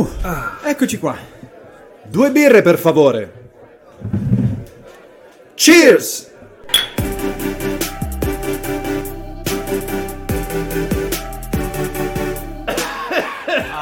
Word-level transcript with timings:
Uh, 0.00 0.66
eccoci 0.66 0.98
qua. 0.98 1.16
Due 2.04 2.30
birre, 2.30 2.62
per 2.62 2.78
favore. 2.78 3.32
Cheers! 5.54 6.30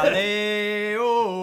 Ale, 0.03 0.97
oh, 0.99 1.43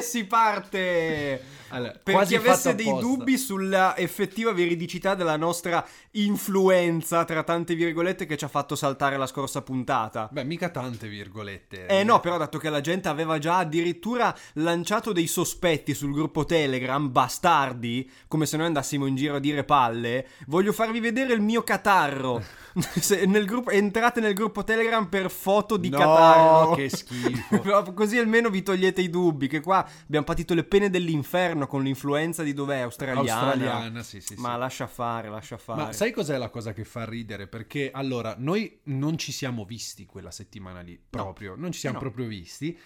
si 0.00 0.24
parte! 0.24 1.49
Allora, 1.70 1.98
Per 2.02 2.14
quasi 2.14 2.36
chi 2.36 2.46
avesse 2.46 2.74
dei 2.74 2.92
dubbi 2.98 3.36
sulla 3.38 3.96
effettiva 3.96 4.52
veridicità 4.52 5.14
della 5.14 5.36
nostra 5.36 5.84
influenza, 6.12 7.24
tra 7.24 7.42
tante 7.42 7.74
virgolette, 7.74 8.26
che 8.26 8.36
ci 8.36 8.44
ha 8.44 8.48
fatto 8.48 8.74
saltare 8.74 9.16
la 9.16 9.26
scorsa 9.26 9.62
puntata. 9.62 10.28
Beh, 10.32 10.44
mica 10.44 10.68
tante 10.70 11.08
virgolette. 11.08 11.86
Eh 11.86 12.02
no, 12.02 12.20
però 12.20 12.36
dato 12.38 12.58
che 12.58 12.70
la 12.70 12.80
gente 12.80 13.08
aveva 13.08 13.38
già 13.38 13.58
addirittura 13.58 14.34
lanciato 14.54 15.12
dei 15.12 15.26
sospetti 15.26 15.94
sul 15.94 16.12
gruppo 16.12 16.44
Telegram, 16.44 17.10
bastardi, 17.10 18.10
come 18.26 18.46
se 18.46 18.56
noi 18.56 18.66
andassimo 18.66 19.06
in 19.06 19.16
giro 19.16 19.36
a 19.36 19.40
dire 19.40 19.64
palle, 19.64 20.26
voglio 20.46 20.72
farvi 20.72 21.00
vedere 21.00 21.32
il 21.34 21.40
mio 21.40 21.62
catarro. 21.62 22.42
Nel 23.26 23.46
gruppo- 23.46 23.70
entrate 23.70 24.20
nel 24.20 24.32
gruppo 24.32 24.62
Telegram 24.62 25.06
per 25.08 25.28
foto 25.28 25.76
di 25.76 25.88
No, 25.88 25.98
catarro. 25.98 26.74
che 26.74 26.88
schifo. 26.88 27.92
Così 27.94 28.16
almeno 28.16 28.48
vi 28.48 28.62
togliete 28.62 29.00
i 29.00 29.10
dubbi, 29.10 29.48
che 29.48 29.60
qua 29.60 29.84
abbiamo 30.04 30.24
patito 30.24 30.54
le 30.54 30.62
pene 30.64 30.88
dell'inferno 30.88 31.59
con 31.66 31.82
l'influenza 31.82 32.42
di 32.42 32.52
dov'è? 32.52 32.78
Australiana. 32.80 33.40
Australiana, 33.40 34.02
sì, 34.02 34.20
sì, 34.20 34.34
sì. 34.34 34.40
Ma 34.40 34.56
lascia 34.56 34.86
fare, 34.86 35.28
lascia 35.28 35.56
fare. 35.58 35.82
Ma 35.82 35.92
sai 35.92 36.12
cos'è 36.12 36.36
la 36.38 36.48
cosa 36.50 36.72
che 36.72 36.84
fa 36.84 37.04
ridere? 37.04 37.46
Perché 37.46 37.90
allora 37.92 38.34
noi 38.38 38.80
non 38.84 39.18
ci 39.18 39.32
siamo 39.32 39.64
visti 39.64 40.06
quella 40.06 40.30
settimana 40.30 40.80
lì, 40.80 41.00
proprio, 41.10 41.54
non 41.56 41.72
ci 41.72 41.78
siamo 41.80 41.96
No. 41.96 42.02
proprio 42.02 42.26
visti 42.26 42.78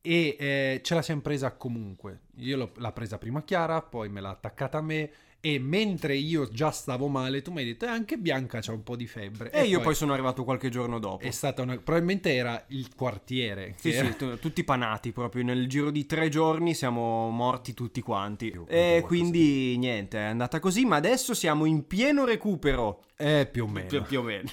e 0.00 0.36
eh, 0.38 0.80
ce 0.84 0.94
la 0.94 1.02
siamo 1.02 1.20
presa 1.20 1.52
comunque. 1.56 2.20
Io 2.36 2.56
l'ho, 2.56 2.72
l'ha 2.76 2.92
presa 2.92 3.18
prima 3.18 3.42
Chiara, 3.42 3.82
poi 3.82 4.08
me 4.08 4.20
l'ha 4.20 4.30
attaccata 4.30 4.78
a 4.78 4.82
me 4.82 5.10
e 5.40 5.58
mentre 5.58 6.16
io 6.16 6.48
già 6.48 6.70
stavo 6.70 7.08
male 7.08 7.42
tu 7.42 7.52
mi 7.52 7.58
hai 7.60 7.66
detto 7.66 7.84
"Eh, 7.84 7.88
anche 7.88 8.16
Bianca 8.18 8.60
c'ha 8.60 8.72
un 8.72 8.82
po' 8.82 8.96
di 8.96 9.06
febbre. 9.06 9.50
E 9.52 9.64
io 9.64 9.80
poi 9.80 9.94
sono 9.94 10.12
arrivato 10.12 10.44
qualche 10.44 10.68
giorno 10.70 10.98
dopo. 10.98 11.24
È 11.24 11.30
stata 11.30 11.62
una... 11.62 11.76
probabilmente 11.76 12.34
era 12.34 12.62
il 12.68 12.94
quartiere. 12.94 13.74
Sì, 13.78 13.90
era- 13.90 14.10
sì, 14.10 14.16
tu- 14.16 14.38
tutti 14.38 14.64
panati 14.64 15.12
proprio. 15.12 15.44
Nel 15.44 15.68
giro 15.68 15.90
di 15.90 16.04
tre 16.06 16.28
giorni 16.28 16.74
siamo 16.74 17.30
morti 17.30 17.74
tutti 17.74 18.00
quanti. 18.00 18.50
Più, 18.50 18.64
E 18.66 19.02
quindi 19.04 19.76
niente, 19.78 20.18
è 20.18 20.22
andata 20.24 20.58
così. 20.58 20.84
Ma 20.84 20.96
adesso 20.96 21.34
siamo 21.34 21.64
in 21.64 21.86
pieno 21.86 22.24
recupero. 22.24 23.02
Eh, 23.16 23.48
più 23.50 23.64
o 23.64 23.68
meno. 23.68 23.88
Più, 23.88 24.02
più 24.02 24.18
o 24.20 24.22
meno. 24.22 24.48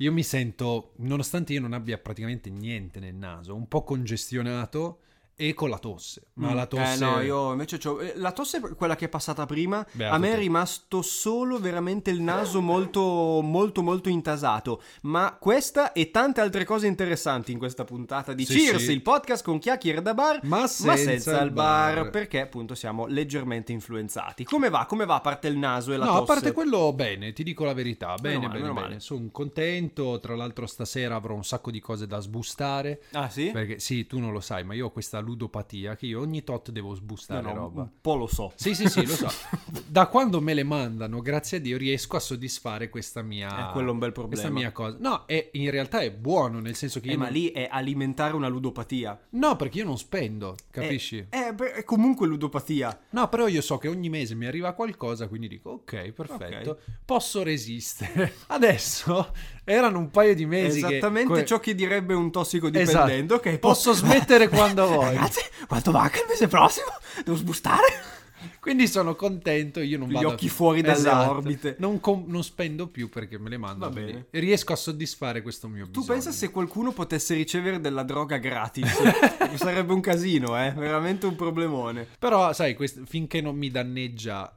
Io 0.00 0.12
mi 0.12 0.22
sento, 0.22 0.92
nonostante 0.96 1.54
io 1.54 1.60
non 1.62 1.72
abbia 1.72 1.96
praticamente 1.96 2.50
niente 2.50 3.00
nel 3.00 3.14
naso, 3.14 3.54
un 3.54 3.66
po' 3.66 3.82
congestionato 3.82 4.98
e 5.38 5.52
con 5.52 5.68
la 5.68 5.78
tosse. 5.78 6.28
Ma 6.34 6.54
la 6.54 6.64
tosse... 6.66 6.94
Eh 6.94 6.96
no, 6.98 7.20
io 7.20 7.52
invece 7.52 7.76
eh, 7.76 8.12
La 8.16 8.32
tosse 8.32 8.58
quella 8.60 8.96
che 8.96 9.04
è 9.04 9.08
passata 9.08 9.44
prima. 9.44 9.86
Beato 9.92 10.14
a 10.14 10.18
me 10.18 10.32
è 10.32 10.36
rimasto 10.36 11.02
solo 11.02 11.58
veramente 11.58 12.10
il 12.10 12.22
naso 12.22 12.62
molto, 12.62 13.40
molto, 13.42 13.82
molto 13.82 14.08
intasato. 14.08 14.80
Ma 15.02 15.36
questa 15.38 15.92
e 15.92 16.10
tante 16.10 16.40
altre 16.40 16.64
cose 16.64 16.86
interessanti 16.86 17.52
in 17.52 17.58
questa 17.58 17.84
puntata 17.84 18.32
di 18.32 18.46
Sì, 18.46 18.58
Cheers, 18.60 18.84
sì. 18.84 18.92
il 18.92 19.02
podcast 19.02 19.44
con 19.44 19.58
chiacchiere 19.58 20.00
da 20.00 20.14
bar. 20.14 20.40
Ma 20.44 20.66
senza 20.66 21.40
il 21.40 21.46
il 21.46 21.52
bar, 21.52 21.94
bar. 21.94 22.10
perché 22.10 22.40
appunto 22.40 22.74
siamo 22.74 23.06
leggermente 23.06 23.72
influenzati. 23.72 24.44
Come 24.44 24.70
va? 24.70 24.86
Come 24.86 25.04
va 25.04 25.16
a 25.16 25.20
parte 25.20 25.48
il 25.48 25.58
naso 25.58 25.92
e 25.92 25.98
la 25.98 26.06
No, 26.06 26.12
tosse? 26.12 26.22
a 26.22 26.26
parte 26.34 26.52
quello, 26.52 26.92
bene, 26.94 27.34
ti 27.34 27.42
dico 27.42 27.64
la 27.64 27.74
verità. 27.74 28.14
Bene, 28.14 28.46
male, 28.46 28.48
bene, 28.48 28.72
meno 28.72 28.80
bene. 28.80 29.00
Sono 29.00 29.28
contento. 29.30 30.18
Tra 30.18 30.34
l'altro, 30.34 30.66
stasera 30.66 31.14
avrò 31.14 31.34
un 31.34 31.44
sacco 31.44 31.70
di 31.70 31.80
cose 31.80 32.06
da 32.06 32.20
sbustare. 32.20 33.02
Ah 33.12 33.28
sì? 33.28 33.50
Perché 33.50 33.78
sì, 33.78 34.06
tu 34.06 34.18
non 34.18 34.32
lo 34.32 34.40
sai, 34.40 34.64
ma 34.64 34.72
io 34.72 34.86
ho 34.86 34.90
questa 34.90 35.20
ludopatia 35.26 35.94
che 35.96 36.06
io 36.06 36.20
ogni 36.20 36.42
tot 36.44 36.70
devo 36.70 36.94
sbustare 36.94 37.42
No, 37.42 37.48
no, 37.52 37.54
roba. 37.60 37.80
un 37.82 37.90
po' 38.00 38.14
lo 38.14 38.26
so. 38.26 38.52
Sì, 38.54 38.74
sì, 38.74 38.88
sì, 38.88 39.04
lo 39.04 39.14
so. 39.14 39.28
Da 39.86 40.06
quando 40.06 40.40
me 40.40 40.54
le 40.54 40.62
mandano, 40.62 41.20
grazie 41.20 41.58
a 41.58 41.60
Dio, 41.60 41.76
riesco 41.76 42.16
a 42.16 42.20
soddisfare 42.20 42.88
questa 42.88 43.22
mia. 43.22 43.68
Eh, 43.68 43.72
quello 43.72 43.88
è 43.90 43.92
un 43.92 43.98
bel 43.98 44.12
problema. 44.12 44.40
Questa 44.42 44.58
mia 44.58 44.72
cosa. 44.72 44.96
No, 45.00 45.24
è, 45.26 45.50
in 45.52 45.70
realtà 45.70 46.00
è 46.00 46.10
buono, 46.10 46.60
nel 46.60 46.74
senso 46.74 47.00
che 47.00 47.10
Eh, 47.10 47.16
ma 47.16 47.24
non- 47.24 47.32
lì 47.32 47.50
è 47.50 47.68
alimentare 47.70 48.34
una 48.34 48.48
ludopatia. 48.48 49.18
No, 49.30 49.56
perché 49.56 49.78
io 49.78 49.84
non 49.84 49.98
spendo, 49.98 50.54
capisci? 50.70 51.26
Eh, 51.30 51.52
beh, 51.54 51.72
è 51.74 51.84
comunque 51.84 52.26
ludopatia. 52.26 52.98
No, 53.10 53.28
però 53.28 53.46
io 53.48 53.60
so 53.60 53.78
che 53.78 53.88
ogni 53.88 54.08
mese 54.08 54.34
mi 54.34 54.46
arriva 54.46 54.72
qualcosa, 54.72 55.28
quindi 55.28 55.48
dico, 55.48 55.70
ok, 55.70 56.10
perfetto, 56.12 56.70
Ok. 56.70 56.78
posso 57.04 57.42
resistere. 57.42 58.34
Adesso 58.48 59.32
erano 59.68 59.98
un 59.98 60.10
paio 60.10 60.34
di 60.34 60.46
mesi 60.46 60.80
che- 60.80 60.86
Esattamente 60.96 61.32
que- 61.32 61.44
ciò 61.44 61.58
che 61.60 61.74
direbbe 61.74 62.14
un 62.14 62.30
tossicodipendente. 62.30 63.34
Esatto. 63.34 63.48
Ok, 63.50 63.58
Posso 63.58 63.92
smettere 63.92 64.48
quando 64.48 64.86
voglio. 64.88 65.16
Ragazzi, 65.18 65.40
quanto 65.66 65.90
manca 65.90 66.18
il 66.20 66.26
mese 66.28 66.46
prossimo? 66.46 66.86
Devo 67.24 67.36
sbustare? 67.36 68.14
Quindi 68.60 68.86
sono 68.86 69.14
contento, 69.16 69.80
io 69.80 69.98
non 69.98 70.08
Gli 70.08 70.12
vado... 70.14 70.28
occhi 70.28 70.48
fuori 70.48 70.80
dalle 70.82 70.96
Esatto. 70.98 71.30
orbite. 71.30 71.76
Non, 71.78 71.98
com- 72.00 72.24
non 72.26 72.42
spendo 72.44 72.86
più 72.88 73.08
perché 73.08 73.38
me 73.38 73.48
le 73.48 73.56
mando. 73.58 73.86
Va 73.86 73.90
bene. 73.92 74.26
Riesco 74.30 74.72
a 74.72 74.76
soddisfare 74.76 75.42
questo 75.42 75.66
mio 75.68 75.84
Tu 75.84 76.00
bisogno. 76.00 76.06
pensa 76.06 76.30
se 76.32 76.50
qualcuno 76.50 76.92
potesse 76.92 77.34
ricevere 77.34 77.80
della 77.80 78.02
droga 78.02 78.36
gratis? 78.38 78.88
Sarebbe 79.56 79.92
un 79.92 80.00
casino, 80.00 80.56
eh? 80.64 80.72
Veramente 80.72 81.26
un 81.26 81.34
problemone. 81.36 82.06
Però, 82.18 82.52
sai, 82.52 82.74
quest- 82.74 83.02
finché 83.06 83.40
non 83.40 83.56
mi 83.56 83.70
danneggia 83.70 84.52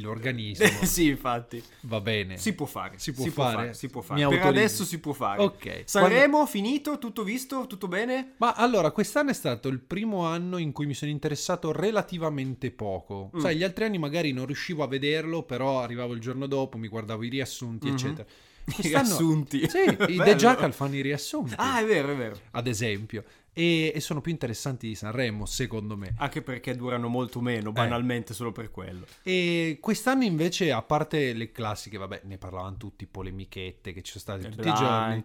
l'organismo, 0.00 0.66
sì, 0.84 1.08
infatti. 1.08 1.62
va 1.82 2.00
bene. 2.00 2.36
Si 2.38 2.54
può 2.54 2.66
fare. 2.66 2.98
Si 2.98 3.12
può 3.12 3.24
fare? 3.26 3.74
si 3.74 3.88
può 3.88 4.00
Mi 4.00 4.06
fare. 4.06 4.20
Per 4.20 4.26
autorizzi? 4.32 4.48
adesso 4.58 4.84
si 4.84 4.98
può 4.98 5.12
fare. 5.12 5.42
Ok. 5.42 5.82
Sanremo, 5.84 6.44
finito? 6.46 6.98
Tutto 6.98 7.22
visto? 7.24 7.66
Tutto 7.66 7.88
bene? 7.88 8.32
Ma 8.38 8.52
allora, 8.54 8.90
quest'anno 8.90 9.30
è 9.30 9.34
stato 9.34 9.68
il 9.68 9.80
primo 9.80 10.24
anno 10.26 10.58
in 10.58 10.72
cui 10.72 10.86
mi 10.86 10.94
sono 10.94 11.10
interessato 11.10 11.72
relativamente 11.72 12.70
poco. 12.70 13.30
Mm. 13.36 13.40
Sai, 13.40 13.56
gli 13.56 13.62
altri 13.62 13.84
anni 13.84 13.98
magari 13.98 14.32
non 14.32 14.46
riuscivo 14.46 14.82
a 14.82 14.88
vederlo, 14.88 15.42
però 15.44 15.80
arrivavo 15.80 16.12
il 16.14 16.20
giorno 16.20 16.46
dopo, 16.46 16.78
mi 16.78 16.88
guardavo 16.88 17.22
i 17.22 17.28
riassunti, 17.28 17.86
Mhm. 17.88 17.92
eccetera. 17.94 18.28
I 18.66 18.72
Quest'anno- 18.72 19.06
riassunti. 19.06 19.68
Sì, 19.68 19.78
i. 20.12 20.16
The 20.24 20.34
Jackal 20.36 20.72
fanno 20.72 20.96
i 20.96 21.00
riassunti, 21.00 21.54
Ah, 21.56 21.80
è 21.80 21.84
vero, 21.84 22.10
è 22.12 22.16
vero. 22.16 22.36
ad 22.52 22.66
esempio. 22.66 23.22
E, 23.58 23.90
e 23.94 24.00
sono 24.00 24.20
più 24.20 24.32
interessanti 24.32 24.86
di 24.86 24.94
Sanremo, 24.94 25.46
secondo 25.46 25.96
me. 25.96 26.12
Anche 26.18 26.42
perché 26.42 26.76
durano 26.76 27.08
molto 27.08 27.40
meno, 27.40 27.72
banalmente, 27.72 28.34
solo 28.34 28.52
per 28.52 28.70
quello. 28.70 29.06
E 29.22 29.78
quest'anno 29.80 30.24
invece, 30.24 30.72
a 30.72 30.82
parte 30.82 31.32
le 31.32 31.52
classiche, 31.52 31.96
vabbè, 31.96 32.20
ne 32.24 32.36
parlavano 32.36 32.76
tutti, 32.76 33.06
polemichette 33.06 33.94
che 33.94 34.02
ci 34.02 34.18
sono 34.18 34.38
state 34.38 34.54
tutti 34.54 34.68
i 34.68 34.74
giorni. 34.74 35.22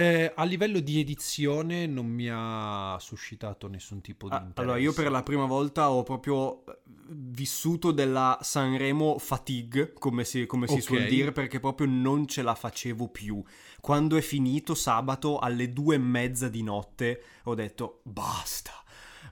Eh, 0.00 0.32
a 0.32 0.44
livello 0.44 0.78
di 0.78 1.00
edizione 1.00 1.86
non 1.86 2.06
mi 2.06 2.28
ha 2.30 2.96
suscitato 3.00 3.66
nessun 3.66 4.00
tipo 4.00 4.28
di 4.28 4.34
Ah, 4.36 4.38
interesse. 4.38 4.60
allora, 4.60 4.78
io 4.78 4.92
per 4.92 5.10
la 5.10 5.24
prima 5.24 5.44
volta 5.44 5.90
ho 5.90 6.04
proprio 6.04 6.64
eh, 6.66 6.78
vissuto 7.08 7.90
della 7.90 8.38
Sanremo 8.40 9.18
fatigue, 9.18 9.92
come 9.94 10.22
si, 10.24 10.46
come 10.46 10.68
si 10.68 10.74
Ok. 10.74 10.82
suol 10.82 11.06
dire, 11.06 11.32
perché 11.32 11.58
proprio 11.58 11.88
non 11.88 12.28
ce 12.28 12.42
la 12.42 12.54
facevo 12.54 13.08
più. 13.08 13.42
Quando 13.80 14.16
è 14.16 14.20
finito 14.20 14.76
sabato 14.76 15.38
alle 15.38 15.72
due 15.72 15.96
e 15.96 15.98
mezza 15.98 16.48
di 16.48 16.62
notte, 16.62 17.22
ho 17.44 17.54
detto 17.56 18.00
basta. 18.04 18.70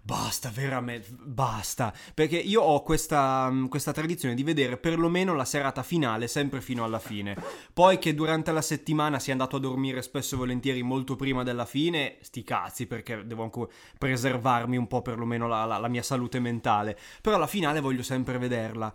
Basta, 0.02 0.50
veramente, 0.50 1.08
basta. 1.10 1.92
Perché 2.14 2.36
io 2.36 2.60
ho 2.62 2.82
questa, 2.82 3.48
mm, 3.50 3.66
questa 3.66 3.92
tradizione 3.92 4.34
di 4.34 4.42
vedere 4.44 4.76
perlomeno 4.76 5.34
la 5.34 5.44
serata 5.44 5.82
finale 5.82 6.28
sempre 6.28 6.60
fino 6.60 6.84
alla 6.84 7.00
fine. 7.00 7.36
Poi 7.72 7.98
che 7.98 8.14
durante 8.14 8.52
la 8.52 8.62
settimana 8.62 9.18
sia 9.18 9.32
andato 9.32 9.56
a 9.56 9.60
dormire 9.60 10.02
spesso 10.02 10.34
e 10.34 10.38
volentieri 10.38 10.82
molto 10.82 11.16
prima 11.16 11.42
della 11.42 11.64
fine, 11.66 12.16
sti 12.20 12.42
cazzi, 12.44 12.86
perché 12.86 13.26
devo 13.26 13.42
ancora 13.42 13.70
preservarmi 13.98 14.76
un 14.76 14.86
po' 14.86 15.02
perlomeno 15.02 15.48
la, 15.48 15.64
la- 15.64 15.78
la 15.78 15.88
mia 15.88 16.02
salute 16.02 16.38
mentale. 16.38 16.96
Però 17.20 17.36
la 17.36 17.46
finale 17.48 17.80
voglio 17.80 18.02
sempre 18.02 18.38
vederla. 18.38 18.94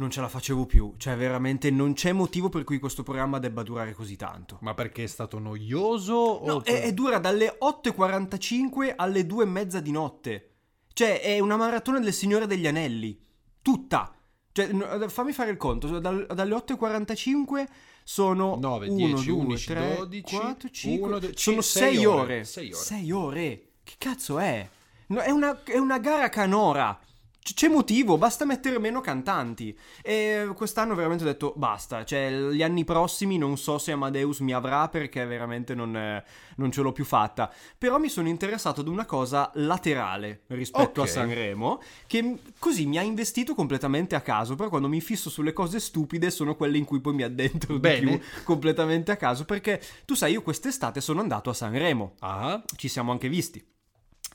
Non 0.00 0.10
ce 0.10 0.22
la 0.22 0.28
facevo 0.28 0.64
più, 0.64 0.94
cioè 0.96 1.14
veramente 1.14 1.70
non 1.70 1.92
c'è 1.92 2.12
motivo 2.12 2.48
per 2.48 2.64
cui 2.64 2.78
questo 2.78 3.02
programma 3.02 3.38
debba 3.38 3.62
durare 3.62 3.92
così 3.92 4.16
tanto. 4.16 4.56
Ma 4.62 4.72
perché 4.72 5.04
è 5.04 5.06
stato 5.06 5.38
noioso? 5.38 6.40
No, 6.42 6.54
o 6.54 6.62
e, 6.64 6.84
e 6.84 6.94
dura 6.94 7.18
dalle 7.18 7.58
8.45 7.62 8.94
alle 8.96 9.26
2 9.26 9.44
e 9.44 9.46
mezza 9.46 9.78
di 9.78 9.90
notte. 9.90 10.52
Cioè, 10.94 11.20
è 11.20 11.38
una 11.38 11.58
maratona 11.58 12.00
del 12.00 12.14
Signore 12.14 12.46
degli 12.46 12.66
Anelli. 12.66 13.22
Tutta. 13.60 14.14
Cioè, 14.52 14.72
no, 14.72 15.06
fammi 15.10 15.32
fare 15.32 15.50
il 15.50 15.58
conto. 15.58 15.98
Dal- 15.98 16.26
dalle 16.34 16.54
8.45 16.54 17.66
sono 18.02 18.56
9, 18.58 18.88
1, 18.88 18.96
10, 18.96 19.26
2, 19.26 19.38
11, 19.38 19.66
3, 19.66 19.96
12, 19.96 20.36
4, 20.36 20.68
5. 20.70 21.08
uno, 21.08 21.18
due, 21.18 21.32
sono 21.34 21.60
ci- 21.60 21.68
sei 21.68 21.94
6 21.96 22.04
ore, 22.06 22.20
ore. 22.20 22.44
sei 22.44 22.72
ore. 22.72 22.82
6 22.82 23.10
ore. 23.12 23.62
Che 23.84 23.94
cazzo 23.98 24.38
è? 24.38 24.66
No, 25.08 25.20
è, 25.20 25.30
una, 25.30 25.62
è 25.62 25.76
una 25.76 25.98
gara 25.98 26.30
canora. 26.30 26.98
C'è 27.42 27.68
motivo, 27.68 28.18
basta 28.18 28.44
mettere 28.44 28.78
meno 28.78 29.00
cantanti. 29.00 29.76
E 30.02 30.48
quest'anno 30.54 30.94
veramente 30.94 31.24
ho 31.24 31.26
detto 31.26 31.52
basta. 31.56 32.04
Cioè, 32.04 32.30
gli 32.30 32.62
anni 32.62 32.84
prossimi 32.84 33.38
non 33.38 33.56
so 33.56 33.78
se 33.78 33.92
Amadeus 33.92 34.40
mi 34.40 34.52
avrà 34.52 34.88
perché 34.88 35.24
veramente 35.24 35.74
non, 35.74 36.22
non 36.56 36.70
ce 36.70 36.82
l'ho 36.82 36.92
più 36.92 37.04
fatta. 37.04 37.52
Però 37.76 37.98
mi 37.98 38.08
sono 38.08 38.28
interessato 38.28 38.82
ad 38.82 38.88
una 38.88 39.06
cosa 39.06 39.50
laterale 39.54 40.42
rispetto 40.48 41.00
Ok. 41.00 41.06
a 41.08 41.10
Sanremo, 41.10 41.80
che 42.06 42.38
così 42.58 42.86
mi 42.86 42.98
ha 42.98 43.02
investito 43.02 43.54
completamente 43.54 44.14
a 44.14 44.20
caso. 44.20 44.54
Però 44.54 44.68
quando 44.68 44.88
mi 44.88 45.00
fisso 45.00 45.30
sulle 45.30 45.52
cose 45.54 45.80
stupide 45.80 46.30
sono 46.30 46.54
quelle 46.56 46.76
in 46.78 46.84
cui 46.84 47.00
poi 47.00 47.14
mi 47.14 47.22
addentro 47.22 47.74
di 47.74 47.80
Bene. 47.80 48.18
più 48.18 48.44
completamente 48.44 49.10
a 49.12 49.16
caso. 49.16 49.44
Perché 49.46 49.80
tu 50.04 50.14
sai, 50.14 50.32
io 50.32 50.42
quest'estate 50.42 51.00
sono 51.00 51.20
andato 51.20 51.50
a 51.50 51.54
Sanremo 51.54 52.14
Ah, 52.20 52.62
ci 52.76 52.88
siamo 52.88 53.12
anche 53.12 53.28
visti. 53.28 53.64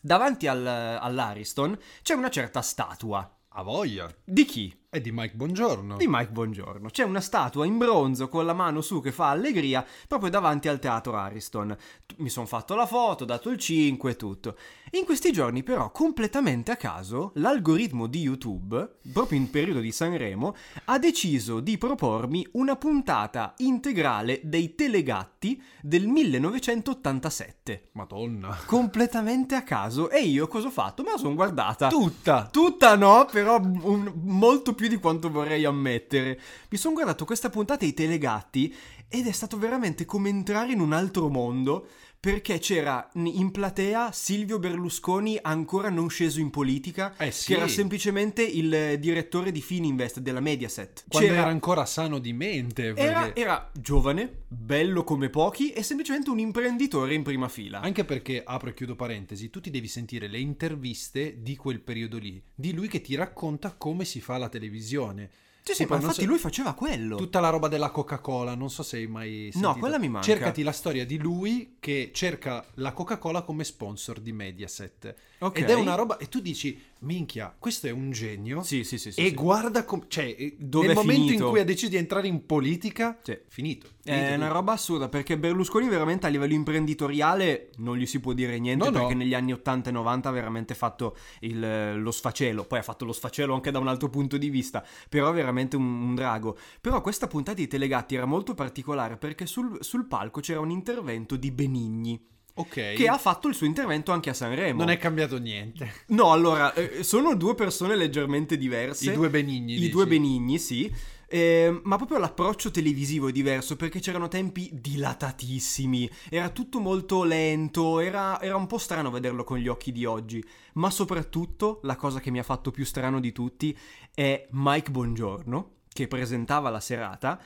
Davanti 0.05 0.45
al- 0.45 0.67
all'Ariston 0.67 1.75
c'è 2.03 2.13
una 2.13 2.29
certa 2.29 2.61
statua. 2.61 3.27
A 3.57 3.63
voglia. 3.63 4.07
Di 4.23 4.45
chi? 4.45 4.84
È 4.95 5.01
di 5.01 5.11
Mike 5.11 5.35
Buongiorno. 5.35 5.97
Di 5.97 6.07
Mike 6.07 6.31
Bongiorno. 6.31 6.87
C'è 6.87 7.03
una 7.03 7.19
statua 7.19 7.65
in 7.65 7.77
bronzo 7.77 8.29
con 8.29 8.45
la 8.45 8.53
mano 8.53 8.79
su 8.79 9.01
che 9.01 9.11
fa 9.11 9.27
allegria 9.27 9.85
proprio 10.07 10.29
davanti 10.29 10.69
al 10.69 10.79
teatro 10.79 11.17
Ariston. 11.17 11.75
Mi 12.19 12.29
sono 12.29 12.45
fatto 12.45 12.75
la 12.75 12.85
foto, 12.85 13.23
ho 13.23 13.25
dato 13.25 13.49
il 13.49 13.57
5 13.57 14.11
e 14.11 14.15
tutto. 14.15 14.55
In 14.91 15.03
questi 15.03 15.33
giorni 15.33 15.63
però, 15.63 15.91
completamente 15.91 16.71
a 16.71 16.77
caso, 16.77 17.31
l'algoritmo 17.35 18.07
di 18.07 18.21
YouTube, 18.21 18.99
proprio 19.11 19.37
in 19.37 19.49
periodo 19.49 19.81
di 19.81 19.91
Sanremo, 19.91 20.55
ha 20.85 20.97
deciso 20.97 21.59
di 21.59 21.77
propormi 21.77 22.47
una 22.53 22.77
puntata 22.77 23.53
integrale 23.57 24.39
dei 24.43 24.75
Telegatti 24.75 25.61
del 25.81 26.07
1987. 26.07 27.89
Madonna. 27.93 28.57
Completamente 28.65 29.55
a 29.55 29.63
caso. 29.63 30.09
E 30.09 30.21
io 30.21 30.47
cosa 30.47 30.67
ho 30.67 30.71
fatto? 30.71 31.03
Me 31.03 31.11
la 31.11 31.17
sono 31.17 31.35
guardata. 31.35 31.89
Tutta. 31.89 32.47
Tutta 32.49 32.95
no, 32.95 33.27
però 33.29 33.59
un- 33.59 34.13
molto 34.23 34.73
più 34.73 34.84
di 34.87 34.97
quanto 34.97 35.29
vorrei 35.29 35.65
ammettere. 35.65 36.39
Mi 36.69 36.77
sono 36.77 36.93
guardato 36.93 37.25
questa 37.25 37.49
puntata 37.49 37.79
dei 37.79 37.93
Telegatti 37.93 38.73
ed 39.07 39.27
è 39.27 39.31
stato 39.31 39.57
veramente 39.57 40.05
come 40.05 40.29
entrare 40.29 40.71
in 40.71 40.79
un 40.79 40.93
altro 40.93 41.29
mondo 41.29 41.87
perché 42.25 42.57
c'era 42.57 43.07
in 43.13 43.51
platea 43.51 44.11
Silvio 44.11 44.57
Berlusconi 44.57 45.37
ancora 45.39 45.89
non 45.89 46.09
sceso 46.09 46.39
in 46.39 46.49
politica, 46.49 47.13
Eh 47.17 47.29
sì. 47.29 47.51
che 47.51 47.57
era 47.59 47.67
semplicemente 47.67 48.41
il 48.41 48.97
direttore 48.99 49.51
di 49.51 49.61
Fininvest 49.61 50.17
della 50.21 50.39
Mediaset. 50.39 51.03
Quando 51.07 51.27
C'era- 51.29 51.41
era 51.41 51.51
ancora 51.51 51.85
sano 51.85 52.17
di 52.17 52.33
mente. 52.33 52.93
perché- 52.93 53.01
era, 53.01 53.35
era 53.35 53.71
giovane, 53.79 54.45
bello 54.47 55.03
come 55.03 55.29
pochi 55.29 55.69
e 55.69 55.83
semplicemente 55.83 56.31
un 56.31 56.39
imprenditore 56.39 57.13
in 57.13 57.21
prima 57.21 57.47
fila. 57.47 57.81
Anche 57.81 58.05
perché, 58.05 58.41
apro 58.43 58.69
e 58.69 58.73
chiudo 58.73 58.95
parentesi, 58.95 59.51
tu 59.51 59.61
ti 59.61 59.69
devi 59.69 59.87
sentire 59.87 60.27
le 60.27 60.39
interviste 60.39 61.43
di 61.43 61.55
quel 61.55 61.79
periodo 61.81 62.17
lì, 62.17 62.41
di 62.55 62.73
lui 62.73 62.87
che 62.87 63.01
ti 63.01 63.13
racconta 63.13 63.75
come 63.77 64.03
si 64.03 64.19
fa 64.19 64.39
la 64.39 64.49
televisione. 64.49 65.29
Sì, 65.67 65.73
sì, 65.73 65.85
ma 65.89 65.95
infatti 65.95 66.21
so- 66.21 66.27
lui 66.27 66.37
faceva 66.37 66.73
quello. 66.75 67.15
Tutta 67.15 67.39
la 67.39 67.49
roba 67.49 67.67
della 67.67 67.89
Coca-Cola, 67.89 68.53
non 68.53 68.69
so 68.69 68.83
se 68.83 68.97
hai 68.97 69.07
mai 69.07 69.49
sentito. 69.51 69.73
quella 69.79 69.97
mi 69.97 70.09
manca. 70.09 70.27
Cercati 70.27 70.61
la 70.61 70.71
storia 70.71 71.07
di 71.07 71.17
lui 71.17 71.77
che 71.79 72.11
cerca 72.13 72.63
la 72.75 72.93
Coca-Cola 72.93 73.41
come 73.41 73.63
sponsor 73.63 74.19
di 74.19 74.31
Mediaset. 74.31 75.15
Ok. 75.39 75.57
Ed 75.57 75.69
è 75.71 75.73
una 75.73 75.95
roba... 75.95 76.17
E 76.17 76.29
tu 76.29 76.39
dici, 76.39 76.79
minchia, 77.05 77.55
questo 77.57 77.87
è 77.87 77.91
un 77.91 78.11
genio. 78.11 78.61
Sì, 78.63 78.83
sì, 78.83 78.97
sì. 78.97 79.11
sì, 79.11 79.21
e 79.21 79.29
sì. 79.29 79.33
guarda 79.33 79.85
com- 79.85 80.05
cioè, 80.07 80.35
Dove 80.57 80.87
nel 80.87 80.95
momento 80.95 81.23
finito? 81.25 81.43
in 81.43 81.49
cui 81.49 81.59
ha 81.59 81.63
deciso 81.63 81.89
di 81.91 81.95
entrare 81.97 82.27
in 82.27 82.45
politica, 82.45 83.17
Sì. 83.23 83.37
finito. 83.47 83.87
È 84.05 84.13
Finito 84.13 84.33
una 84.35 84.47
roba 84.49 84.73
assurda 84.73 85.09
perché 85.09 85.37
Berlusconi 85.37 85.87
veramente 85.87 86.27
a 86.27 86.29
livello 86.29 86.53
imprenditoriale 86.53 87.71
non 87.77 87.97
gli 87.97 88.05
si 88.05 88.19
può 88.19 88.33
dire 88.33 88.59
niente 88.59 88.85
No, 88.85 88.91
no. 88.91 88.99
perché 88.99 89.13
negli 89.15 89.33
anni 89.33 89.51
80 89.53 89.89
e 89.89 89.93
90 89.93 90.29
ha 90.29 90.31
veramente 90.31 90.75
fatto 90.75 91.15
il- 91.39 91.99
lo 92.01 92.11
sfacelo, 92.11 92.65
poi 92.65 92.79
ha 92.79 92.83
fatto 92.83 93.05
lo 93.05 93.13
sfacelo 93.13 93.53
anche 93.53 93.71
da 93.71 93.79
un 93.79 93.87
altro 93.87 94.09
punto 94.09 94.37
di 94.37 94.49
vista, 94.49 94.85
però 95.09 95.31
veramente 95.31 95.75
un, 95.75 95.83
un 95.85 96.15
drago. 96.15 96.57
Però 96.81 97.01
questa 97.01 97.27
puntata 97.27 97.57
di 97.57 97.67
Telegatti 97.67 98.15
era 98.15 98.25
molto 98.25 98.53
particolare 98.53 99.17
perché 99.17 99.45
sul, 99.45 99.77
sul 99.81 100.05
palco 100.05 100.39
c'era 100.39 100.59
un 100.59 100.69
intervento 100.71 101.35
di 101.35 101.51
Benigni 101.51 102.21
Ok. 102.57 102.93
che 102.93 103.07
ha 103.07 103.17
fatto 103.17 103.47
il 103.47 103.55
suo 103.55 103.65
intervento 103.65 104.11
anche 104.11 104.29
a 104.29 104.33
Sanremo. 104.33 104.79
Non 104.79 104.89
è 104.89 104.97
cambiato 104.97 105.37
niente. 105.37 106.03
No, 106.07 106.31
allora, 106.31 106.73
eh, 106.73 107.03
sono 107.03 107.35
due 107.35 107.53
persone 107.53 107.95
leggermente 107.95 108.57
diverse. 108.57 109.11
I 109.11 109.13
due 109.13 109.29
benigni. 109.29 109.73
I 109.73 109.79
dici. 109.79 109.89
due 109.89 110.07
benigni, 110.07 110.57
sì. 110.57 110.91
Eh, 111.27 111.81
ma 111.83 111.97
proprio 111.97 112.17
l'approccio 112.17 112.71
televisivo 112.71 113.27
è 113.27 113.31
diverso 113.31 113.75
perché 113.75 113.99
c'erano 113.99 114.27
tempi 114.27 114.69
dilatatissimi, 114.71 116.09
era 116.29 116.49
tutto 116.49 116.79
molto 116.79 117.23
lento, 117.23 117.99
era, 117.99 118.39
era 118.39 118.55
un 118.55 118.67
po' 118.67 118.77
strano 118.77 119.09
vederlo 119.09 119.43
con 119.43 119.57
gli 119.57 119.67
occhi 119.67 119.91
di 119.91 120.05
oggi, 120.05 120.43
ma 120.73 120.89
soprattutto 120.91 121.79
la 121.83 121.95
cosa 121.95 122.19
che 122.19 122.29
mi 122.29 122.39
ha 122.39 122.43
fatto 122.43 122.71
più 122.71 122.85
strano 122.85 123.19
di 123.19 123.31
tutti 123.31 123.75
è 124.13 124.47
Mike 124.51 124.91
Bongiorno, 124.91 125.71
che 125.91 126.07
presentava 126.07 126.69
la 126.69 126.79
serata, 126.79 127.41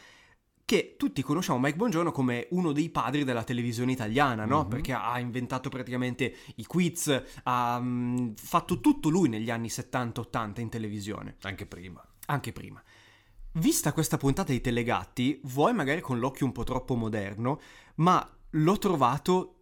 che 0.70 0.94
tutti 1.00 1.24
conosciamo 1.24 1.58
Mike 1.58 1.78
Bongiorno 1.78 2.12
come 2.12 2.46
uno 2.52 2.74
dei 2.74 2.92
padri 2.92 3.24
della 3.24 3.44
televisione 3.44 3.92
italiana, 3.92 4.46
no? 4.46 4.62
Mhm. 4.62 4.68
Perché 4.70 4.94
ha 4.94 5.18
inventato 5.20 5.68
praticamente 5.70 6.36
i 6.58 6.66
quiz, 6.68 7.24
ha 7.42 7.80
mm, 7.82 8.34
fatto 8.36 8.80
tutto 8.80 9.10
lui 9.10 9.30
negli 9.30 9.50
anni 9.50 9.70
70-80 9.70 10.62
in 10.62 10.70
televisione 10.70 11.38
Anche 11.42 11.66
prima. 11.66 12.06
anche 12.28 12.52
prima. 12.52 12.80
Vista 13.54 13.94
questa 13.94 14.18
puntata 14.18 14.52
di 14.52 14.62
Telegatti, 14.62 15.42
vuoi 15.46 15.74
magari 15.74 16.02
con 16.02 16.20
l'occhio 16.20 16.46
un 16.46 16.52
po' 16.52 16.64
troppo 16.64 16.94
moderno, 16.94 17.60
ma 17.96 18.24
l'ho 18.52 18.78
trovato 18.78 19.56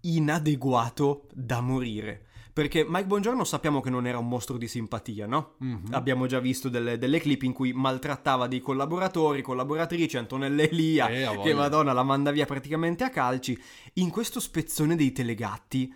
inadeguato 0.00 1.28
da 1.34 1.60
morire. 1.60 2.28
Perché 2.54 2.86
Mike 2.88 3.06
Bongiorno 3.06 3.42
sappiamo 3.42 3.80
che 3.80 3.90
non 3.90 4.06
era 4.06 4.18
un 4.18 4.28
mostro 4.28 4.56
di 4.56 4.68
simpatia, 4.68 5.26
no? 5.26 5.54
Mhm. 5.58 5.88
Abbiamo 5.90 6.26
già 6.26 6.38
visto 6.38 6.68
delle, 6.68 6.98
delle 6.98 7.18
clip 7.18 7.42
in 7.42 7.52
cui 7.52 7.72
maltrattava 7.72 8.46
dei 8.46 8.60
collaboratori, 8.60 9.42
collaboratrici, 9.42 10.16
Antonella 10.16 10.62
Elia, 10.62 11.08
Eh, 11.08 11.40
che 11.42 11.52
madonna 11.52 11.92
la 11.92 12.04
manda 12.04 12.30
via 12.30 12.46
praticamente 12.46 13.02
a 13.02 13.10
calci. 13.10 13.60
In 13.94 14.10
questo 14.10 14.38
spezzone 14.38 14.94
dei 14.94 15.10
Telegatti 15.10 15.92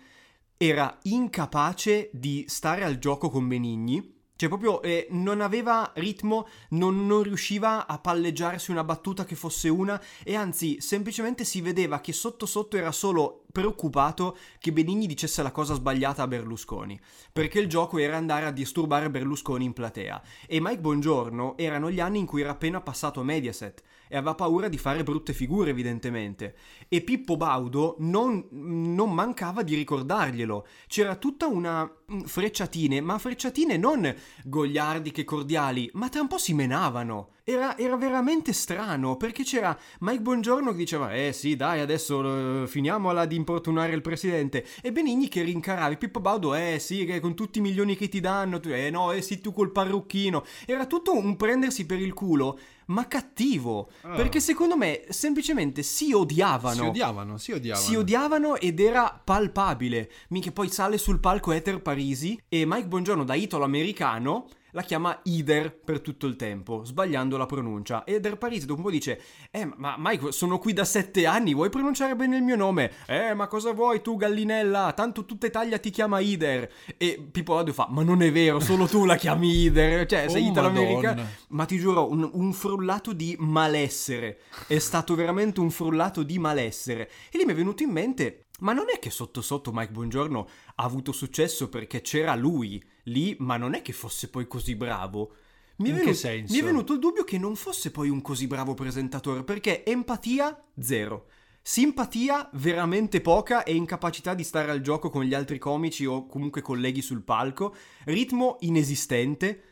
era 0.57 0.99
incapace 1.03 2.09
di 2.11 2.43
stare 2.49 2.83
al 2.83 2.99
gioco 2.99 3.29
con 3.29 3.47
Benigni. 3.47 4.17
Cioè, 4.39 4.47
proprio 4.47 4.81
eh, 4.81 5.05
non 5.09 5.41
aveva 5.41 5.91
ritmo, 5.95 6.47
non, 6.69 7.05
non 7.05 7.23
riusciva 7.23 7.85
a 7.85 7.99
palleggiarsi 7.99 8.71
una 8.71 8.85
battuta 8.85 9.25
che 9.25 9.35
fosse 9.35 9.67
una, 9.67 10.01
e 10.23 10.33
anzi, 10.33 10.79
semplicemente 10.79 11.43
si 11.43 11.59
vedeva 11.59 11.99
che 11.99 12.13
sotto 12.13 12.45
sotto 12.45 12.77
era 12.77 12.93
solo 12.93 13.43
preoccupato 13.51 14.37
che 14.57 14.71
Benigni 14.71 15.07
dicesse 15.07 15.43
la 15.43 15.51
cosa 15.51 15.73
sbagliata 15.73 16.23
a 16.23 16.27
Berlusconi. 16.27 16.97
Perché 17.33 17.59
il 17.59 17.67
gioco 17.67 17.97
era 17.97 18.15
andare 18.15 18.45
a 18.45 18.51
disturbare 18.51 19.09
Berlusconi 19.09 19.65
in 19.65 19.73
platea. 19.73 20.21
E 20.47 20.61
Mike 20.61 20.79
Bongiorno 20.79 21.57
erano 21.57 21.91
gli 21.91 21.99
anni 21.99 22.19
in 22.19 22.25
cui 22.25 22.39
era 22.39 22.51
appena 22.51 22.79
passato 22.79 23.19
a 23.19 23.25
Mediaset 23.25 23.83
e 24.07 24.15
aveva 24.15 24.35
paura 24.35 24.69
di 24.69 24.77
fare 24.77 25.03
brutte 25.03 25.33
figure, 25.33 25.71
evidentemente. 25.71 26.55
E 26.87 27.01
Pippo 27.01 27.35
Baudo 27.35 27.97
non, 27.99 28.47
non 28.51 29.13
mancava 29.13 29.63
di 29.63 29.75
ricordarglielo. 29.75 30.65
C'era 30.87 31.17
tutta 31.17 31.47
una 31.47 31.93
frecciatine, 32.25 33.01
ma 33.01 33.17
frecciatine 33.17 33.77
non 33.77 34.13
gogliardiche 34.43 35.23
cordiali, 35.23 35.89
ma 35.93 36.09
tra 36.09 36.21
un 36.21 36.27
po' 36.27 36.37
si 36.37 36.53
menavano. 36.53 37.31
Era, 37.43 37.75
era 37.77 37.97
veramente 37.97 38.53
strano, 38.53 39.17
perché 39.17 39.43
c'era 39.43 39.75
Mike 40.01 40.21
Bongiorno 40.21 40.69
che 40.69 40.77
diceva 40.77 41.15
Eh 41.15 41.33
sì, 41.33 41.55
dai, 41.55 41.79
adesso 41.79 42.61
eh, 42.63 42.67
finiamola 42.67 43.25
di 43.25 43.35
importunare 43.35 43.93
il 43.93 44.01
presidente. 44.01 44.63
E 44.81 44.91
Benigni 44.91 45.27
che 45.29 45.41
rincaravi. 45.41 45.97
Pippo 45.97 46.19
Baudo, 46.19 46.53
eh 46.53 46.77
sì, 46.79 47.05
che 47.05 47.19
con 47.19 47.33
tutti 47.33 47.57
i 47.57 47.61
milioni 47.63 47.95
che 47.95 48.07
ti 48.07 48.19
danno, 48.19 48.59
tu, 48.59 48.69
eh 48.69 48.91
no, 48.91 49.11
eh 49.11 49.23
sì, 49.23 49.41
tu 49.41 49.51
col 49.51 49.71
parrucchino. 49.71 50.45
Era 50.67 50.85
tutto 50.85 51.15
un 51.15 51.35
prendersi 51.37 51.87
per 51.87 51.99
il 51.99 52.13
culo, 52.13 52.59
ma 52.87 53.07
cattivo. 53.07 53.89
Ah. 54.01 54.13
Perché 54.13 54.39
secondo 54.39 54.77
me 54.77 55.05
semplicemente 55.09 55.81
si 55.81 56.13
odiavano. 56.13 56.75
Si 56.75 56.87
odiavano, 56.87 57.37
si 57.37 57.51
odiavano. 57.51 57.85
Si 57.85 57.95
odiavano 57.95 58.55
ed 58.57 58.79
era 58.79 59.19
palpabile. 59.23 60.11
Minchia, 60.29 60.51
poi 60.51 60.69
sale 60.69 60.99
sul 60.99 61.19
palco 61.19 61.51
Ether 61.51 61.81
Parisi 61.99 62.41
e 62.47 62.63
Mike 62.65 62.87
Bongiorno 62.87 63.25
da 63.25 63.33
italo 63.33 63.65
americano 63.65 64.47
la 64.71 64.83
chiama 64.83 65.19
Ider 65.23 65.75
per 65.77 65.99
tutto 65.99 66.27
il 66.27 66.35
tempo, 66.37 66.85
sbagliando 66.85 67.35
la 67.35 67.45
pronuncia. 67.47 68.03
E 68.05 68.13
Eder 68.13 68.37
Parisi 68.37 68.65
dopo 68.67 68.79
un 68.79 68.85
po' 68.85 68.91
dice: 68.91 69.19
Eh, 69.51 69.67
ma 69.75 69.95
Mike, 69.97 70.31
sono 70.31 70.59
qui 70.59 70.71
da 70.71 70.85
sette 70.85 71.25
anni, 71.25 71.53
vuoi 71.53 71.69
pronunciare 71.69 72.15
bene 72.15 72.37
il 72.37 72.43
mio 72.43 72.55
nome? 72.55 72.91
Eh, 73.07 73.33
ma 73.33 73.47
cosa 73.47 73.73
vuoi 73.73 74.01
tu, 74.01 74.15
gallinella? 74.15 74.93
Tanto 74.95 75.25
tutta 75.25 75.47
Italia 75.47 75.77
ti 75.79 75.89
chiama 75.89 76.19
Ider. 76.19 76.71
E 76.97 77.27
Pippo 77.31 77.55
Baudo 77.55 77.73
fa: 77.73 77.87
Ma 77.89 78.03
non 78.03 78.21
è 78.21 78.31
vero, 78.31 78.59
solo 78.61 78.85
tu 78.87 79.03
la 79.05 79.17
chiami 79.17 79.63
Ider. 79.63 80.05
Cioè, 80.05 80.29
sei 80.29 80.45
Oh, 80.45 80.51
italo-americano. 80.51 81.15
Madonna. 81.15 81.29
Ma 81.49 81.65
ti 81.65 81.77
giuro, 81.79 82.09
un, 82.09 82.29
un 82.31 82.53
frullato 82.53 83.11
di 83.11 83.35
malessere. 83.39 84.39
È 84.67 84.77
stato 84.77 85.15
veramente 85.15 85.59
un 85.59 85.71
frullato 85.71 86.23
di 86.23 86.39
malessere. 86.39 87.09
E 87.31 87.37
lì 87.39 87.43
mi 87.43 87.51
è 87.51 87.55
venuto 87.55 87.83
in 87.83 87.89
mente. 87.89 88.43
Ma 88.59 88.73
non 88.73 88.85
è 88.93 88.99
che 88.99 89.09
sotto 89.09 89.41
sotto 89.41 89.71
Mike 89.73 89.91
Bongiorno 89.91 90.47
ha 90.75 90.83
avuto 90.83 91.11
successo 91.11 91.69
perché 91.69 92.01
c'era 92.01 92.35
lui 92.35 92.83
lì, 93.03 93.35
ma 93.39 93.57
non 93.57 93.73
è 93.73 93.81
che 93.81 93.93
fosse 93.93 94.29
poi 94.29 94.47
così 94.47 94.75
bravo. 94.75 95.35
Mi 95.77 95.91
è, 95.91 95.93
venuto, 95.93 96.27
mi 96.27 96.59
è 96.59 96.63
venuto 96.63 96.93
il 96.93 96.99
dubbio 96.99 97.23
che 97.23 97.37
non 97.37 97.55
fosse 97.55 97.91
poi 97.91 98.09
un 98.09 98.21
così 98.21 98.47
bravo 98.47 98.73
presentatore, 98.73 99.43
perché 99.43 99.85
empatia 99.85 100.65
zero. 100.77 101.27
Simpatia 101.61 102.49
veramente 102.53 103.21
poca 103.21 103.63
e 103.63 103.75
incapacità 103.75 104.33
di 104.33 104.43
stare 104.43 104.71
al 104.71 104.81
gioco 104.81 105.09
con 105.09 105.23
gli 105.23 105.33
altri 105.33 105.57
comici 105.57 106.05
o 106.05 106.25
comunque 106.25 106.61
colleghi 106.61 107.01
sul 107.01 107.21
palco, 107.21 107.75
ritmo 108.05 108.57
inesistente. 108.61 109.63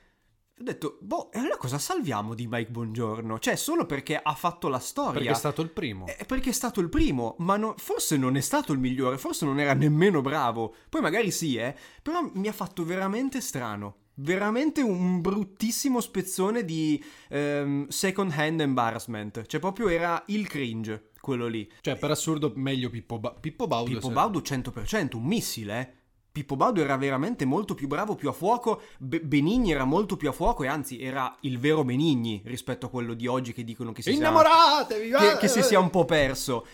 Ho 0.60 0.64
detto, 0.64 0.98
boh, 1.02 1.32
e 1.32 1.38
allora 1.38 1.56
cosa 1.58 1.78
salviamo 1.78 2.34
di 2.34 2.48
Mike 2.50 2.72
Bongiorno? 2.72 3.38
Cioè, 3.38 3.56
solo 3.56 3.86
perché 3.86 4.20
ha 4.20 4.34
fatto 4.34 4.68
la 4.70 4.80
storia. 4.80 5.12
Perché 5.14 5.30
è 5.30 5.36
stato 5.36 5.62
il 5.62 5.70
primo. 5.70 6.08
Eh, 6.08 6.26
perché 6.26 6.50
è 6.50 6.54
stato 6.54 6.80
il 6.80 6.90
primo, 6.90 7.36
ma 7.40 7.58
no- 7.58 7.76
forse 7.78 8.18
non 8.18 8.36
è 8.36 8.42
stato 8.42 8.74
il 8.74 8.80
migliore, 8.80 9.20
forse 9.20 9.46
non 9.46 9.60
era 9.60 9.74
nemmeno 9.74 10.22
bravo. 10.22 10.74
Poi 10.90 11.02
magari 11.02 11.30
sì, 11.30 11.58
eh. 11.58 11.76
Però 12.02 12.28
mi 12.34 12.48
ha 12.48 12.54
fatto 12.54 12.84
veramente 12.84 13.40
strano. 13.40 13.98
Veramente 14.16 14.82
un 14.82 15.22
bruttissimo 15.22 16.02
spezzone 16.02 16.66
di 16.66 17.04
ehm, 17.30 17.88
second 17.90 18.32
hand 18.36 18.60
embarrassment. 18.62 19.46
Cioè, 19.46 19.60
proprio 19.60 19.90
era 19.90 20.24
il 20.30 20.48
cringe, 20.48 21.12
quello 21.22 21.46
lì. 21.46 21.72
Cioè, 21.82 21.98
per 21.98 22.10
assurdo, 22.10 22.52
meglio 22.56 22.90
Pippo, 22.90 23.20
ba- 23.20 23.36
Pippo 23.40 23.68
Baudo. 23.68 23.92
Pippo 23.92 24.08
se- 24.08 24.14
Baudo 24.14 24.40
100%, 24.40 25.18
un 25.18 25.24
missile, 25.24 25.80
eh. 25.80 25.97
Pippo 26.38 26.56
Baudo 26.56 26.82
era 26.82 26.96
veramente 26.98 27.46
molto 27.46 27.74
più 27.74 27.88
bravo, 27.88 28.14
più 28.14 28.30
a 28.30 28.32
fuoco, 28.32 28.82
Be- 29.00 29.22
Benigni 29.22 29.72
era 29.72 29.86
molto 29.86 30.18
più 30.18 30.30
a 30.30 30.32
fuoco 30.32 30.64
e 30.64 30.68
anzi 30.68 31.02
era 31.02 31.36
il 31.42 31.58
vero 31.58 31.84
Benigni 31.84 32.44
rispetto 32.46 32.86
a 32.86 32.90
quello 32.90 33.16
di 33.16 33.26
oggi 33.26 33.54
che 33.54 33.64
dicono 33.64 33.92
che 33.92 34.04
si 34.04 34.12
sia 34.12 34.20
Innamoratevi! 34.20 35.10
che, 35.10 35.32
eh! 35.32 35.38
che 35.38 35.48
si 35.48 35.64
sia 35.64 35.80
un 35.80 35.90
po' 35.90 36.06
perso. 36.06 36.68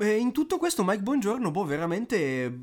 In 0.00 0.32
tutto 0.32 0.58
questo 0.58 0.84
Mike 0.84 1.00
Bongiorno, 1.00 1.50
boh, 1.50 1.64
veramente 1.64 2.16
eh, 2.18 2.58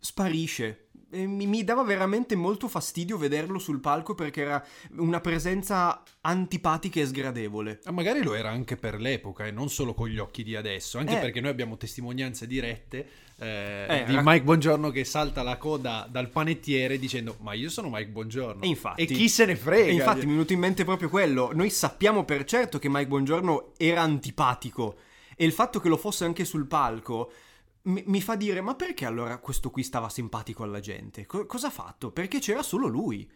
sparisce. 0.00 0.86
Mi, 1.12 1.46
mi 1.46 1.62
dava 1.62 1.82
veramente 1.82 2.34
molto 2.36 2.68
fastidio 2.68 3.18
vederlo 3.18 3.58
sul 3.58 3.80
palco 3.80 4.14
perché 4.14 4.40
era 4.42 4.64
una 4.96 5.20
presenza 5.20 6.02
antipatica 6.22 7.00
e 7.00 7.06
sgradevole. 7.06 7.80
Ah, 7.84 7.92
Magari 7.92 8.22
lo 8.22 8.34
era 8.34 8.50
anche 8.50 8.76
per 8.76 8.98
l'epoca 9.00 9.44
e 9.46 9.50
non 9.50 9.68
solo 9.68 9.92
con 9.92 10.08
gli 10.08 10.18
occhi 10.18 10.42
di 10.42 10.56
adesso, 10.56 10.98
anche 10.98 11.16
Eh. 11.16 11.20
perché 11.20 11.40
noi 11.40 11.50
abbiamo 11.50 11.76
testimonianze 11.76 12.46
dirette 12.46 13.06
eh, 13.38 13.86
Eh, 13.88 14.04
di 14.06 14.14
rac- 14.14 14.24
Mike 14.26 14.44
Bongiorno 14.44 14.90
che 14.90 15.04
salta 15.04 15.42
la 15.42 15.56
coda 15.56 16.06
dal 16.08 16.28
panettiere 16.30 16.98
dicendo 16.98 17.36
ma 17.40 17.52
io 17.54 17.68
sono 17.68 17.88
Mike 17.90 18.10
Bongiorno 18.10 18.62
E 18.62 18.68
infatti- 18.68 19.02
e 19.02 19.06
chi 19.06 19.28
se 19.28 19.44
ne 19.46 19.56
frega 19.56 19.88
E 19.90 19.92
infatti 19.92 20.18
mi 20.20 20.24
è 20.24 20.34
venuto 20.34 20.52
in 20.52 20.60
mente 20.60 20.84
proprio 20.84 21.08
quello. 21.08 21.50
Noi 21.52 21.68
sappiamo 21.70 22.24
per 22.24 22.44
certo 22.44 22.78
che 22.78 22.88
Mike 22.88 23.08
Bongiorno 23.08 23.72
era 23.76 24.00
antipatico. 24.00 24.96
E 25.36 25.44
il 25.44 25.52
fatto 25.52 25.80
che 25.80 25.88
lo 25.88 25.96
fosse 25.96 26.24
anche 26.24 26.44
sul 26.44 26.66
palco 26.66 27.32
mi, 27.84 28.02
mi 28.06 28.20
fa 28.20 28.36
dire: 28.36 28.60
ma 28.60 28.74
perché 28.74 29.04
allora 29.06 29.38
questo 29.38 29.70
qui 29.70 29.82
stava 29.82 30.08
simpatico 30.08 30.62
alla 30.62 30.80
gente? 30.80 31.26
Co- 31.26 31.46
cosa 31.46 31.68
ha 31.68 31.70
fatto? 31.70 32.10
Perché 32.12 32.38
c'era 32.38 32.62
solo 32.62 32.86
lui. 32.88 33.28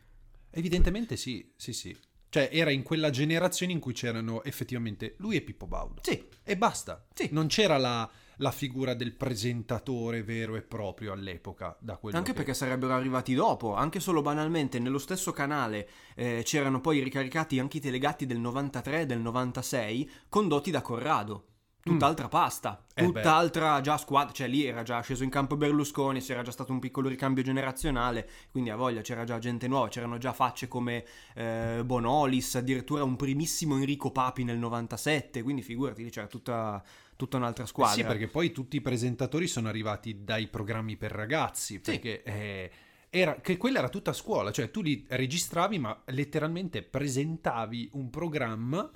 evidentemente 0.51 1.17
sì 1.17 1.53
sì 1.57 1.73
sì 1.73 1.97
cioè 2.29 2.49
era 2.53 2.71
in 2.71 2.83
quella 2.83 3.11
generazione 3.11 3.73
in 3.73 3.79
cui 3.79 3.93
c'erano 3.93 4.43
effettivamente 4.43 5.15
lui 5.19 5.37
e 5.37 5.43
Pippo 5.43 5.67
Baudo 5.67 6.01
Sì, 6.03 6.27
e 6.43 6.57
basta 6.57 7.07
Sì. 7.15 7.29
non 7.33 7.47
c'era 7.47 7.79
la, 7.79 8.09
la 8.39 8.51
figura 8.51 8.95
del 8.95 9.15
presentatore 9.15 10.23
vero 10.23 10.57
e 10.57 10.63
proprio 10.63 11.13
all'epoca 11.13 11.77
da 11.81 11.97
quello 11.97 12.17
Anche 12.19 12.31
che- 12.33 12.37
perché 12.37 12.53
sarebbero 12.53 12.95
arrivati 12.95 13.33
dopo, 13.33 13.75
anche 13.75 14.01
solo 14.01 14.23
banalmente 14.23 14.79
nello 14.81 14.99
stesso 14.99 15.31
canale 15.33 15.89
eh, 16.17 16.43
c'erano 16.45 16.81
poi 16.81 17.01
ricaricati 17.03 17.59
anche 17.59 17.77
i 17.79 17.81
telegatti 17.81 18.27
del 18.27 18.39
93 18.39 19.03
e 19.03 19.07
del 19.07 19.21
96 19.21 20.11
condotti 20.29 20.71
da 20.71 20.83
Corrado. 20.83 21.47
Tutt'altra 21.93 22.29
pasta, 22.29 22.85
Eh 22.95 23.05
tutt'altra 23.05 23.81
già 23.81 23.97
squadra, 23.97 24.33
cioè 24.33 24.49
lì 24.49 24.65
era 24.65 24.83
già 24.83 25.01
sceso 25.01 25.23
in 25.23 25.31
campo 25.31 25.57
Berlusconi, 25.57 26.21
c'era 26.21 26.43
già 26.43 26.51
stato 26.51 26.73
un 26.73 26.81
piccolo 26.81 27.09
ricambio 27.09 27.45
generazionale, 27.45 28.29
quindi 28.51 28.71
a 28.71 28.77
voglia 28.77 29.03
c'era 29.03 29.23
già 29.25 29.39
gente 29.39 29.69
nuova, 29.69 29.89
c'erano 29.89 30.19
già 30.19 30.33
facce 30.33 30.67
come 30.67 31.05
eh, 31.35 31.83
Bonolis, 31.85 32.57
addirittura 32.57 33.05
un 33.05 33.15
primissimo 33.15 33.77
Enrico 33.77 34.11
Papi 34.11 34.43
nel 34.43 34.59
97, 34.59 35.43
quindi 35.43 35.63
figurati, 35.63 36.03
lì 36.03 36.11
c'era 36.11 36.27
tutta, 36.27 36.83
tutta 37.15 37.37
un'altra 37.37 37.65
Eh 37.65 37.69
squadra. 37.69 37.95
Sì, 37.95 38.05
perché 38.05 38.27
poi 38.27 38.51
tutti 38.51 38.77
i 38.77 38.81
presentatori 38.81 39.47
sono 39.47 39.69
arrivati 39.69 40.25
dai 40.25 40.49
programmi 40.49 40.97
per 40.97 41.13
ragazzi, 41.13 41.79
perché 41.81 42.23
eh, 42.25 42.71
era, 43.11 43.37
che 43.37 43.57
quella 43.57 43.79
era 43.79 43.89
tutta 43.89 44.13
scuola, 44.13 44.51
cioè 44.51 44.71
tu 44.71 44.83
li 44.83 45.05
registravi 45.09 45.79
ma 45.79 46.03
letteralmente 46.07 46.83
presentavi 46.83 47.91
un 47.93 48.11
programma 48.11 48.91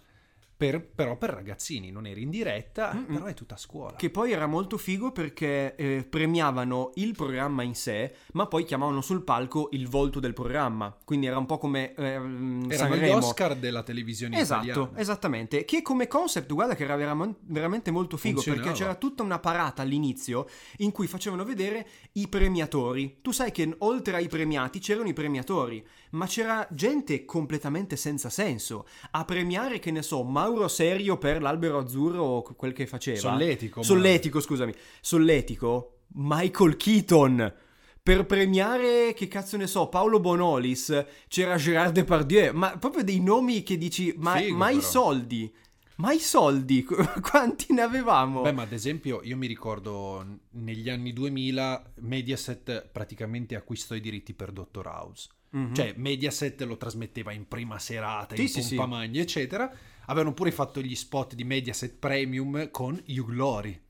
per- 0.60 0.84
però 0.94 1.16
per 1.16 1.30
ragazzini, 1.30 1.90
non 1.90 2.04
eri 2.04 2.20
in 2.20 2.28
diretta, 2.28 2.92
Mm-mm. 2.92 3.06
però 3.14 3.24
è 3.24 3.32
tutta 3.32 3.56
scuola. 3.56 3.96
Che 3.96 4.10
poi 4.10 4.32
era 4.32 4.46
molto 4.46 4.76
figo 4.76 5.10
perché 5.10 5.74
eh, 5.74 6.06
premiavano 6.08 6.90
il 6.96 7.14
programma 7.16 7.62
in 7.62 7.74
sé, 7.74 8.14
ma 8.32 8.44
poi 8.46 8.64
chiamavano 8.64 9.00
sul 9.00 9.22
palco 9.24 9.68
il 9.72 9.88
volto 9.88 10.20
del 10.20 10.34
programma. 10.34 10.94
Quindi 11.02 11.24
era 11.24 11.38
un 11.38 11.46
po' 11.46 11.56
come 11.56 11.94
ehm, 11.94 12.66
Erano 12.68 12.96
gli. 12.96 13.08
Oscar 13.08 13.56
della 13.56 13.82
televisione 13.82 14.38
Esatto, 14.38 14.66
italiana. 14.66 14.98
esattamente. 14.98 15.64
Che 15.64 15.80
come 15.80 16.06
concept, 16.06 16.52
guarda 16.52 16.74
che 16.74 16.84
era 16.84 16.94
veram- 16.96 17.36
veramente 17.40 17.90
molto 17.90 18.18
figo 18.18 18.34
Funzionava. 18.34 18.62
perché 18.66 18.78
c'era 18.78 18.94
tutta 18.96 19.22
una 19.22 19.38
parata 19.38 19.80
all'inizio 19.80 20.46
in 20.78 20.92
cui 20.92 21.06
facevano 21.06 21.42
vedere 21.44 21.86
i 22.12 22.28
premiatori. 22.28 23.20
Tu 23.22 23.30
sai 23.32 23.50
che 23.50 23.74
oltre 23.78 24.16
ai 24.16 24.28
premiati 24.28 24.78
c'erano 24.78 25.08
i 25.08 25.14
premiatori, 25.14 25.82
ma 26.10 26.26
c'era 26.26 26.66
gente 26.70 27.24
completamente 27.24 27.96
senza 27.96 28.30
senso 28.30 28.86
a 29.12 29.24
premiare, 29.24 29.78
che 29.78 29.90
ne 29.90 30.02
so, 30.02 30.22
Mauro 30.22 30.68
Serio 30.68 31.18
per 31.18 31.40
l'albero 31.40 31.78
azzurro 31.78 32.22
o 32.22 32.42
quel 32.42 32.72
che 32.72 32.86
faceva. 32.86 33.18
Solletico. 33.18 33.80
ma- 33.80 33.86
Solletico, 33.86 34.40
scusami. 34.40 34.74
Solletico, 35.00 35.98
Michael 36.14 36.76
Keaton. 36.76 37.54
Per 38.02 38.24
premiare, 38.24 39.12
che 39.14 39.28
cazzo 39.28 39.56
ne 39.58 39.66
so, 39.66 39.88
Paolo 39.88 40.20
Bonolis, 40.20 41.04
c'era 41.28 41.56
Gérard 41.56 41.92
Depardieu, 41.92 42.52
ma 42.54 42.76
proprio 42.78 43.04
dei 43.04 43.20
nomi 43.20 43.62
che 43.62 43.76
dici, 43.76 44.14
ma, 44.16 44.36
Figo, 44.36 44.56
ma 44.56 44.70
i 44.70 44.80
soldi? 44.80 45.54
Ma 45.96 46.12
i 46.12 46.18
soldi? 46.18 46.82
Qu- 46.82 46.96
Quanti 47.20 47.74
ne 47.74 47.82
avevamo? 47.82 48.40
Beh, 48.40 48.52
ma 48.52 48.62
ad 48.62 48.72
esempio 48.72 49.20
io 49.22 49.36
mi 49.36 49.46
ricordo 49.46 50.24
negli 50.52 50.88
anni 50.88 51.12
2000 51.12 51.92
Mediaset 51.96 52.88
praticamente 52.90 53.54
acquistò 53.54 53.94
i 53.94 54.00
diritti 54.00 54.32
per 54.32 54.50
Dottor 54.50 54.86
House. 54.86 55.28
Mhm. 55.50 55.74
Cioè 55.74 55.94
Mediaset 55.96 56.60
lo 56.62 56.76
trasmetteva 56.76 57.32
in 57.32 57.46
prima 57.48 57.78
serata, 57.78 58.34
Sì, 58.36 58.42
in 58.42 58.48
sì, 58.48 58.62
sì. 58.62 58.74
pompa 58.76 58.90
magna, 58.96 59.20
eccetera. 59.20 59.70
Avevano 60.06 60.34
pure 60.34 60.50
fatto 60.52 60.80
gli 60.80 60.94
spot 60.94 61.34
di 61.34 61.44
Mediaset 61.44 61.94
Premium 61.98 62.70
con 62.70 63.00
Hugh 63.06 63.30
Laurie. 63.30 63.80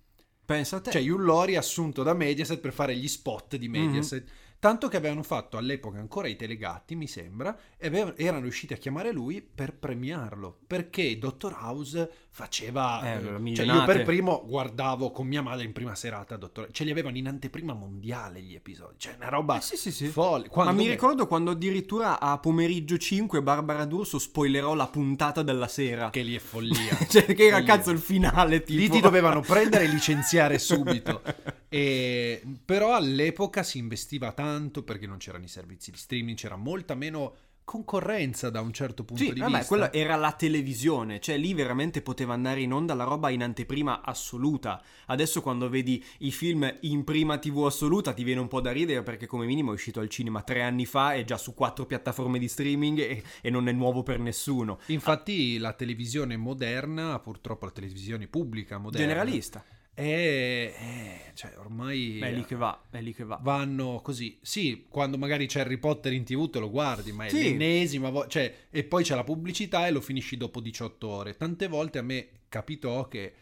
pensa 0.50 0.76
a 0.76 0.80
te. 0.80 0.90
Cioè 0.90 1.08
Hugh 1.08 1.20
Laurie 1.20 1.56
assunto 1.56 2.02
da 2.02 2.12
Mediaset 2.12 2.58
per 2.58 2.72
fare 2.72 2.96
gli 2.96 3.06
spot 3.06 3.54
di 3.56 3.68
Mediaset. 3.68 4.24
Mhm. 4.24 4.30
Tanto 4.58 4.88
che 4.88 4.96
avevano 4.96 5.22
fatto 5.22 5.56
all'epoca 5.56 5.98
ancora 6.00 6.26
i 6.26 6.34
telegatti, 6.36 6.96
mi 6.96 7.06
sembra, 7.06 7.56
e 7.78 7.86
avevano- 7.86 8.16
erano 8.16 8.42
riusciti 8.42 8.72
a 8.74 8.76
chiamare 8.76 9.12
lui 9.12 9.40
per 9.42 9.72
premiarlo. 9.74 10.58
Perché 10.66 11.16
Dottor 11.18 11.56
House 11.58 12.10
faceva... 12.32 13.00
Eh, 13.02 13.50
eh, 13.50 13.54
cioè 13.54 13.66
io 13.66 13.84
per 13.84 14.04
primo 14.04 14.42
guardavo 14.46 15.10
con 15.10 15.26
mia 15.26 15.42
madre 15.42 15.64
in 15.64 15.72
prima 15.72 15.94
serata 15.94 16.36
Dottor 16.36 16.68
Ce 16.70 16.84
li 16.84 16.90
avevano 16.90 17.16
in 17.16 17.26
anteprima 17.26 17.74
mondiale 17.74 18.40
gli 18.40 18.54
episodi. 18.54 18.94
Cioè 18.98 19.14
una 19.16 19.28
roba 19.28 19.58
Eh, 19.58 19.60
sì, 19.60 19.76
sì, 19.76 19.90
sì. 19.90 20.06
folle. 20.06 20.44
Ma 20.44 20.50
Quando 20.50 20.72
mi 20.74 20.84
me- 20.84 20.90
ricordo 20.90 21.26
quando 21.26 21.50
addirittura 21.50 22.20
a 22.20 22.38
pomeriggio 22.38 22.96
5 22.96 23.42
Barbara 23.42 23.84
D'Urso 23.84 24.18
spoilerò 24.18 24.74
la 24.74 24.86
puntata 24.86 25.42
della 25.42 25.68
sera. 25.68 26.10
Che 26.10 26.22
lì 26.22 26.34
è 26.36 26.38
follia. 26.38 26.96
cioè, 27.08 27.24
che 27.26 27.46
era 27.46 27.62
cazzo 27.62 27.90
il 27.90 27.98
finale, 27.98 28.62
tipo. 28.62 28.80
Lì 28.80 28.88
ti 28.88 29.00
dovevano 29.00 29.40
prendere 29.40 29.84
e 29.84 29.88
licenziare 29.92 30.58
subito. 30.58 31.22
E- 31.72 32.42
però 32.64 32.96
all'epoca 32.96 33.62
si 33.62 33.78
investiva 33.78 34.32
tanto 34.32 34.82
perché 34.82 35.06
non 35.06 35.18
c'erano 35.18 35.44
i 35.44 35.48
servizi 35.48 35.92
di 35.92 35.98
streaming, 35.98 36.36
c'era 36.36 36.56
molta 36.56 36.96
meno 36.96 37.34
concorrenza 37.70 38.50
da 38.50 38.60
un 38.60 38.72
certo 38.72 39.04
punto 39.04 39.22
Sì, 39.22 39.32
di 39.32 39.38
vabbè, 39.38 39.58
vista. 39.58 39.68
quella 39.68 39.92
era 39.92 40.16
la 40.16 40.32
televisione, 40.32 41.20
cioè 41.20 41.36
lì 41.36 41.54
veramente 41.54 42.02
poteva 42.02 42.34
andare 42.34 42.62
in 42.62 42.72
onda 42.72 42.94
la 42.94 43.04
roba 43.04 43.30
in 43.30 43.44
anteprima 43.44 44.02
assoluta. 44.02 44.82
Adesso 45.06 45.40
quando 45.40 45.68
vedi 45.68 46.04
i 46.18 46.32
film 46.32 46.68
in 46.80 47.04
prima 47.04 47.38
TV 47.38 47.64
assoluta 47.66 48.12
ti 48.12 48.24
viene 48.24 48.40
un 48.40 48.48
po' 48.48 48.60
da 48.60 48.72
ridere 48.72 49.04
perché 49.04 49.26
come 49.26 49.46
minimo 49.46 49.70
è 49.70 49.74
uscito 49.74 50.00
al 50.00 50.08
cinema 50.08 50.42
tre 50.42 50.62
anni 50.62 50.84
fa, 50.84 51.14
è 51.14 51.22
già 51.22 51.38
su 51.38 51.54
quattro 51.54 51.86
piattaforme 51.86 52.40
di 52.40 52.48
streaming 52.48 52.98
e, 52.98 53.22
e 53.40 53.50
non 53.50 53.68
è 53.68 53.72
nuovo 53.72 54.02
per 54.02 54.18
nessuno. 54.18 54.80
Infatti 54.86 55.56
la 55.58 55.72
televisione 55.72 56.36
moderna, 56.36 57.20
purtroppo 57.20 57.66
la 57.66 57.70
televisione 57.70 58.26
pubblica 58.26 58.78
moderna, 58.78 59.06
Generalista. 59.06 59.64
È, 59.94 60.02
è- 60.02 61.32
cioè 61.34 61.56
ormai 61.58 62.18
È 62.20 62.30
lì 62.32 62.44
che 62.44 62.54
va, 62.56 62.82
è 62.90 63.00
lì 63.00 63.14
che 63.14 63.24
va. 63.24 63.38
vanno 63.42 64.00
così. 64.02 64.38
Sì, 64.42 64.86
quando 64.88 65.16
magari 65.18 65.46
c'è 65.46 65.60
Harry 65.60 65.78
Potter 65.78 66.12
in 66.12 66.24
tv 66.24 66.48
te 66.50 66.58
lo 66.58 66.70
guardi, 66.70 67.12
ma 67.12 67.26
è 67.26 67.28
Sì. 67.30 67.42
l'ennesima 67.42 68.10
volta. 68.10 68.28
Cioè, 68.28 68.54
e 68.70 68.84
poi 68.84 69.02
c'è 69.04 69.14
la 69.14 69.24
pubblicità 69.24 69.86
e 69.86 69.90
lo 69.90 70.00
finisci 70.00 70.36
dopo 70.36 70.60
18 70.60 71.08
ore. 71.08 71.36
Tante 71.36 71.66
volte 71.68 71.98
a 71.98 72.02
me 72.02 72.28
capitò 72.48 73.08
che 73.08 73.32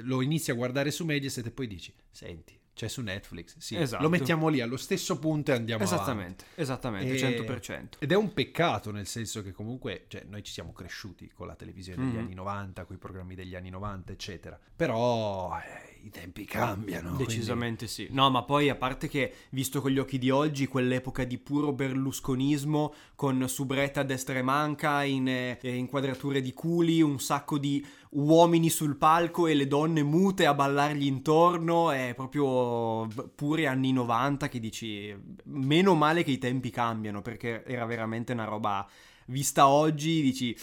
lo 0.00 0.20
inizi 0.22 0.50
a 0.50 0.54
guardare 0.54 0.90
su 0.90 1.04
Mediaset 1.04 1.46
e 1.46 1.50
poi 1.50 1.66
dici, 1.66 1.92
senti, 2.10 2.55
c'è 2.76 2.88
su 2.88 3.00
Netflix. 3.00 3.56
Sì, 3.56 3.74
Esatto. 3.74 4.02
lo 4.02 4.10
mettiamo 4.10 4.48
lì 4.48 4.60
allo 4.60 4.76
stesso 4.76 5.18
punto 5.18 5.50
e 5.50 5.54
andiamo 5.54 5.82
Esattamente, 5.82 6.44
esattamente, 6.56 7.14
E- 7.14 7.16
100%. 7.16 7.96
Ed 7.98 8.12
è 8.12 8.14
un 8.16 8.34
peccato, 8.34 8.90
nel 8.90 9.06
senso 9.06 9.42
che 9.42 9.52
comunque 9.52 10.04
cioè, 10.08 10.24
noi 10.28 10.42
ci 10.44 10.52
siamo 10.52 10.72
cresciuti 10.74 11.30
con 11.34 11.46
la 11.46 11.54
televisione 11.54 12.04
degli 12.04 12.16
Mhm. 12.16 12.24
anni 12.24 12.34
90, 12.34 12.84
con 12.84 12.94
i 12.96 12.98
programmi 12.98 13.34
degli 13.34 13.54
anni 13.54 13.70
90, 13.70 14.12
eccetera. 14.12 14.60
Però 14.76 15.56
eh, 15.58 16.04
i 16.04 16.10
tempi 16.10 16.44
cambiano. 16.44 17.14
quindi- 17.14 17.24
Decisamente 17.24 17.86
sì. 17.86 18.08
No, 18.10 18.28
ma 18.28 18.42
poi 18.42 18.68
a 18.68 18.74
parte 18.74 19.08
che, 19.08 19.32
visto 19.48 19.80
con 19.80 19.90
gli 19.90 19.98
occhi 19.98 20.18
di 20.18 20.28
oggi, 20.28 20.66
quell'epoca 20.66 21.24
di 21.24 21.38
puro 21.38 21.72
berlusconismo, 21.72 22.92
con 23.14 23.48
subretta 23.48 24.00
a 24.00 24.04
destra 24.04 24.38
e 24.38 24.42
manca, 24.42 25.02
in 25.02 25.26
eh, 25.28 25.58
inquadrature 25.62 26.42
di 26.42 26.52
culi, 26.52 27.00
un 27.00 27.18
sacco 27.18 27.56
di 27.58 27.84
uomini 28.16 28.70
sul 28.70 28.96
palco 28.96 29.46
e 29.46 29.54
le 29.54 29.66
donne 29.66 30.02
mute 30.02 30.46
a 30.46 30.54
ballargli 30.54 31.06
intorno, 31.06 31.90
è 31.90 32.12
proprio 32.14 33.06
pure 33.34 33.66
anni 33.66 33.92
90 33.92 34.48
che 34.48 34.60
dici, 34.60 35.14
meno 35.44 35.94
male 35.94 36.24
che 36.24 36.30
i 36.30 36.38
tempi 36.38 36.70
cambiano, 36.70 37.22
perché 37.22 37.64
era 37.64 37.84
veramente 37.84 38.32
una 38.32 38.44
roba 38.44 38.86
vista 39.26 39.68
oggi, 39.68 40.22
dici... 40.22 40.56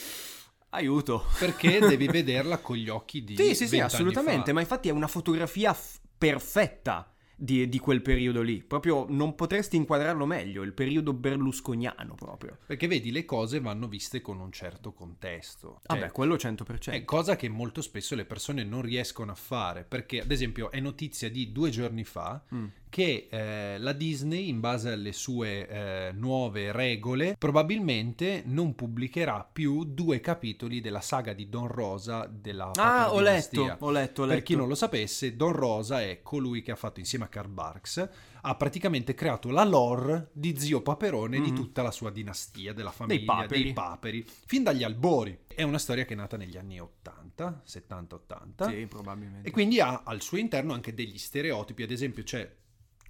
Aiuto. 0.69 1.25
Perché 1.38 1.77
devi 1.86 2.07
vederla 2.07 2.57
con 2.57 2.75
gli 2.75 2.89
occhi 2.89 3.24
di... 3.24 3.36
Sì, 3.36 3.53
sì, 3.53 3.67
sì, 3.67 3.75
20 3.75 3.75
anni 3.75 3.86
assolutamente, 3.86 4.45
fa. 4.48 4.53
ma 4.53 4.60
infatti 4.62 4.89
è 4.89 4.91
una 4.91 5.07
fotografia 5.07 5.72
f- 5.72 6.00
perfetta 6.17 7.12
di, 7.35 7.67
di 7.67 7.79
quel 7.79 8.01
periodo 8.01 8.41
lì. 8.41 8.63
Proprio 8.63 9.05
non 9.09 9.35
potresti 9.35 9.75
inquadrarlo 9.75 10.25
meglio, 10.25 10.63
il 10.63 10.73
periodo 10.73 11.13
berlusconiano 11.13 12.15
proprio. 12.15 12.57
Perché 12.65 12.87
vedi, 12.87 13.11
le 13.11 13.25
cose 13.25 13.59
vanno 13.59 13.87
viste 13.87 14.21
con 14.21 14.39
un 14.39 14.51
certo 14.51 14.93
contesto. 14.93 15.79
Cioè, 15.85 15.99
Vabbè, 15.99 16.11
quello 16.11 16.35
100%. 16.35 16.91
È 16.91 17.03
cosa 17.05 17.35
che 17.35 17.49
molto 17.49 17.81
spesso 17.81 18.15
le 18.15 18.25
persone 18.25 18.63
non 18.63 18.81
riescono 18.81 19.31
a 19.31 19.35
fare, 19.35 19.83
perché 19.83 20.21
ad 20.21 20.31
esempio 20.31 20.71
è 20.71 20.79
notizia 20.79 21.29
di 21.29 21.51
due 21.51 21.69
giorni 21.69 22.03
fa 22.03 22.41
Mm. 22.53 22.65
Che 22.93 23.27
eh, 23.27 23.79
la 23.79 23.91
Disney, 23.91 24.50
in 24.50 24.59
base 24.59 24.91
alle 24.91 25.13
sue 25.13 25.67
eh, 25.67 26.12
nuove 26.13 26.71
regole, 26.71 27.35
probabilmente 27.39 28.43
non 28.45 28.75
pubblicherà 28.75 29.50
più 29.51 29.83
due 29.83 30.19
capitoli 30.19 30.79
della 30.79 31.01
saga 31.01 31.33
di 31.33 31.50
Don 31.50 31.65
Rosa 31.65 32.27
della 32.31 32.69
Ah, 32.75 33.12
ho 33.12 33.19
letto, 33.19 33.62
ho 33.62 33.65
letto, 33.89 34.21
ho 34.21 34.25
letto. 34.25 34.27
Per 34.27 34.43
chi 34.43 34.55
non 34.55 34.67
lo 34.67 34.75
sapesse, 34.75 35.35
Don 35.35 35.53
Rosa 35.53 36.03
è 36.03 36.21
colui 36.21 36.62
che 36.62 36.69
ha 36.71 36.75
fatto 36.75 37.00
insieme 37.00 37.25
a 37.25 37.29
Karl 37.29 37.50
Barks, 37.50 38.09
ha 38.41 38.55
praticamente 38.55 39.15
creato 39.15 39.50
la 39.50 39.63
lore 39.63 40.29
di 40.31 40.55
Zio 40.59 40.81
Paperone 40.83 41.41
di 41.41 41.50
Mhm. 41.50 41.55
tutta 41.55 41.81
la 41.81 41.89
sua 41.89 42.12
dinastia, 42.12 42.73
della 42.73 42.91
famiglia, 42.91 43.25
paperi. 43.25 43.63
dei 43.63 43.73
paperi, 43.73 44.25
fin 44.45 44.62
dagli 44.62 44.83
albori. 44.83 45.35
È 45.47 45.63
una 45.63 45.79
storia 45.79 46.05
che 46.05 46.13
è 46.13 46.17
nata 46.17 46.38
negli 46.38 46.57
anni 46.57 46.79
80, 46.79 47.63
70-80. 47.65 48.69
Sì, 48.69 48.85
probabilmente. 48.85 49.47
E 49.47 49.51
quindi 49.51 49.79
ha 49.79 50.03
al 50.05 50.21
suo 50.21 50.38
interno 50.38 50.73
anche 50.73 50.93
degli 50.93 51.17
stereotipi, 51.17 51.81
ad 51.81 51.89
esempio 51.89 52.21
c'è 52.21 52.62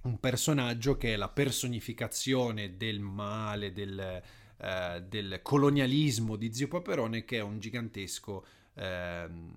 un 0.04 0.18
personaggio 0.20 0.96
che 0.96 1.14
è 1.14 1.16
la 1.16 1.28
personificazione 1.28 2.76
del 2.76 3.00
male, 3.00 3.72
del, 3.72 4.22
eh, 4.58 5.02
del 5.08 5.40
colonialismo 5.42 6.36
di 6.36 6.52
Zio 6.52 6.68
Paperone, 6.68 7.24
che 7.24 7.38
è 7.38 7.42
un 7.42 7.58
gigantesco 7.58 8.44
ehm, 8.74 9.52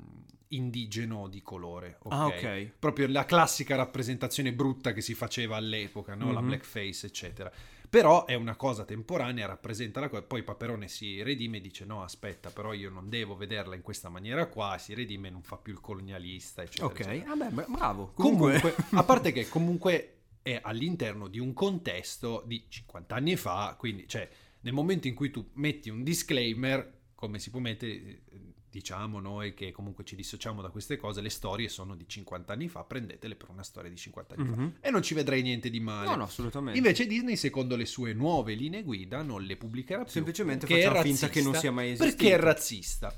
indigeno 0.50 1.28
di 1.28 1.42
colore. 1.42 1.98
ok? 2.04 2.14
Ah, 2.14 2.26
ok. 2.28 2.72
Proprio 2.80 3.08
la 3.08 3.26
classica 3.26 3.76
rappresentazione 3.76 4.54
brutta 4.54 4.94
che 4.94 5.02
si 5.02 5.14
faceva 5.14 5.58
all'epoca, 5.58 6.16
no? 6.16 6.32
la 6.32 6.40
Mhm. 6.42 6.48
blackface, 6.48 7.08
eccetera. 7.08 7.52
Però 7.90 8.26
è 8.26 8.34
una 8.34 8.58
cosa 8.58 8.84
temporanea, 8.84 9.46
rappresenta 9.48 10.02
la 10.02 10.10
cosa, 10.10 10.22
poi 10.22 10.44
Paperone 10.44 10.90
si 10.90 11.22
redime 11.24 11.58
e 11.58 11.62
dice 11.62 11.86
no 11.86 12.04
aspetta, 12.04 12.50
però 12.50 12.74
io 12.74 12.90
non 12.90 13.08
devo 13.10 13.36
vederla 13.38 13.76
in 13.76 13.82
questa 13.82 14.10
maniera 14.10 14.48
qua, 14.48 14.78
si 14.78 14.94
redime 14.94 15.30
e 15.30 15.32
non 15.32 15.42
fa 15.42 15.56
più 15.56 15.72
il 15.74 15.80
colonialista, 15.80 16.64
eccetera. 16.64 16.86
Ok, 16.88 17.00
eccetera. 17.00 17.36
vabbè, 17.36 17.50
bra- 17.52 17.66
bravo. 17.70 18.12
Comunque, 18.14 18.60
Comunque, 18.60 18.86
a 18.92 19.04
parte 19.04 19.32
che 19.32 19.48
comunque 19.48 20.17
è 20.48 20.60
all'interno 20.64 21.28
di 21.28 21.40
un 21.40 21.52
contesto 21.54 22.44
di 22.46 22.64
50 22.70 23.16
anni 23.16 23.36
fa, 23.36 23.76
quindi 23.78 24.08
cioè 24.08 24.30
nel 24.62 24.74
momento 24.74 25.08
in 25.08 25.14
cui 25.14 25.30
tu 25.30 25.50
metti 25.54 25.90
un 25.90 26.04
disclaimer, 26.04 27.00
come 27.16 27.38
si 27.40 27.50
può 27.50 27.60
mettere, 27.60 27.92
eh, 27.94 28.22
diciamo 28.70 29.20
noi 29.20 29.54
che 29.54 29.72
comunque 29.72 30.04
ci 30.06 30.16
dissociamo 30.16 30.62
da 30.62 30.70
queste 30.70 30.96
cose, 30.98 31.20
le 31.22 31.30
storie 31.30 31.68
sono 31.68 31.96
di 31.96 32.06
50 32.08 32.54
anni 32.54 32.68
fa, 32.70 32.84
prendetele 32.84 33.36
per 33.36 33.50
una 33.50 33.64
storia 33.64 33.90
di 33.90 33.98
50 33.98 34.36
anni 34.36 34.50
Mhm. 34.50 34.72
fa 34.80 34.88
e 34.88 34.92
non 34.92 35.02
ci 35.02 35.14
vedrei 35.14 35.42
niente 35.42 35.70
di 35.70 35.80
male. 35.82 36.08
no, 36.10 36.16
no, 36.16 36.24
assolutamente. 36.24 36.78
Invece 36.78 37.08
Disney, 37.08 37.36
secondo 37.36 37.76
le 37.76 37.86
sue 37.86 38.14
nuove 38.14 38.54
linee 38.54 38.84
guida, 38.84 39.22
non 39.24 39.44
le 39.44 39.58
pubblicherà 39.58 40.04
più. 40.04 40.12
Semplicemente 40.12 40.66
facciamo 40.68 41.02
finta 41.02 41.28
che 41.30 41.42
non 41.42 41.56
sia 41.56 41.72
mai 41.72 41.92
esistito. 41.92 42.16
Perché 42.24 42.34
è 42.36 42.40
razzista. 42.40 43.16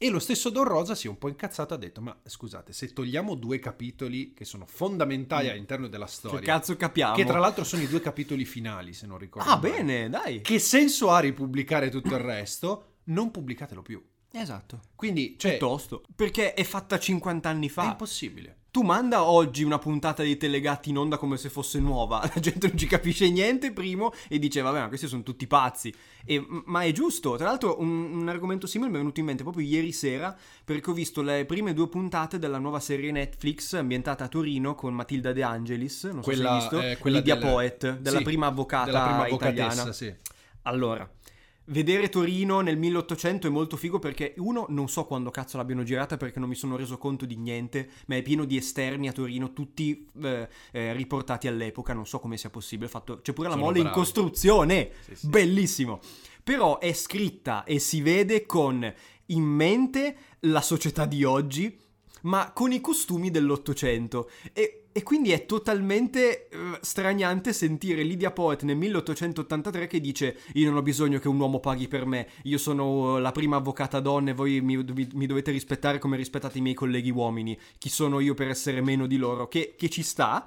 E 0.00 0.10
lo 0.10 0.20
stesso 0.20 0.50
Don 0.50 0.62
Rosa 0.62 0.94
si 0.94 1.08
è 1.08 1.10
un 1.10 1.18
po' 1.18 1.26
incazzato 1.28 1.74
ha 1.74 1.76
detto, 1.76 2.00
ma 2.00 2.16
scusate, 2.24 2.72
se 2.72 2.92
togliamo 2.92 3.34
due 3.34 3.58
capitoli 3.58 4.32
che 4.32 4.44
sono 4.44 4.64
fondamentali 4.64 5.48
all'interno 5.48 5.88
della 5.88 6.04
che 6.04 6.10
storia, 6.12 6.40
cazzo 6.40 6.76
capiamo? 6.76 7.16
che 7.16 7.24
tra 7.24 7.40
l'altro 7.40 7.64
sono 7.64 7.82
i 7.82 7.88
due 7.88 8.00
capitoli 8.00 8.44
finali, 8.44 8.92
se 8.92 9.08
non 9.08 9.18
ricordo 9.18 9.50
Ah, 9.50 9.56
male, 9.56 9.70
bene, 9.70 10.08
dai. 10.08 10.40
che 10.40 10.60
senso 10.60 11.10
ha 11.10 11.18
ripubblicare 11.18 11.90
tutto 11.90 12.14
il 12.14 12.20
resto? 12.20 12.84
Non 13.04 13.32
pubblicatelo 13.32 13.82
più. 13.82 14.00
Esatto. 14.30 14.82
Quindi, 14.94 15.34
cioè, 15.36 15.52
Piuttosto. 15.56 16.02
Perché 16.14 16.54
è 16.54 16.62
fatta 16.62 16.96
50 16.96 17.48
anni 17.48 17.66
è 17.66 17.70
fa. 17.70 17.84
impossibile. 17.84 18.56
Tu 18.78 18.84
manda 18.84 19.24
oggi 19.24 19.64
una 19.64 19.80
puntata 19.80 20.22
di 20.22 20.36
Telegatti 20.36 20.90
in 20.90 20.98
onda 20.98 21.16
come 21.16 21.36
se 21.36 21.48
fosse 21.48 21.80
nuova. 21.80 22.20
La 22.32 22.40
gente 22.40 22.68
non 22.68 22.78
ci 22.78 22.86
capisce 22.86 23.28
niente, 23.28 23.72
primo, 23.72 24.12
e 24.28 24.38
dice, 24.38 24.60
vabbè, 24.60 24.78
ma 24.78 24.86
questi 24.86 25.08
sono 25.08 25.24
tutti 25.24 25.48
pazzi. 25.48 25.92
E- 26.24 26.46
ma 26.66 26.82
è 26.82 26.92
giusto. 26.92 27.34
Tra 27.34 27.46
l'altro, 27.46 27.80
un, 27.80 27.88
un 28.20 28.28
argomento 28.28 28.68
simile 28.68 28.88
mi 28.90 28.94
è 28.94 28.98
venuto 29.00 29.18
in 29.18 29.26
mente 29.26 29.42
proprio 29.42 29.66
ieri 29.66 29.90
sera, 29.90 30.32
perché 30.64 30.90
ho 30.90 30.92
visto 30.92 31.22
le 31.22 31.44
prime 31.44 31.74
due 31.74 31.88
puntate 31.88 32.38
della 32.38 32.58
nuova 32.58 32.78
serie 32.78 33.10
Netflix 33.10 33.72
ambientata 33.72 34.22
a 34.22 34.28
Torino 34.28 34.76
con 34.76 34.94
Matilda 34.94 35.32
De 35.32 35.42
Angelis. 35.42 36.04
Non 36.04 36.22
so 36.22 36.32
se 36.32 36.46
hai 36.46 36.54
visto. 36.60 36.80
eh, 36.80 36.98
quella 36.98 37.16
Lydia 37.16 37.34
del- 37.34 37.50
Poet, 37.50 37.98
della 37.98 38.18
sì, 38.18 38.22
prima 38.22 38.46
avvocata 38.46 38.84
della 38.92 39.02
prima 39.02 39.26
italiana. 39.26 39.92
sì. 39.92 40.14
Allora, 40.62 41.10
vedere 41.68 42.08
Torino 42.08 42.60
nel 42.60 42.76
1800 42.78 43.46
è 43.46 43.50
molto 43.50 43.76
figo 43.76 43.98
perché 43.98 44.34
uno 44.38 44.66
non 44.68 44.88
so 44.88 45.04
quando 45.06 45.30
cazzo 45.30 45.56
l'abbiano 45.56 45.82
girata 45.82 46.16
perché 46.16 46.38
non 46.38 46.48
mi 46.48 46.54
sono 46.54 46.76
reso 46.76 46.98
conto 46.98 47.24
di 47.26 47.36
niente, 47.36 47.88
ma 48.06 48.16
è 48.16 48.22
pieno 48.22 48.44
di 48.44 48.56
esterni 48.56 49.08
a 49.08 49.12
Torino, 49.12 49.52
tutti 49.52 50.06
eh, 50.22 50.48
eh, 50.72 50.92
riportati 50.92 51.46
all'epoca, 51.46 51.92
non 51.92 52.06
so 52.06 52.18
come 52.20 52.36
sia 52.36 52.50
possibile, 52.50 52.88
fatto- 52.88 53.20
c'è 53.20 53.32
pure 53.32 53.48
la 53.48 53.54
Sono 53.54 53.66
mole 53.66 53.78
in 53.78 53.84
bravi. 53.84 53.98
costruzione, 53.98 54.90
Sì, 55.04 55.14
sì. 55.14 55.26
bellissimo. 55.28 56.00
Però 56.42 56.78
è 56.78 56.92
scritta 56.94 57.64
e 57.64 57.78
si 57.78 58.00
vede 58.00 58.46
con 58.46 58.90
in 59.26 59.42
mente 59.42 60.16
la 60.40 60.62
società 60.62 61.04
di 61.04 61.22
oggi, 61.24 61.78
ma 62.22 62.52
con 62.52 62.72
i 62.72 62.80
costumi 62.80 63.30
dell'Ottocento. 63.30 64.30
E, 64.54 64.87
e 64.98 65.04
quindi 65.04 65.30
è 65.30 65.46
totalmente 65.46 66.48
eh, 66.48 66.78
straniante 66.80 67.52
sentire 67.52 68.02
Lydia 68.02 68.32
Poet 68.32 68.64
nel 68.64 68.74
1883 68.74 69.86
che 69.86 70.00
dice: 70.00 70.38
Io 70.54 70.66
non 70.66 70.76
ho 70.76 70.82
bisogno 70.82 71.20
che 71.20 71.28
un 71.28 71.38
uomo 71.38 71.60
paghi 71.60 71.86
per 71.86 72.04
me, 72.04 72.26
io 72.42 72.58
sono 72.58 73.18
la 73.18 73.30
prima 73.30 73.54
avvocata 73.54 74.00
donna 74.00 74.30
e 74.30 74.34
voi 74.34 74.60
mi, 74.60 74.76
mi 74.76 75.26
dovete 75.26 75.52
rispettare 75.52 76.00
come 76.00 76.16
rispettate 76.16 76.58
i 76.58 76.62
miei 76.62 76.74
colleghi 76.74 77.10
uomini. 77.10 77.56
Chi 77.78 77.88
sono 77.88 78.18
io 78.18 78.34
per 78.34 78.48
essere 78.48 78.80
meno 78.80 79.06
di 79.06 79.18
loro? 79.18 79.46
Che, 79.46 79.76
che 79.78 79.88
ci 79.88 80.02
sta, 80.02 80.44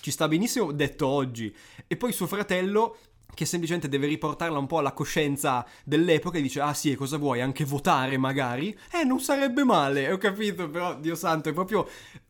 ci 0.00 0.10
sta 0.10 0.26
benissimo 0.26 0.72
detto 0.72 1.06
oggi. 1.06 1.54
E 1.86 1.96
poi 1.96 2.10
suo 2.10 2.26
fratello 2.26 2.96
che 3.34 3.46
semplicemente 3.46 3.88
deve 3.88 4.06
riportarla 4.08 4.58
un 4.58 4.66
po' 4.66 4.78
alla 4.78 4.92
coscienza 4.92 5.64
dell'epoca 5.84 6.38
e 6.38 6.42
dice 6.42 6.60
ah 6.60 6.74
sì 6.74 6.90
e 6.90 6.96
cosa 6.96 7.16
vuoi 7.16 7.40
anche 7.40 7.64
votare 7.64 8.18
magari 8.18 8.76
eh 8.92 9.04
non 9.04 9.20
sarebbe 9.20 9.64
male 9.64 10.12
ho 10.12 10.18
capito 10.18 10.68
però 10.68 10.98
dio 10.98 11.14
santo 11.14 11.48
è 11.48 11.52
proprio 11.52 11.88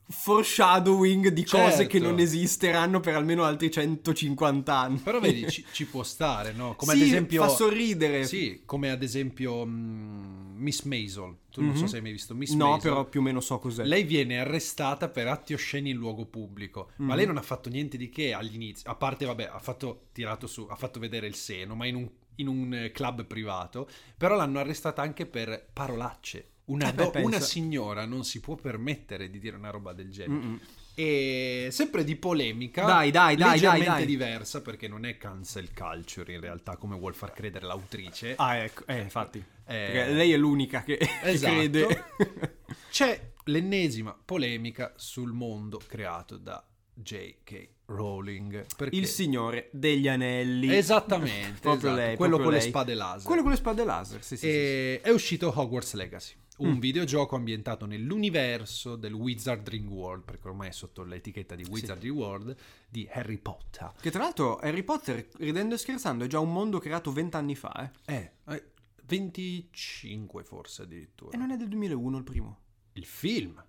foreshadowing 0.08 1.28
di 1.28 1.44
cose 1.44 1.70
Certo. 1.76 1.86
che 1.88 1.98
non 1.98 2.18
esisteranno 2.18 3.00
per 3.00 3.14
almeno 3.14 3.44
altri 3.44 3.70
150 3.70 4.74
anni 4.76 4.98
Però 4.98 5.20
vedi, 5.20 5.46
ci, 5.50 5.64
ci 5.72 5.86
può 5.86 6.02
stare, 6.02 6.52
no? 6.52 6.74
Come 6.76 6.92
Sì, 6.94 7.00
ad 7.00 7.06
esempio... 7.06 7.42
fa 7.42 7.48
sorridere 7.48 8.24
Sì, 8.24 8.62
come 8.64 8.90
ad 8.90 9.02
esempio 9.02 9.64
mm, 9.64 10.56
Miss 10.58 10.82
Maisel. 10.82 11.36
Tu 11.50 11.62
non 11.62 11.74
so 11.76 11.82
Mhm. 11.82 11.88
se 11.88 11.96
hai 11.96 12.02
mai 12.02 12.12
visto 12.12 12.34
Miss 12.34 12.52
no 12.54 12.70
Maisel. 12.70 12.90
però 12.90 13.04
più 13.04 13.20
o 13.20 13.22
meno 13.22 13.40
so 13.40 13.58
cos'è 13.58 13.84
Lei 13.84 14.04
viene 14.04 14.38
arrestata 14.38 15.08
per 15.08 15.28
atti 15.28 15.54
osceni 15.54 15.90
in 15.90 15.96
luogo 15.96 16.26
pubblico, 16.26 16.90
ma 16.96 17.12
Mhm. 17.12 17.16
lei 17.16 17.26
non 17.26 17.36
ha 17.36 17.42
fatto 17.42 17.68
niente 17.68 17.96
di 17.96 18.08
che 18.08 18.32
all'inizio, 18.32 18.90
a 18.90 18.94
parte, 18.94 19.24
vabbè, 19.24 19.50
ha 19.52 19.58
fatto, 19.58 20.06
tirato 20.12 20.46
su, 20.46 20.66
ha 20.70 20.76
fatto 20.76 20.98
vedere 21.00 21.26
il 21.26 21.34
seno, 21.34 21.74
ma 21.74 21.86
in 21.86 21.94
un, 21.96 22.08
in 22.36 22.48
un, 22.48 22.72
eh, 22.74 22.90
club 22.92 23.24
privato, 23.26 23.88
però 24.16 24.36
l'hanno 24.36 24.58
arrestata 24.58 25.02
anche 25.02 25.26
per 25.26 25.68
parolacce. 25.72 26.46
Una, 26.66 26.88
Eh 26.90 26.92
beh, 26.94 27.10
do- 27.10 27.20
una 27.24 27.40
signora 27.40 28.04
non 28.06 28.24
si 28.24 28.40
può 28.40 28.54
permettere 28.54 29.28
di 29.30 29.38
dire 29.38 29.56
una 29.56 29.70
roba 29.70 29.92
del 29.92 30.10
genere. 30.10 30.40
Mm-mm. 30.40 30.60
E 30.94 31.68
sempre 31.70 32.04
di 32.04 32.16
polemica, 32.16 32.84
Dai, 32.84 33.10
dai, 33.10 33.34
dai, 33.34 33.50
leggermente 33.52 33.86
dai, 33.86 33.96
dai. 33.96 34.06
diversa, 34.06 34.60
perché 34.60 34.88
non 34.88 35.04
è 35.06 35.16
cancel 35.16 35.72
culture 35.72 36.34
in 36.34 36.40
realtà, 36.40 36.76
come 36.76 36.96
vuol 36.98 37.14
far 37.14 37.32
credere 37.32 37.64
l'autrice. 37.66 38.34
ah 38.36 38.56
ecco 38.56 38.86
eh 38.86 38.98
infatti 39.00 39.42
Eh, 39.66 40.12
lei 40.12 40.32
è 40.32 40.36
l'unica 40.36 40.82
che, 40.82 40.98
che 40.98 41.08
Esatto. 41.22 41.52
crede 41.54 42.04
C'è 42.90 43.32
l'ennesima 43.44 44.16
polemica 44.22 44.92
sul 44.96 45.32
mondo 45.32 45.80
creato 45.86 46.36
da 46.36 46.62
J.K. 46.94 47.68
Rowling. 47.86 48.66
Perché? 48.76 48.94
il 48.96 49.06
signore 49.06 49.68
degli 49.72 50.08
anelli 50.08 50.74
Esattamente, 50.74 51.58
proprio 51.60 51.88
esatto, 51.90 51.94
lei 52.06 52.16
quello 52.16 52.36
proprio 52.36 52.44
con 52.44 52.52
le 52.52 52.58
lei. 52.58 52.68
spade 52.68 52.94
laser. 52.94 53.22
quello 53.26 53.42
con 53.42 53.50
le 53.50 53.56
spade 53.56 53.84
laser 53.84 54.22
sì 54.22 54.36
sì, 54.36 54.36
sì, 54.36 54.46
sì. 54.46 54.56
E 54.56 55.00
È 55.02 55.08
uscito 55.10 55.52
Hogwarts 55.54 55.94
Legacy, 55.94 56.34
un 56.62 56.76
Mm. 56.76 56.78
videogioco 56.78 57.36
ambientato 57.36 57.86
nell'universo 57.86 58.96
del 58.96 59.12
Wizarding 59.12 59.88
World, 59.88 60.24
perché 60.24 60.48
ormai 60.48 60.68
è 60.68 60.72
sotto 60.72 61.02
l'etichetta 61.02 61.54
di 61.54 61.64
Wizarding 61.68 62.14
World, 62.14 62.56
di 62.88 63.08
Harry 63.12 63.38
Potter. 63.38 63.92
Che 64.00 64.10
tra 64.10 64.22
l'altro 64.22 64.56
Harry 64.58 64.82
Potter, 64.82 65.28
ridendo 65.38 65.74
e 65.74 65.78
scherzando, 65.78 66.24
è 66.24 66.26
già 66.26 66.38
un 66.40 66.52
mondo 66.52 66.78
creato 66.78 67.12
vent'anni 67.12 67.54
fa, 67.54 67.90
eh. 68.06 68.14
Eh, 68.14 68.32
eh, 68.54 68.64
25 69.04 70.44
forse 70.44 70.82
addirittura. 70.82 71.32
E 71.32 71.36
non 71.36 71.50
è 71.50 71.56
del 71.56 71.68
2001 71.68 72.16
il 72.18 72.24
primo. 72.24 72.58
Il 72.94 73.04
film, 73.06 73.62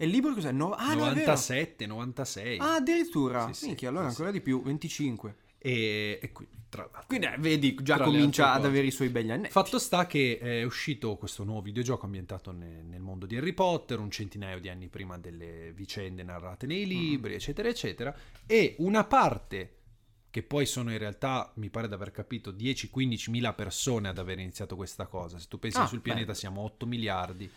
E 0.00 0.04
il 0.04 0.10
libro 0.12 0.32
cos'è? 0.32 0.52
No- 0.52 0.74
ah, 0.74 0.94
no, 0.94 1.06
è 1.06 1.12
vero. 1.12 1.20
97, 1.26 1.84
96. 1.86 2.58
Ah, 2.58 2.74
addirittura. 2.76 3.46
Sì, 3.48 3.52
sì, 3.54 3.66
Minchia, 3.66 3.88
allora 3.88 4.04
sì, 4.04 4.10
ancora 4.10 4.30
di 4.30 4.40
più, 4.40 4.62
25. 4.62 5.36
E, 5.58 6.18
e 6.22 6.32
quindi, 6.32 6.56
tra 6.68 6.82
l'altro... 6.82 7.04
Quindi 7.06 7.26
eh, 7.26 7.36
vedi, 7.38 7.74
già 7.82 7.98
comincia 7.98 8.52
ad 8.52 8.64
avere 8.64 8.86
i 8.86 8.90
suoi 8.90 9.08
begli 9.08 9.30
anni. 9.30 9.48
Fatto 9.48 9.78
sta 9.78 10.06
che 10.06 10.38
è 10.38 10.62
uscito 10.62 11.16
questo 11.16 11.44
nuovo 11.44 11.62
videogioco 11.62 12.04
ambientato 12.06 12.52
ne- 12.52 12.82
nel 12.82 13.00
mondo 13.00 13.26
di 13.26 13.36
Harry 13.36 13.52
Potter, 13.52 13.98
un 13.98 14.10
centinaio 14.10 14.60
di 14.60 14.68
anni 14.68 14.88
prima 14.88 15.18
delle 15.18 15.72
vicende 15.74 16.22
narrate 16.22 16.66
nei 16.66 16.86
libri, 16.86 17.34
eccetera, 17.34 17.68
eccetera, 17.68 18.14
e 18.46 18.76
una 18.78 19.04
parte 19.04 19.72
che 20.30 20.42
poi 20.42 20.66
sono 20.66 20.92
in 20.92 20.98
realtà, 20.98 21.50
mi 21.56 21.70
pare 21.70 21.88
di 21.88 21.94
aver 21.94 22.10
capito, 22.10 22.52
10-15 22.52 23.30
mila 23.30 23.54
persone 23.54 24.08
ad 24.08 24.18
aver 24.18 24.38
iniziato 24.38 24.76
questa 24.76 25.06
cosa. 25.06 25.38
Se 25.38 25.46
tu 25.48 25.58
pensi 25.58 25.78
Ah, 25.78 25.86
sul 25.86 26.00
pianeta 26.00 26.34
siamo 26.34 26.60
8 26.62 26.86
miliardi, 26.86 27.50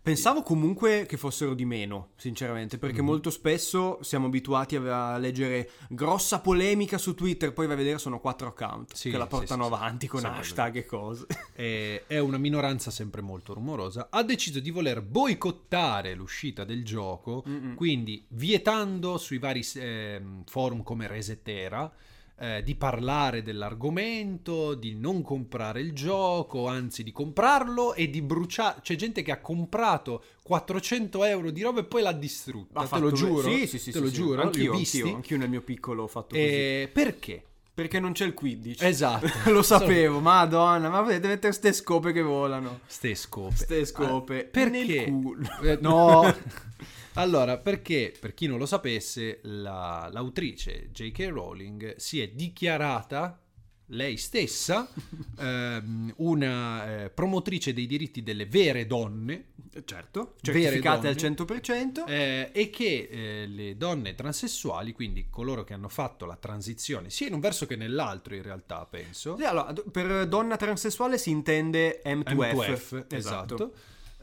Pensavo 0.00 0.42
comunque 0.42 1.06
che 1.06 1.16
fossero 1.16 1.54
di 1.54 1.64
meno, 1.64 2.10
sinceramente, 2.16 2.78
perché 2.78 3.00
Mhm. 3.00 3.06
molto 3.06 3.30
spesso 3.30 3.98
siamo 4.02 4.26
abituati 4.26 4.76
a 4.76 5.18
leggere 5.18 5.70
grossa 5.88 6.40
polemica 6.40 6.98
su 6.98 7.14
Twitter, 7.14 7.52
poi 7.52 7.66
vai 7.66 7.74
a 7.74 7.78
vedere 7.78 7.98
sono 7.98 8.18
quattro 8.20 8.48
account 8.48 8.94
Sì, 8.94 9.10
che 9.10 9.16
la 9.18 9.26
portano 9.26 9.64
sì, 9.64 9.68
sì. 9.68 9.74
avanti 9.74 10.06
con 10.06 10.24
hashtag 10.24 10.76
e 10.76 10.84
cose. 10.86 11.26
è, 11.52 12.02
è 12.06 12.18
una 12.18 12.38
minoranza 12.38 12.90
sempre 12.90 13.20
molto 13.20 13.54
rumorosa, 13.54 14.08
ha 14.10 14.22
deciso 14.22 14.60
di 14.60 14.70
voler 14.70 15.02
boicottare 15.02 16.14
l'uscita 16.14 16.64
del 16.64 16.84
gioco, 16.84 17.44
Mm-mm. 17.48 17.74
quindi 17.74 18.24
vietando 18.28 19.18
sui 19.18 19.38
vari 19.38 19.64
ehm, 19.74 20.44
forum 20.46 20.82
come 20.82 21.06
Resetera 21.06 21.90
eh, 22.38 22.62
di 22.62 22.74
parlare 22.74 23.42
dell'argomento, 23.42 24.74
di 24.74 24.94
non 24.94 25.22
comprare 25.22 25.80
il 25.80 25.92
gioco, 25.92 26.66
anzi 26.66 27.02
di 27.02 27.12
comprarlo 27.12 27.94
e 27.94 28.10
di 28.10 28.22
bruciare. 28.22 28.80
C'è 28.82 28.96
gente 28.96 29.22
che 29.22 29.30
ha 29.30 29.40
comprato 29.40 30.24
400 30.42 31.24
euro 31.24 31.50
di 31.50 31.62
roba 31.62 31.80
e 31.80 31.84
poi 31.84 32.02
l'ha 32.02 32.12
distrutta. 32.12 32.80
Ha 32.80 32.86
te 32.86 32.98
lo 32.98 33.12
giuro. 33.12 33.48
Sì, 33.48 33.66
sì, 33.66 33.78
sì. 33.78 33.90
Te 33.90 33.98
sì, 33.98 34.00
lo 34.00 34.08
sì. 34.08 34.14
giuro. 34.14 34.42
ho 34.42 34.44
Anch'io, 34.46 34.72
anch'io, 34.72 35.14
anch'io 35.14 35.36
nel 35.38 35.48
mio 35.48 35.62
piccolo 35.62 36.04
ho 36.04 36.08
fatto 36.08 36.34
così. 36.34 36.40
E 36.40 36.90
perché? 36.92 37.44
Perché 37.74 38.00
non 38.00 38.12
c'è 38.12 38.26
il 38.26 38.34
15. 38.34 38.84
Esatto. 38.84 39.26
Lo 39.50 39.62
sapevo, 39.62 40.20
madonna, 40.20 40.90
ma 40.90 41.02
potete 41.02 41.26
mettere 41.26 41.52
ste 41.52 41.72
scope 41.72 42.12
che 42.12 42.20
volano. 42.20 42.80
Ste 42.86 43.14
scope. 43.14 43.56
Ste 43.56 43.84
scope. 43.86 44.40
Ah, 44.40 44.44
perché? 44.44 45.04
Eh, 45.04 45.78
no. 45.80 46.22
allora, 47.14 47.58
perché, 47.58 48.12
per 48.18 48.34
chi 48.34 48.46
non 48.46 48.58
lo 48.58 48.66
sapesse, 48.66 49.40
la- 49.42 50.08
l'autrice 50.12 50.90
J.K. 50.92 51.28
Rowling 51.30 51.96
si 51.96 52.20
è 52.20 52.28
dichiarata 52.28 53.38
lei 53.86 54.16
stessa 54.16 54.88
ehm, 55.38 56.14
una 56.18 57.04
eh, 57.04 57.10
promotrice 57.10 57.72
dei 57.74 57.86
diritti 57.86 58.22
delle 58.22 58.46
vere 58.46 58.86
donne 58.86 59.46
Certo, 59.84 60.34
certificate 60.42 61.08
al 61.08 61.14
donne. 61.14 61.34
100%. 61.34 62.04
eh, 62.06 62.50
e 62.52 62.68
che 62.68 63.08
eh, 63.10 63.46
le 63.46 63.76
donne 63.78 64.14
transessuali, 64.14 64.92
quindi 64.92 65.28
coloro 65.30 65.64
che 65.64 65.72
hanno 65.72 65.88
fatto 65.88 66.26
la 66.26 66.36
transizione, 66.36 67.08
sia 67.08 67.26
in 67.28 67.32
un 67.32 67.40
verso 67.40 67.64
che 67.66 67.74
nell'altro 67.76 68.34
in 68.34 68.42
realtà, 68.42 68.84
penso, 68.84 69.36
Sì, 69.38 69.44
allora, 69.44 69.72
per 69.90 70.26
donna 70.28 70.56
transessuale 70.58 71.16
si 71.16 71.30
intende 71.30 72.02
M2F. 72.04 72.34
M2F, 72.34 73.04
esatto. 73.08 73.72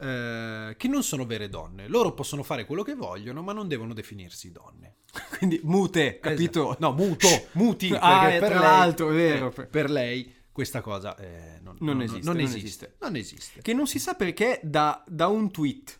Eh, 0.00 0.74
che 0.76 0.88
non 0.88 1.02
sono 1.02 1.26
vere 1.26 1.48
donne. 1.48 1.88
Loro 1.88 2.12
possono 2.12 2.42
fare 2.42 2.64
quello 2.64 2.82
che 2.82 2.94
vogliono, 2.94 3.42
ma 3.42 3.52
non 3.52 3.68
devono 3.68 3.92
definirsi 3.94 4.50
donne. 4.52 4.96
Quindi 5.38 5.60
mute, 5.64 6.18
capito? 6.20 6.70
Esatto. 6.70 6.76
No, 6.86 6.92
muto, 6.92 7.28
muti. 7.52 7.92
Ah, 7.98 8.26
per 8.26 8.38
tra 8.40 8.48
lei- 8.48 8.58
l'altro, 8.58 9.10
è 9.10 9.14
vero. 9.14 9.54
eh, 9.56 9.66
per 9.66 9.90
lei 9.90 10.34
questa 10.52 10.80
cosa 10.80 11.16
eh, 11.16 11.58
non, 11.62 11.76
Non 11.80 12.02
esiste, 12.02 12.24
Non 12.24 12.34
non 12.36 12.44
esiste. 12.44 12.66
esiste. 12.66 12.96
Non 13.00 13.16
esiste. 13.16 13.60
Che 13.62 13.72
non 13.72 13.86
si 13.86 13.98
sa 13.98 14.14
perché 14.14 14.60
da, 14.62 15.02
da 15.06 15.26
un 15.28 15.50
tweet, 15.50 15.98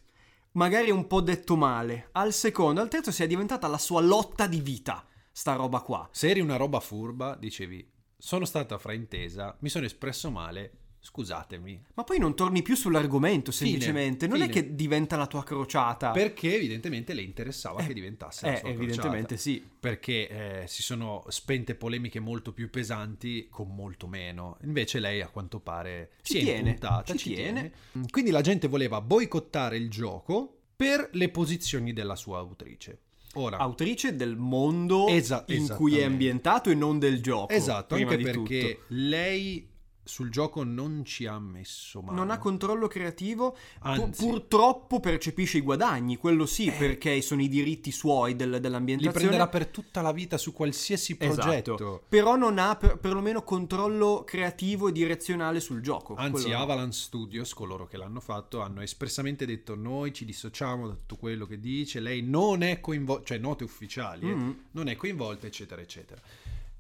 magari 0.52 0.90
un 0.90 1.06
po' 1.06 1.20
detto 1.20 1.56
male, 1.56 2.08
al 2.12 2.32
secondo, 2.32 2.80
al 2.80 2.88
terzo 2.88 3.10
sia 3.12 3.26
diventata 3.26 3.68
la 3.68 3.78
sua 3.78 4.00
lotta 4.00 4.46
di 4.46 4.60
vita, 4.60 5.06
sta 5.30 5.54
roba 5.54 5.80
qua. 5.80 6.08
Se 6.12 6.28
eri 6.28 6.40
una 6.40 6.56
roba 6.56 6.80
furba, 6.80 7.36
dicevi, 7.38 7.88
sono 8.18 8.44
stata 8.44 8.76
fraintesa, 8.76 9.56
mi 9.60 9.68
sono 9.70 9.86
espresso 9.86 10.30
male, 10.30 10.72
scusatemi. 11.00 11.82
Ma 11.94 12.04
poi 12.04 12.18
non 12.18 12.34
torni 12.36 12.62
più 12.62 12.74
sull'argomento, 12.76 13.50
Fine, 13.52 13.70
semplicemente. 13.70 14.26
Non 14.26 14.42
è 14.42 14.48
fine. 14.48 14.52
che 14.52 14.74
diventa 14.74 15.16
la 15.16 15.26
tua 15.26 15.42
crociata. 15.42 16.10
Perché 16.10 16.54
evidentemente 16.54 17.14
le 17.14 17.22
interessava 17.22 17.80
Eh, 17.82 17.86
che 17.86 17.94
diventasse 17.94 18.46
la 18.46 18.52
Eh, 18.54 18.58
sua 18.58 18.68
evidentemente 18.68 19.34
crociata. 19.34 19.40
sì. 19.40 19.64
Perché 19.80 20.28
eh, 20.62 20.66
si 20.66 20.82
sono 20.82 21.24
spente 21.28 21.74
polemiche 21.74 22.20
molto 22.20 22.52
più 22.52 22.68
pesanti 22.70 23.48
con 23.50 23.74
molto 23.74 24.06
meno. 24.06 24.58
Invece 24.64 24.98
lei 25.00 25.20
a 25.22 25.28
quanto 25.28 25.58
pare 25.60 26.10
Ci 26.22 26.32
si 26.34 26.38
è 26.40 26.42
tiene, 26.42 26.58
impuntata, 26.70 27.14
ci 27.16 27.32
tiene. 27.34 27.72
Quindi 28.10 28.30
la 28.30 28.42
gente 28.42 28.68
voleva 28.68 29.00
boicottare 29.00 29.76
il 29.76 29.88
gioco 29.90 30.54
per 30.76 31.08
le 31.12 31.28
posizioni 31.30 31.92
della 31.92 32.16
sua 32.16 32.38
autrice. 32.38 33.00
Ora, 33.34 33.58
Autrice 33.58 34.16
del 34.16 34.34
mondo 34.36 35.06
Esa- 35.06 35.44
in 35.48 35.68
cui 35.76 35.96
è 35.98 36.02
ambientato 36.02 36.68
e 36.68 36.74
non 36.74 36.98
del 36.98 37.22
gioco. 37.22 37.52
esatto, 37.52 37.94
anche 37.94 38.16
perché 38.16 38.60
tutto. 38.72 38.84
lei 38.88 39.68
sul 40.02 40.30
gioco 40.30 40.64
non 40.64 41.04
ci 41.04 41.26
ha 41.26 41.38
messo 41.38 42.00
mano. 42.02 42.16
Non 42.18 42.30
ha 42.30 42.38
controllo 42.38 42.88
creativo, 42.88 43.52
pu- 43.52 43.58
Anzi. 43.80 44.24
purtroppo 44.24 44.98
percepisce 44.98 45.58
i 45.58 45.60
guadagni, 45.60 46.16
quello 46.16 46.46
sì, 46.46 46.66
Eh. 46.66 46.72
perché 46.72 47.20
sono 47.20 47.42
i 47.42 47.48
diritti 47.48 47.92
suoi 47.92 48.34
del- 48.34 48.50
Li 48.50 48.60
dell'ambientazione. 48.60 49.18
prenderà 49.18 49.48
per 49.48 49.66
tutta 49.66 50.00
la 50.00 50.12
vita 50.12 50.36
su 50.38 50.52
qualsiasi 50.52 51.16
progetto. 51.16 51.74
Esatto. 51.74 52.02
Però 52.08 52.34
non 52.36 52.58
ha 52.58 52.74
per, 52.76 52.98
perlomeno 52.98 53.42
controllo 53.42 54.24
creativo 54.26 54.88
e 54.88 54.92
direzionale 54.92 55.60
sul 55.60 55.80
gioco. 55.80 56.14
Anzi. 56.16 56.52
Avalanche 56.52 56.96
Studios, 56.96 57.54
coloro 57.54 57.86
che 57.86 57.96
l'hanno 57.96 58.20
fatto, 58.20 58.60
hanno 58.62 58.80
espressamente 58.80 59.46
detto 59.46 59.74
noi 59.76 60.12
ci 60.12 60.24
dissociamo 60.24 60.86
da 60.88 60.94
tutto 60.94 61.16
quello 61.16 61.46
che 61.46 61.60
dice, 61.60 62.00
lei 62.00 62.22
non 62.22 62.62
è 62.62 62.80
coinvolta, 62.80 63.24
cioè 63.26 63.38
note 63.38 63.64
ufficiali, 63.64 64.28
eh, 64.28 64.34
Mm. 64.34 64.50
non 64.72 64.88
è 64.88 64.96
coinvolta, 64.96 65.46
eccetera, 65.46 65.80
eccetera. 65.80 66.20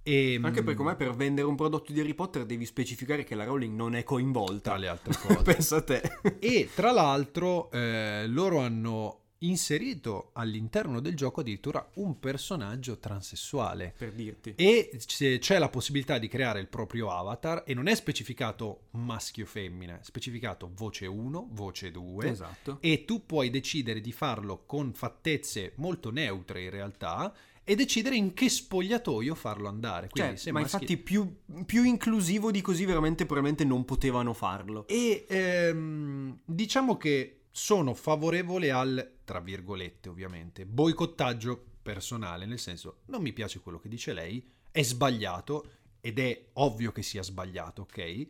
E, 0.02 0.40
Anche 0.42 0.62
mm, 0.62 0.64
perché 0.64 0.80
ormai 0.80 0.96
per 0.96 1.14
vendere 1.14 1.46
un 1.46 1.56
prodotto 1.56 1.92
di 1.92 2.00
Harry 2.00 2.14
Potter 2.14 2.44
devi 2.46 2.64
specificare 2.64 3.24
che 3.24 3.34
la 3.34 3.44
Rowling 3.44 3.74
non 3.74 3.94
è 3.94 4.02
coinvolta. 4.02 4.70
tra 4.70 4.76
le 4.78 4.88
altre 4.88 5.14
cose. 5.20 5.42
Pensa 5.42 5.76
a 5.76 5.82
te. 5.82 6.02
e 6.38 6.68
tra 6.74 6.90
l'altro 6.90 7.70
eh, 7.70 8.24
loro 8.26 8.58
hanno 8.60 9.16
inserito 9.42 10.30
all'interno 10.34 11.00
del 11.00 11.14
gioco 11.16 11.40
addirittura 11.40 11.88
un 11.94 12.18
personaggio 12.18 12.98
transessuale. 12.98 13.94
per 13.96 14.12
dirti. 14.12 14.52
E 14.56 14.90
c'è 15.06 15.38
c'è 15.38 15.58
la 15.58 15.68
possibilità 15.70 16.18
di 16.18 16.28
creare 16.28 16.60
il 16.60 16.68
proprio 16.68 17.10
avatar 17.10 17.62
e 17.66 17.72
non 17.74 17.86
è 17.86 17.94
specificato 17.94 18.88
maschio 18.92 19.44
o 19.44 19.46
femmina, 19.46 19.98
è 19.98 20.02
specificato 20.02 20.70
voce 20.74 21.06
1, 21.06 21.48
voce 21.52 21.90
2 21.90 22.28
Esatto. 22.28 22.78
e 22.80 23.04
tu 23.06 23.24
puoi 23.24 23.48
decidere 23.48 24.00
di 24.02 24.12
farlo 24.12 24.64
con 24.66 24.92
fattezze 24.92 25.72
molto 25.76 26.10
neutre 26.10 26.62
in 26.62 26.70
realtà 26.70 27.32
e 27.70 27.76
decidere 27.76 28.16
in 28.16 28.34
che 28.34 28.48
spogliatoio 28.48 29.32
farlo 29.36 29.68
andare. 29.68 30.08
Quindi, 30.08 30.38
Cioè, 30.38 30.50
ma 30.50 30.58
maschi- 30.58 30.74
infatti 30.82 30.96
più, 30.96 31.36
più 31.64 31.84
inclusivo 31.84 32.50
di 32.50 32.60
così 32.62 32.84
veramente 32.84 33.26
probabilmente 33.26 33.62
non 33.64 33.84
potevano 33.84 34.32
farlo. 34.32 34.88
E 34.88 35.24
ehm, 35.28 36.40
diciamo 36.44 36.96
che 36.96 37.42
sono 37.52 37.94
favorevole 37.94 38.72
al, 38.72 39.18
tra 39.22 39.38
virgolette 39.38 40.08
ovviamente, 40.08 40.66
boicottaggio 40.66 41.64
personale, 41.80 42.44
nel 42.44 42.58
senso 42.58 43.02
non 43.06 43.22
mi 43.22 43.32
piace 43.32 43.60
quello 43.60 43.78
che 43.78 43.88
dice 43.88 44.12
lei, 44.14 44.44
è 44.72 44.82
sbagliato 44.82 45.64
ed 46.00 46.18
è 46.18 46.46
ovvio 46.54 46.90
che 46.90 47.02
sia 47.02 47.22
sbagliato, 47.22 47.82
ok? 47.82 48.28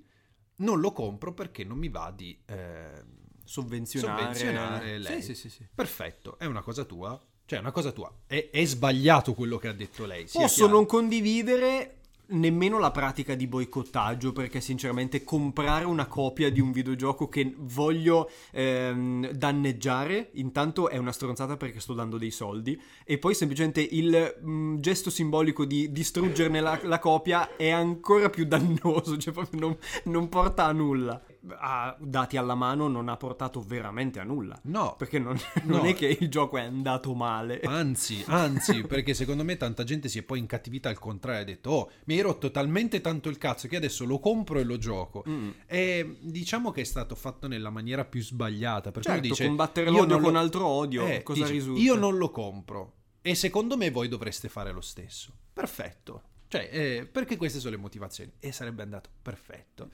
Non 0.56 0.80
lo 0.80 0.92
compro 0.92 1.32
perché 1.32 1.64
non 1.64 1.78
mi 1.78 1.88
va 1.88 2.12
di... 2.14 2.38
ehm, 2.44 3.18
Sovvenzionare, 3.42 4.34
Sovvenzionare 4.34 4.98
lei. 4.98 5.22
Sì, 5.22 5.34
sì, 5.34 5.48
sì, 5.48 5.48
sì. 5.48 5.66
perfetto, 5.74 6.38
è 6.38 6.44
una 6.44 6.60
cosa 6.60 6.84
tua. 6.84 7.18
Cioè, 7.50 7.58
è 7.58 7.62
una 7.62 7.72
cosa 7.72 7.90
tua. 7.90 8.08
È, 8.28 8.50
è 8.52 8.64
sbagliato 8.64 9.34
quello 9.34 9.58
che 9.58 9.66
ha 9.66 9.72
detto 9.72 10.06
lei. 10.06 10.24
Posso 10.30 10.68
non 10.68 10.86
condividere 10.86 11.96
nemmeno 12.28 12.78
la 12.78 12.92
pratica 12.92 13.34
di 13.34 13.48
boicottaggio 13.48 14.30
perché 14.30 14.60
sinceramente 14.60 15.24
comprare 15.24 15.84
una 15.84 16.06
copia 16.06 16.48
di 16.48 16.60
un 16.60 16.70
videogioco 16.70 17.28
che 17.28 17.52
voglio 17.58 18.30
ehm, 18.52 19.32
danneggiare 19.32 20.30
intanto 20.34 20.88
è 20.88 20.96
una 20.96 21.10
stronzata 21.10 21.56
perché 21.56 21.80
sto 21.80 21.92
dando 21.92 22.18
dei 22.18 22.30
soldi 22.30 22.80
e 23.04 23.18
poi 23.18 23.34
semplicemente 23.34 23.80
il 23.80 24.36
mm, 24.46 24.76
gesto 24.76 25.10
simbolico 25.10 25.64
di 25.64 25.90
distruggerne 25.90 26.60
la, 26.60 26.78
la 26.84 27.00
copia 27.00 27.56
è 27.56 27.70
ancora 27.70 28.30
più 28.30 28.44
dannoso 28.44 29.16
cioè 29.18 29.32
proprio 29.32 29.58
non, 29.58 29.76
non 30.04 30.28
porta 30.28 30.66
a 30.66 30.72
nulla 30.72 31.20
a, 31.58 31.96
dati 31.98 32.36
alla 32.36 32.54
mano 32.54 32.88
non 32.88 33.08
ha 33.08 33.16
portato 33.16 33.60
veramente 33.60 34.20
a 34.20 34.24
nulla 34.24 34.58
No, 34.64 34.94
perché 34.96 35.18
non, 35.18 35.38
No. 35.64 35.76
non 35.78 35.86
è 35.86 35.94
che 35.94 36.16
il 36.20 36.28
gioco 36.28 36.58
è 36.58 36.62
andato 36.62 37.14
male 37.14 37.60
Anzi, 37.62 38.22
anzi, 38.26 38.82
perché 38.86 39.14
secondo 39.14 39.44
me 39.44 39.56
tanta 39.56 39.84
gente 39.84 40.08
si 40.08 40.18
è 40.18 40.22
poi 40.22 40.38
incattivita 40.38 40.88
al 40.88 40.98
contrario, 40.98 41.40
ha 41.40 41.44
detto, 41.44 41.70
oh, 41.70 41.90
mi 42.04 42.14
hai 42.14 42.20
rotto 42.20 42.50
talmente 42.50 43.00
tanto 43.00 43.28
il 43.28 43.38
cazzo 43.38 43.68
che 43.68 43.76
adesso 43.76 44.04
lo 44.04 44.18
compro 44.18 44.58
e 44.58 44.64
lo 44.64 44.76
gioco. 44.78 45.24
Mm. 45.28 45.50
E 45.66 46.16
diciamo 46.20 46.70
che 46.70 46.82
è 46.82 46.84
stato 46.84 47.14
fatto 47.14 47.46
nella 47.48 47.70
maniera 47.70 48.04
più 48.04 48.22
sbagliata, 48.22 48.90
per 48.90 49.02
Certo, 49.02 49.20
cui 49.20 49.28
dice, 49.30 49.46
combattere 49.46 49.90
io 49.90 49.96
l'odio 49.98 50.18
con 50.20 50.32
lo- 50.32 50.38
altro 50.38 50.66
odio, 50.66 51.06
Eh, 51.06 51.22
cosa 51.22 51.40
dice, 51.42 51.52
risulta? 51.52 51.80
Io 51.80 51.94
non 51.94 52.16
lo 52.16 52.30
compro 52.30 52.94
e 53.22 53.34
secondo 53.34 53.76
me 53.76 53.90
voi 53.90 54.08
dovreste 54.08 54.48
fare 54.48 54.72
lo 54.72 54.80
stesso. 54.80 55.32
Perfetto. 55.52 56.22
Cioè, 56.48 56.68
eh, 56.72 57.06
perché 57.10 57.36
queste 57.36 57.60
sono 57.60 57.76
le 57.76 57.80
motivazioni 57.80 58.32
e 58.40 58.50
sarebbe 58.50 58.82
andato 58.82 59.08
perfetto. 59.22 59.88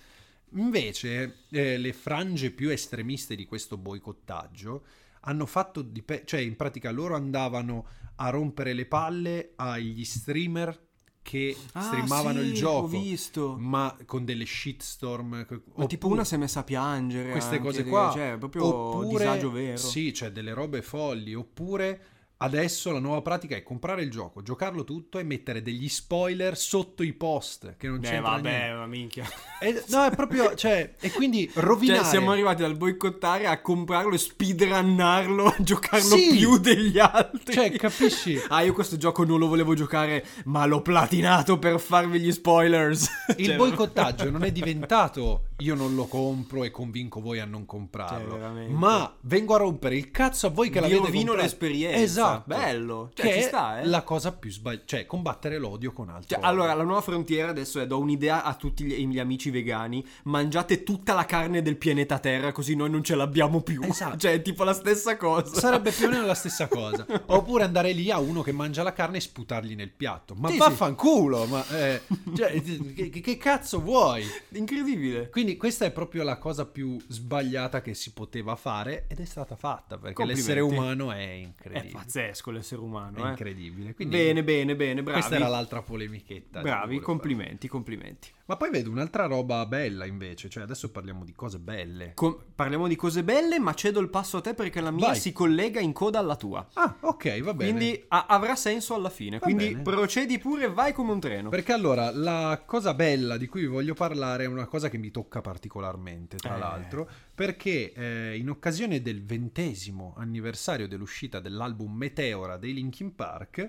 Invece, 0.52 1.38
eh, 1.50 1.76
le 1.76 1.92
frange 1.92 2.50
più 2.50 2.70
estremiste 2.70 3.34
di 3.34 3.44
questo 3.46 3.76
boicottaggio 3.76 4.84
hanno 5.22 5.44
fatto 5.46 5.82
di 5.82 6.02
pe- 6.02 6.22
cioè 6.24 6.40
in 6.40 6.54
pratica 6.56 6.90
loro 6.92 7.16
andavano 7.16 7.86
a 8.16 8.30
rompere 8.30 8.72
le 8.72 8.86
palle 8.86 9.52
agli 9.56 10.04
streamer 10.04 10.84
che 11.20 11.56
Ah, 11.72 11.82
streamavano 11.82 12.40
sì, 12.40 12.46
il 12.46 12.54
gioco, 12.54 13.56
ma 13.58 13.96
con 14.06 14.24
delle 14.24 14.46
shitstorm. 14.46 15.28
Ma 15.28 15.40
oppure- 15.40 15.86
tipo 15.88 16.06
una 16.06 16.22
si 16.24 16.34
è 16.34 16.38
messa 16.38 16.60
a 16.60 16.64
piangere. 16.64 17.32
queste 17.32 17.58
cose 17.58 17.82
qua 17.84 18.12
Cioè, 18.14 18.36
proprio 18.38 18.64
oppure 18.64 19.18
disagio 19.24 19.50
vero. 19.50 19.76
sì 19.76 20.14
cioè 20.14 20.30
delle 20.30 20.54
robe 20.54 20.82
folli 20.82 21.34
oppure 21.34 22.00
Adesso 22.38 22.92
la 22.92 22.98
nuova 22.98 23.22
pratica 23.22 23.56
è 23.56 23.62
comprare 23.62 24.02
il 24.02 24.10
gioco, 24.10 24.42
giocarlo 24.42 24.84
tutto 24.84 25.18
e 25.18 25.22
mettere 25.22 25.62
degli 25.62 25.88
spoiler 25.88 26.54
sotto 26.54 27.02
i 27.02 27.14
post 27.14 27.76
che 27.78 27.88
non 27.88 27.96
Eh, 27.96 28.00
c'entra 28.08 28.32
vabbè, 28.32 28.50
niente. 28.50 28.74
ma 28.76 28.86
minchia. 28.86 29.24
E- 29.58 29.82
no, 29.88 30.04
è 30.04 30.10
proprio, 30.10 30.52
cioè, 30.54 30.92
e 31.00 31.10
quindi 31.12 31.50
rovinare. 31.54 32.00
Cioè, 32.00 32.08
siamo 32.10 32.32
arrivati 32.32 32.60
dal 32.60 32.76
boicottare 32.76 33.46
a 33.46 33.58
comprarlo 33.62 34.14
e 34.14 34.18
speedrunnarlo, 34.18 35.46
a 35.46 35.54
giocarlo 35.60 36.14
Sì. 36.14 36.36
più 36.36 36.58
degli 36.58 36.98
altri. 36.98 37.54
Cioè, 37.54 37.70
capisci? 37.72 38.38
Ah, 38.48 38.60
io 38.62 38.74
questo 38.74 38.96
gioco 38.98 39.24
non 39.24 39.38
lo 39.38 39.48
volevo 39.48 39.74
giocare, 39.74 40.24
ma 40.44 40.66
l'ho 40.66 40.82
platinato 40.82 41.58
per 41.58 41.80
farvi 41.80 42.20
gli 42.20 42.30
spoilers. 42.32 43.08
Il 43.38 43.46
Cioè, 43.46 43.56
boicottaggio 43.56 44.30
non 44.30 44.44
è 44.44 44.52
diventato 44.52 45.46
io 45.58 45.74
non 45.74 45.94
lo 45.94 46.04
compro 46.06 46.64
e 46.64 46.70
convinco 46.70 47.20
voi 47.20 47.40
a 47.40 47.46
non 47.46 47.64
comprarlo, 47.64 48.38
Cioè, 48.38 48.66
ma 48.68 49.14
vengo 49.22 49.54
a 49.54 49.58
rompere 49.58 49.96
il 49.96 50.10
cazzo 50.10 50.48
a 50.48 50.50
voi 50.50 50.68
che 50.68 50.80
l'avete 50.80 51.10
comprato. 51.10 51.34
l'esperienza. 51.34 51.98
Esatto. 51.98 52.42
Bello. 52.46 53.10
Cioè, 53.14 53.32
che 53.32 53.42
sta, 53.42 53.80
eh. 53.80 53.86
la 53.86 54.02
cosa 54.02 54.32
più 54.32 54.50
sbagliata, 54.50 54.84
cioè 54.86 55.06
combattere 55.06 55.56
l'odio 55.58 55.92
con 55.92 56.10
altro. 56.10 56.36
Cioè, 56.36 56.46
allora, 56.46 56.74
la 56.74 56.82
nuova 56.82 57.00
frontiera 57.00 57.50
adesso 57.50 57.80
è 57.80 57.86
do 57.86 57.98
un'idea 57.98 58.42
a 58.44 58.54
tutti 58.54 58.84
gli, 58.84 59.06
gli 59.06 59.18
amici 59.18 59.50
vegani. 59.50 60.04
Mangiate 60.24 60.82
tutta 60.82 61.14
la 61.14 61.24
carne 61.24 61.62
del 61.62 61.76
pianeta 61.76 62.18
Terra, 62.18 62.52
così 62.52 62.74
noi 62.76 62.90
non 62.90 63.02
ce 63.02 63.14
l'abbiamo 63.14 63.62
più. 63.62 63.82
Esatto. 63.82 64.18
Cioè, 64.18 64.32
è 64.32 64.42
tipo 64.42 64.62
la 64.64 64.74
stessa 64.74 65.16
cosa. 65.16 65.54
Sarebbe 65.58 65.90
più 65.90 66.06
o 66.06 66.10
meno 66.10 66.26
la 66.26 66.34
stessa 66.34 66.68
cosa. 66.68 67.06
Oppure 67.26 67.64
andare 67.64 67.92
lì 67.92 68.10
a 68.10 68.18
uno 68.18 68.42
che 68.42 68.52
mangia 68.52 68.82
la 68.82 68.92
carne 68.92 69.16
e 69.16 69.20
sputargli 69.20 69.74
nel 69.74 69.90
piatto. 69.90 70.34
Ma 70.34 70.50
Sì, 70.50 70.58
vaffanculo, 70.58 71.46
ma 71.46 71.66
eh, 71.68 72.02
cioè, 72.34 72.60
che, 72.62 73.08
che 73.08 73.36
cazzo 73.38 73.80
vuoi? 73.80 74.24
Incredibile. 74.50 75.30
Quindi 75.30 75.45
questa 75.56 75.84
è 75.84 75.92
proprio 75.92 76.24
la 76.24 76.38
cosa 76.38 76.66
più 76.66 76.98
sbagliata 77.06 77.80
che 77.80 77.94
si 77.94 78.12
poteva 78.12 78.56
fare 78.56 79.04
ed 79.06 79.20
è 79.20 79.24
stata 79.24 79.54
fatta 79.54 79.96
perché 79.98 80.24
l'essere 80.24 80.58
umano 80.58 81.12
è 81.12 81.16
È 81.18 81.30
incredibile. 81.30 81.92
pazzesco 81.92 82.50
l'essere 82.50 82.80
umano, 82.80 83.18
È 83.18 83.26
eh. 83.26 83.28
incredibile. 83.28 83.94
Quindi 83.94 84.16
Bene, 84.16 84.42
bene, 84.42 84.74
bene, 84.74 85.02
bravi. 85.04 85.20
Questa 85.20 85.36
era 85.36 85.46
l'altra 85.48 85.82
polemichetta. 85.82 86.58
che 86.58 86.64
Bravi, 86.64 86.98
complimenti, 86.98 87.68
complimenti. 87.68 88.28
Ma 88.46 88.56
poi 88.56 88.70
vedo 88.70 88.90
un'altra 88.90 89.26
roba 89.26 89.66
bella 89.66 90.04
invece, 90.04 90.48
cioè 90.48 90.62
adesso 90.62 90.92
parliamo 90.92 91.24
di 91.24 91.32
cose 91.32 91.58
belle. 91.58 92.12
Com- 92.14 92.38
parliamo 92.54 92.86
di 92.86 92.94
cose 92.94 93.24
belle, 93.24 93.58
ma 93.58 93.74
cedo 93.74 93.98
il 93.98 94.08
passo 94.08 94.36
a 94.36 94.40
te 94.40 94.54
perché 94.54 94.80
la 94.80 94.92
mia 94.92 95.08
Vai. 95.08 95.16
si 95.16 95.32
collega 95.32 95.80
in 95.80 95.92
coda 95.92 96.20
alla 96.20 96.36
tua. 96.36 96.64
Ah, 96.74 96.96
ok, 97.00 97.40
va 97.40 97.54
bene. 97.54 97.70
Quindi 97.72 98.04
a- 98.06 98.26
avrà 98.28 98.54
senso 98.54 98.94
alla 98.94 99.10
fine. 99.10 99.38
Va 99.38 99.44
Quindi 99.44 99.70
bene. 99.70 99.82
procedi 99.82 100.38
pure, 100.38 100.68
vai 100.70 100.92
come 100.92 101.10
un 101.10 101.18
treno. 101.18 101.48
Perché 101.48 101.72
allora 101.72 102.10
la 102.12 102.62
cosa 102.64 102.94
bella 102.94 103.36
di 103.36 103.48
cui 103.48 103.62
vi 103.62 103.66
voglio 103.66 103.94
parlare 103.94 104.44
è 104.44 104.46
una 104.46 104.66
cosa 104.66 104.88
che 104.88 104.96
mi 104.98 105.10
tocca 105.10 105.40
particolarmente, 105.40 106.36
tra 106.36 106.54
Eh. 106.54 106.58
l'altro, 106.60 107.10
perché 107.34 107.92
eh, 107.94 108.36
in 108.36 108.48
occasione 108.48 109.02
del 109.02 109.24
ventesimo 109.24 110.14
anniversario 110.16 110.86
dell'uscita 110.86 111.40
dell'album 111.40 111.92
Meteora 111.96 112.56
dei 112.58 112.72
Linkin 112.74 113.12
Park, 113.16 113.68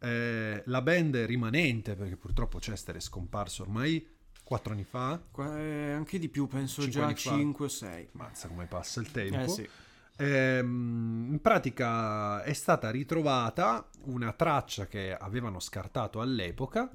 eh, 0.00 0.62
la 0.66 0.82
band 0.82 1.16
rimanente, 1.16 1.94
perché 1.94 2.16
purtroppo 2.16 2.58
Chester 2.58 2.96
è 2.96 3.00
scomparso 3.00 3.62
ormai 3.62 4.06
quattro 4.48 4.72
anni 4.72 4.84
fa, 4.84 5.20
Qua- 5.30 5.58
eh, 5.58 5.92
anche 5.92 6.18
di 6.18 6.30
più, 6.30 6.46
penso 6.46 6.88
già 6.88 7.04
anni 7.04 7.14
fa. 7.16 7.32
5-6. 7.36 8.08
mazza 8.12 8.48
come 8.48 8.64
passa 8.64 8.98
il 9.00 9.10
tempo, 9.10 9.40
Eh 9.42 9.48
sì. 9.48 9.68
Ehm, 10.16 11.28
in 11.32 11.38
pratica 11.42 12.42
è 12.42 12.54
stata 12.54 12.90
ritrovata 12.90 13.86
una 14.04 14.32
traccia 14.32 14.86
che 14.86 15.14
avevano 15.14 15.60
scartato 15.60 16.22
all'epoca 16.22 16.90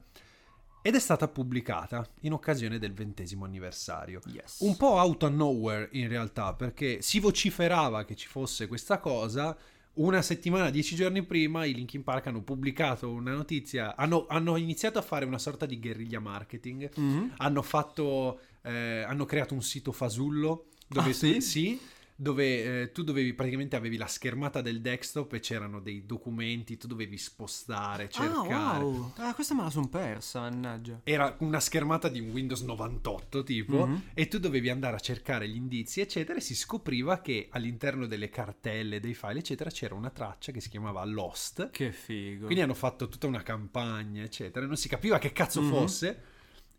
ed 0.82 0.96
è 0.96 1.00
stata 1.00 1.28
pubblicata 1.28 2.06
in 2.22 2.34
occasione 2.34 2.80
del 2.80 2.94
ventesimo 2.94 3.46
anniversario. 3.46 4.20
Yes. 4.26 4.62
Un 4.62 4.76
po' 4.76 4.94
out 4.96 5.22
of 5.24 5.32
nowhere 5.32 5.90
in 5.92 6.08
realtà, 6.08 6.54
perché 6.56 7.04
si 7.04 7.20
vociferava 7.20 8.04
che 8.04 8.16
ci 8.16 8.28
fosse 8.28 8.68
questa 8.68 8.98
cosa. 8.98 9.56
Una 9.96 10.24
settimana, 10.24 10.72
dieci 10.72 10.96
giorni 10.96 11.24
prima, 11.24 11.66
i 11.66 11.74
Linkin 11.76 12.04
Park 12.04 12.26
hanno 12.28 12.42
pubblicato 12.42 13.12
una 13.12 13.34
notizia. 13.34 13.96
Hanno, 13.96 14.26
hanno 14.28 14.58
iniziato 14.58 14.98
a 14.98 15.04
fare 15.04 15.24
una 15.26 15.38
sorta 15.38 15.68
di 15.68 15.80
guerriglia 15.80 16.20
marketing. 16.20 16.90
Mhm. 16.96 17.34
Hanno 17.38 17.62
fatto. 17.62 18.40
eh, 18.66 19.04
hanno 19.06 19.26
creato 19.26 19.54
un 19.54 19.62
sito 19.62 19.92
fasullo. 19.92 20.68
Dove 20.88 21.10
Ah, 21.10 21.14
sì? 21.14 21.42
sì, 21.42 21.80
dove 22.16 22.82
eh, 22.82 22.92
tu 22.92 23.04
dovevi 23.04 23.34
praticamente 23.34 23.76
avevi 23.76 23.98
la 23.98 24.08
schermata 24.08 24.62
del 24.62 24.82
desktop 24.82 25.34
e 25.34 25.40
c'erano 25.40 25.80
dei 25.80 26.06
documenti, 26.06 26.78
tu 26.78 26.88
dovevi 26.88 27.18
spostare, 27.18 28.10
cercare. 28.10 28.54
Ah, 28.54 28.84
wow. 28.84 29.14
Ah, 29.18 29.34
questa 29.34 29.54
me 29.56 29.64
la 29.64 29.70
son 29.70 29.90
persa, 29.90 30.42
mannaggia. 30.42 31.02
Era 31.04 31.36
una 31.40 31.60
schermata 31.60 32.08
di 32.10 32.20
un 32.20 32.30
Windows 32.30 32.62
98 32.62 33.44
tipo 33.44 33.86
Mhm. 33.88 34.02
e 34.14 34.28
tu 34.28 34.40
dovevi 34.40 34.70
andare 34.70 34.96
a 34.96 35.00
cercare 35.00 35.48
gli 35.48 35.56
indizi 35.56 36.02
eccetera 36.02 36.38
e 36.38 36.42
si 36.42 36.56
scopriva 36.56 37.22
che 37.22 37.48
all'interno 37.52 38.06
delle 38.08 38.30
cartelle, 38.30 39.00
dei 39.00 39.14
file 39.14 39.40
eccetera 39.40 39.70
c'era 39.70 39.96
una 39.96 40.10
traccia 40.10 40.52
che 40.52 40.62
si 40.62 40.70
chiamava 40.70 41.04
Lost. 41.06 41.70
Che 41.72 41.92
figo. 41.92 42.46
Quindi 42.46 42.64
hanno 42.64 42.74
fatto 42.74 43.08
tutta 43.08 43.28
una 43.28 43.44
campagna 43.44 44.24
eccetera, 44.24 44.66
non 44.66 44.78
si 44.78 44.88
capiva 44.88 45.20
che 45.20 45.32
cazzo 45.32 45.62
Mhm. 45.62 45.68
fosse 45.70 46.22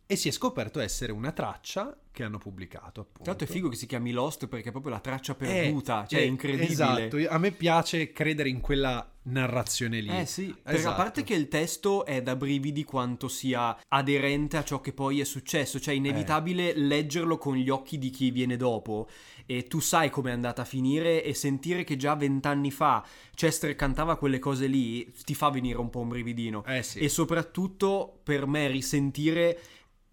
e 0.06 0.16
si 0.16 0.28
è 0.28 0.30
scoperto 0.30 0.80
essere 0.80 1.12
una 1.12 1.32
traccia 1.32 1.96
che 2.12 2.22
hanno 2.22 2.38
pubblicato 2.38 3.00
appunto. 3.00 3.22
Tra 3.22 3.32
l'altro 3.32 3.46
è 3.46 3.50
figo 3.50 3.68
che 3.68 3.76
si 3.76 3.86
chiami 3.86 4.12
Lost 4.12 4.46
perché 4.46 4.68
è 4.68 4.70
proprio 4.70 4.92
la 4.92 5.00
traccia 5.00 5.32
Eh, 5.32 5.36
perduta, 5.36 6.06
cioè 6.06 6.20
è 6.20 6.22
eh, 6.22 6.26
incredibile. 6.26 6.72
Esatto, 6.72 7.16
a 7.28 7.38
me 7.38 7.50
piace 7.50 8.12
credere 8.12 8.48
in 8.50 8.60
quella 8.60 9.10
narrazione 9.22 10.00
lì. 10.00 10.10
Eh 10.16 10.26
sì, 10.26 10.54
per- 10.62 10.74
Esatto. 10.74 10.94
a 10.94 10.96
parte 11.02 11.24
che 11.24 11.34
il 11.34 11.48
testo 11.48 12.04
è 12.04 12.22
da 12.22 12.36
brividi 12.36 12.84
quanto 12.84 13.26
sia 13.28 13.76
aderente 13.88 14.58
a 14.58 14.62
ciò 14.64 14.80
che 14.80 14.92
poi 14.92 15.20
è 15.20 15.24
successo, 15.24 15.80
cioè 15.80 15.94
è 15.94 15.96
inevitabile 15.96 16.76
leggerlo 16.76 17.36
con 17.38 17.56
gli 17.56 17.70
occhi 17.70 17.98
di 17.98 18.10
chi 18.10 18.30
viene 18.30 18.56
dopo 18.56 19.08
e 19.46 19.64
tu 19.66 19.80
sai 19.80 20.08
com'è 20.10 20.30
andata 20.30 20.62
a 20.62 20.66
finire 20.66 21.24
e 21.24 21.34
sentire 21.34 21.82
che 21.84 21.96
già 21.96 22.14
vent'anni 22.14 22.70
fa 22.70 23.04
Chester 23.34 23.74
cantava 23.74 24.16
quelle 24.16 24.38
cose 24.38 24.66
lì 24.66 25.12
ti 25.24 25.34
fa 25.34 25.50
venire 25.50 25.78
un 25.78 25.90
po' 25.90 26.00
un 26.00 26.08
brividino 26.08 26.64
Eh 26.64 26.82
sì. 26.82 27.00
e 27.00 27.08
soprattutto 27.10 28.20
per 28.22 28.46
me 28.46 28.68
risentire 28.68 29.58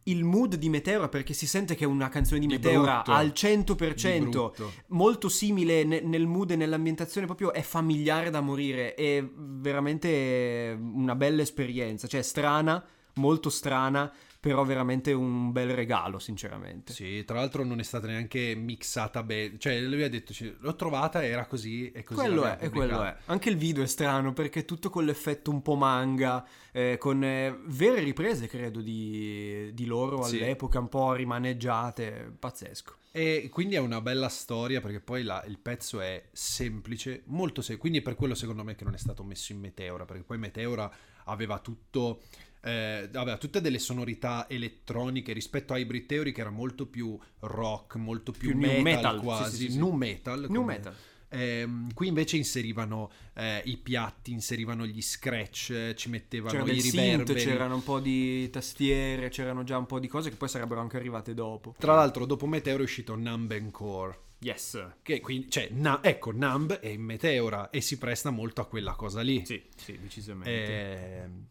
il 0.06 0.24
mood 0.24 0.56
di 0.56 0.68
Meteora 0.70 1.08
perché 1.10 1.34
si 1.34 1.46
sente 1.46 1.76
che 1.76 1.84
è 1.84 1.88
una 1.88 2.10
canzone 2.10 2.40
di 2.40 2.48
Di 2.48 2.54
Meteora 2.54 2.96
brutto. 3.04 3.12
al 3.12 3.28
Di 3.28 3.34
100% 3.34 4.20
brutto. 4.22 4.72
molto 4.88 5.30
simile 5.30 5.84
ne- 5.84 6.02
nel 6.02 6.26
mood 6.26 6.52
e 6.52 6.56
nell'ambientazione, 6.56 7.28
proprio 7.28 7.54
è 7.54 7.62
familiare 7.62 8.30
da 8.32 8.42
morire. 8.42 8.96
È 8.96 9.24
veramente 9.24 10.78
una 10.80 11.16
bella 11.16 11.42
esperienza. 11.42 12.08
Cioè, 12.08 12.22
strana, 12.22 12.84
molto 13.16 13.50
strana, 13.50 14.12
però 14.42 14.64
veramente 14.64 15.14
un 15.14 15.52
bel 15.52 15.70
regalo, 15.70 16.18
sinceramente. 16.18 16.94
Sì, 16.94 17.24
tra 17.26 17.36
l'altro 17.36 17.64
non 17.64 17.80
è 17.80 17.84
stata 17.84 18.08
neanche 18.08 18.56
mixata 18.56 19.22
bene. 19.22 19.60
Cioè, 19.60 19.80
lui 19.82 20.02
ha 20.02 20.10
detto, 20.10 20.34
l'ho 20.58 20.76
trovata, 20.76 21.24
era 21.24 21.46
così 21.46 21.92
e 21.92 22.04
così. 22.04 22.20
Quello 22.20 22.46
è, 22.46 22.58
e 22.60 22.70
quello 22.72 23.04
è. 23.04 23.16
Anche 23.26 23.50
il 23.50 23.58
video 23.58 23.84
è 23.84 23.86
strano 23.86 24.34
perché 24.34 24.62
è 24.62 24.66
tutto 24.66 24.90
con 24.90 25.06
l'effetto 25.06 25.52
un 25.52 25.62
po' 25.62 25.76
manga, 25.76 26.44
eh, 26.72 26.98
con 26.98 27.24
eh, 27.24 27.56
vere 27.66 28.02
riprese, 28.02 28.48
credo, 28.48 28.82
di, 28.82 29.70
di 29.76 29.86
loro 29.86 30.24
Sì. 30.24 30.38
all'epoca, 30.38 30.80
un 30.80 30.90
po' 30.90 31.14
rimaneggiate. 31.14 32.34
Pazzesco. 32.40 32.96
E 33.12 33.48
quindi 33.52 33.76
è 33.76 33.80
una 33.80 34.02
bella 34.02 34.30
storia 34.30 34.82
perché 34.82 35.02
poi 35.02 35.22
la- 35.22 35.44
il 35.46 35.60
pezzo 35.60 36.02
è 36.02 36.30
semplice, 36.32 37.22
molto 37.26 37.62
semplice. 37.62 37.78
Quindi 37.78 38.00
è 38.00 38.02
per 38.02 38.16
quello 38.16 38.34
secondo 38.34 38.64
me 38.64 38.74
che 38.74 38.86
non 38.86 38.96
è 38.96 38.98
stato 38.98 39.24
messo 39.24 39.52
in 39.52 39.60
Meteora, 39.60 40.06
perché 40.06 40.24
poi 40.24 40.40
Meteora 40.40 40.92
aveva 41.26 41.60
tutto... 41.60 42.24
eh, 42.62 43.10
aveva 43.14 43.38
tutte 43.38 43.62
delle 43.62 43.80
sonorità 43.80 44.48
elettroniche 44.50 45.34
rispetto 45.34 45.74
a 45.74 45.78
Hybrid 45.78 46.06
Theory 46.06 46.32
che 46.32 46.42
era 46.42 46.50
molto 46.52 46.86
più 46.88 47.18
rock, 47.40 47.96
molto 47.96 48.32
più, 48.32 48.50
Più 48.50 48.58
metal, 48.58 48.82
metal, 48.82 49.20
quasi, 49.22 49.56
sì, 49.56 49.64
sì, 49.66 49.72
sì. 49.72 49.78
nu 49.78 49.92
metal. 49.92 50.46
New 50.50 50.64
metal. 50.64 50.96
Ehm, 51.34 51.94
qui 51.94 52.08
invece 52.08 52.36
inserivano 52.36 53.10
eh, 53.36 53.62
i 53.66 53.78
piatti, 53.78 54.32
inserivano 54.32 54.86
gli 54.86 55.02
scratch, 55.02 55.70
eh, 55.70 55.96
ci 55.96 56.10
mettevano 56.10 56.64
C'era 56.64 56.72
i 56.78 56.82
synth, 56.82 56.94
riverberi. 56.94 57.40
c'erano 57.44 57.76
un 57.76 57.84
po' 57.84 58.00
di 58.00 58.50
tastiere, 58.50 59.30
c'erano 59.30 59.64
già 59.64 59.78
un 59.78 59.86
po' 59.86 60.00
di 60.00 60.08
cose 60.08 60.30
che 60.30 60.36
poi 60.36 60.50
sarebbero 60.50 60.82
anche 60.82 60.98
arrivate 60.98 61.34
dopo. 61.34 61.74
Tra 61.78 61.96
l'altro 61.96 62.26
dopo 62.26 62.46
Meteora 62.48 62.82
è 62.82 62.84
uscito 62.84 63.16
Numb 63.16 63.50
and 63.52 63.72
Core. 63.72 64.20
Yes. 64.40 64.96
Che 65.02 65.20
quindi, 65.22 65.50
cioè, 65.50 65.70
na- 65.72 66.04
ecco, 66.04 66.32
Numb 66.32 66.74
è 66.74 66.88
in 66.88 67.02
Meteora 67.04 67.70
e 67.70 67.80
si 67.80 67.98
presta 67.98 68.30
molto 68.30 68.60
a 68.60 68.66
quella 68.66 68.94
cosa 68.96 69.22
lì. 69.22 69.46
Sì, 69.46 69.64
sì, 69.78 69.98
decisamente. 70.02 71.22
Ehm, 71.22 71.48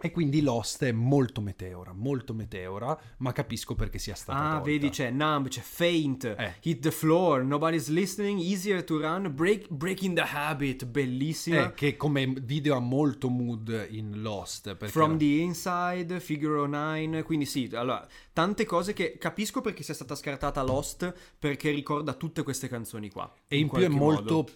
E 0.00 0.12
quindi 0.12 0.42
Lost 0.42 0.84
è 0.84 0.92
molto 0.92 1.40
Meteora, 1.40 1.92
molto 1.92 2.32
Meteora, 2.32 2.96
ma 3.18 3.32
capisco 3.32 3.74
perché 3.74 3.98
sia 3.98 4.14
stata 4.14 4.38
Ah, 4.38 4.50
tolta. 4.52 4.64
vedi, 4.64 4.90
c'è 4.90 5.10
Numb, 5.10 5.48
c'è 5.48 5.60
Faint, 5.60 6.24
Eh. 6.38 6.54
Hit 6.62 6.80
the 6.82 6.90
Floor, 6.92 7.42
Nobody's 7.42 7.88
Listening, 7.88 8.38
Easier 8.38 8.84
to 8.84 9.00
Run, 9.00 9.34
break, 9.34 9.68
Breaking 9.70 10.14
the 10.14 10.22
Habit, 10.22 10.86
bellissima. 10.86 11.70
Eh, 11.70 11.74
che 11.74 11.96
come 11.96 12.26
video 12.28 12.76
ha 12.76 12.80
molto 12.80 13.28
mood 13.28 13.88
in 13.90 14.22
Lost. 14.22 14.76
From 14.86 15.10
era- 15.10 15.18
the 15.18 15.24
Inside, 15.24 16.20
Figure 16.20 16.68
9, 16.68 17.22
quindi 17.24 17.44
sì, 17.44 17.68
allora, 17.72 18.06
tante 18.32 18.64
cose 18.66 18.92
che 18.92 19.18
capisco 19.18 19.60
perché 19.60 19.82
sia 19.82 19.94
stata 19.94 20.14
scartata 20.14 20.62
Lost, 20.62 21.12
perché 21.36 21.70
ricorda 21.72 22.14
tutte 22.14 22.44
queste 22.44 22.68
canzoni 22.68 23.10
qua. 23.10 23.32
E 23.48 23.58
in, 23.58 23.68
più 23.68 23.78
è 23.78 23.86
qualche 23.88 23.96
molto 23.98 24.34
modo. 24.34 24.50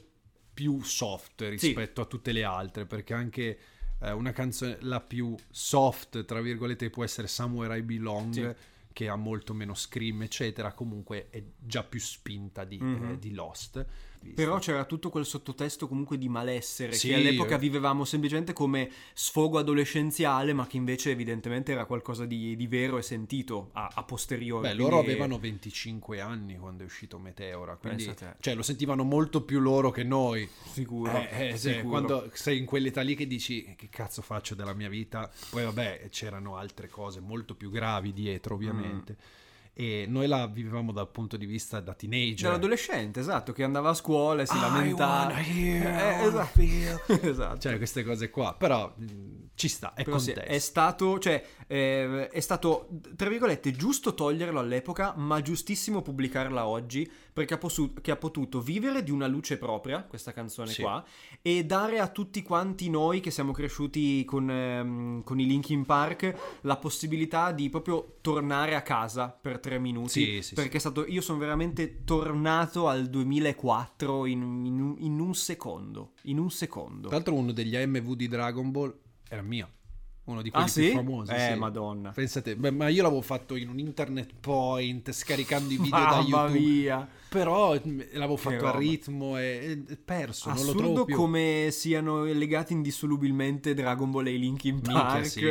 più 0.54 0.80
soft 0.82 1.40
rispetto 1.42 2.00
a 2.00 2.04
tutte 2.04 2.30
le 2.30 2.44
altre, 2.44 2.86
perché 2.86 3.12
anche 3.12 3.58
eh, 4.02 4.12
una 4.12 4.32
canzone, 4.32 4.78
la 4.80 5.00
più 5.00 5.34
soft, 5.50 6.24
tra 6.24 6.40
virgolette, 6.40 6.90
può 6.90 7.04
essere 7.04 7.26
Somewhere 7.28 7.76
I 7.78 7.82
Belong, 7.82 8.32
Sì. 8.32 8.54
che 8.92 9.08
ha 9.08 9.16
molto 9.16 9.54
meno 9.54 9.74
scream, 9.74 10.22
eccetera, 10.22 10.72
comunque 10.72 11.28
è 11.30 11.42
già 11.58 11.82
più 11.82 12.00
spinta 12.00 12.64
di, 12.64 12.78
Mhm. 12.78 13.04
eh, 13.10 13.18
di 13.18 13.32
Lost. 13.32 13.84
Vista. 14.22 14.42
Però 14.42 14.58
c'era 14.58 14.84
tutto 14.84 15.10
quel 15.10 15.26
sottotesto 15.26 15.88
comunque 15.88 16.18
di 16.18 16.28
malessere 16.28 16.92
Sì, 16.92 17.08
che 17.08 17.14
all'epoca 17.14 17.56
eh. 17.56 17.58
vivevamo 17.58 18.04
semplicemente 18.04 18.52
come 18.52 18.90
sfogo 19.12 19.58
adolescenziale, 19.58 20.52
ma 20.52 20.66
che 20.66 20.76
invece 20.76 21.10
evidentemente 21.10 21.72
era 21.72 21.84
qualcosa 21.84 22.24
di, 22.24 22.56
di 22.56 22.66
vero 22.66 22.98
e 22.98 23.02
sentito 23.02 23.70
a, 23.72 23.90
a 23.94 24.02
posteriori. 24.04 24.68
Beh, 24.68 24.74
loro 24.74 24.96
Quindi- 24.96 25.10
avevano 25.10 25.38
25 25.38 26.20
anni 26.20 26.56
quando 26.56 26.82
è 26.82 26.86
uscito 26.86 27.18
Meteora, 27.18 27.76
quindi 27.76 28.12
cioè, 28.40 28.54
lo 28.54 28.62
sentivano 28.62 29.02
molto 29.04 29.42
più 29.42 29.60
loro 29.60 29.90
che 29.90 30.04
noi. 30.04 30.48
Sicuro. 30.70 31.12
Eh, 31.12 31.48
eh, 31.50 31.56
sicuro. 31.56 31.88
quando 31.88 32.30
sei 32.32 32.58
in 32.58 32.64
quell'età 32.64 33.00
lì 33.02 33.14
che 33.14 33.26
dici 33.26 33.74
che 33.76 33.88
cazzo 33.90 34.22
faccio 34.22 34.54
della 34.54 34.74
mia 34.74 34.88
vita, 34.88 35.30
poi 35.50 35.64
vabbè 35.64 36.08
c'erano 36.10 36.56
altre 36.56 36.88
cose 36.88 37.20
molto 37.20 37.54
più 37.54 37.70
gravi 37.70 38.12
dietro 38.12 38.54
ovviamente. 38.54 39.16
Mm. 39.18 39.40
E 39.74 40.04
noi 40.06 40.26
la 40.26 40.46
vivevamo 40.46 40.92
dal 40.92 41.08
punto 41.10 41.38
di 41.38 41.46
vista 41.46 41.80
da 41.80 41.94
teenager. 41.94 42.48
Dell'adolescente, 42.48 43.20
esatto, 43.20 43.52
che 43.52 43.62
andava 43.62 43.88
a 43.90 43.94
scuola 43.94 44.42
e 44.42 44.46
si 44.46 44.56
I 44.56 44.60
lamentava. 44.60 45.34
Eh, 45.38 46.24
esatto. 46.24 46.60
Esatto. 47.22 47.58
Cioè 47.58 47.76
queste 47.78 48.04
cose 48.04 48.28
qua, 48.30 48.54
però 48.54 48.94
ci 49.54 49.68
sta, 49.68 49.94
è 49.94 50.02
sì, 50.04 50.10
contesto. 50.10 50.40
è 50.40 50.58
stato, 50.58 51.18
cioè, 51.18 51.42
eh, 51.66 52.28
è 52.28 52.40
stato, 52.40 52.88
tra 53.16 53.28
virgolette, 53.28 53.70
giusto 53.72 54.14
toglierlo 54.14 54.58
all'epoca, 54.58 55.14
ma 55.16 55.40
giustissimo 55.40 56.02
pubblicarla 56.02 56.66
oggi, 56.66 57.10
perché 57.32 57.54
ha, 57.54 57.58
possu- 57.58 57.98
ha 58.06 58.16
potuto 58.16 58.60
vivere 58.60 59.02
di 59.02 59.10
una 59.10 59.26
luce 59.26 59.56
propria, 59.56 60.02
questa 60.02 60.32
canzone 60.32 60.70
Sì. 60.72 60.82
qua, 60.82 61.02
e 61.40 61.64
dare 61.64 61.98
a 61.98 62.08
tutti 62.08 62.42
quanti 62.42 62.90
noi 62.90 63.20
che 63.20 63.30
siamo 63.30 63.52
cresciuti 63.52 64.24
con, 64.24 64.50
ehm, 64.50 65.22
con 65.22 65.38
i 65.40 65.46
Linkin 65.46 65.84
Park 65.86 66.58
la 66.62 66.76
possibilità 66.76 67.52
di 67.52 67.70
proprio 67.70 68.16
tornare 68.20 68.74
a 68.74 68.82
casa 68.82 69.28
per 69.28 69.60
tre 69.62 69.78
minuti. 69.78 70.08
Sì, 70.10 70.42
sì, 70.42 70.54
perché 70.54 70.76
è 70.76 70.80
stato, 70.80 71.06
io 71.06 71.20
sono 71.22 71.38
veramente 71.38 72.04
tornato 72.04 72.88
al 72.88 73.08
2004 73.08 74.26
in, 74.26 74.42
in 74.66 74.80
un- 74.80 74.96
in 74.98 75.18
un 75.20 75.34
secondo. 75.34 76.12
In 76.24 76.38
un 76.38 76.50
secondo. 76.50 77.08
Tra 77.08 77.16
l'altro 77.16 77.34
uno 77.34 77.52
degli 77.52 77.76
AMV 77.76 78.14
di 78.14 78.28
Dragon 78.28 78.70
Ball 78.70 78.94
era 79.28 79.40
mio, 79.42 79.68
uno 80.24 80.40
di 80.42 80.50
quelli 80.50 80.66
Ah, 80.66 80.70
più 80.72 80.82
sì? 80.82 80.90
famosi. 80.92 81.32
Eh, 81.32 81.50
sì. 81.52 81.58
madonna. 81.58 82.10
Pensate, 82.10 82.56
beh, 82.56 82.70
ma 82.70 82.88
io 82.88 83.02
l'avevo 83.02 83.22
fatto 83.22 83.56
in 83.56 83.68
un 83.68 83.78
internet 83.78 84.30
point, 84.40 85.10
scaricando 85.12 85.72
i 85.72 85.76
video 85.78 85.98
da 85.98 86.24
YouTube. 86.26 86.58
mia. 86.58 87.08
Però 87.32 87.74
mh, 87.74 88.08
l'avevo 88.12 88.36
fatto 88.36 88.66
a 88.66 88.76
ritmo 88.76 89.38
e, 89.38 89.82
e 89.88 89.96
perso, 89.96 90.50
non 90.50 90.58
lo 90.66 90.72
trovo 90.72 90.80
Assurdo 90.82 91.04
più. 91.06 91.16
come 91.16 91.68
siano 91.70 92.24
legati 92.24 92.74
indissolubilmente 92.74 93.72
Dragon 93.72 94.10
Ball 94.10 94.26
e 94.26 94.32
Linkin 94.36 94.74
Minchia 94.74 94.92
Park. 94.92 95.26
sì, 95.26 95.50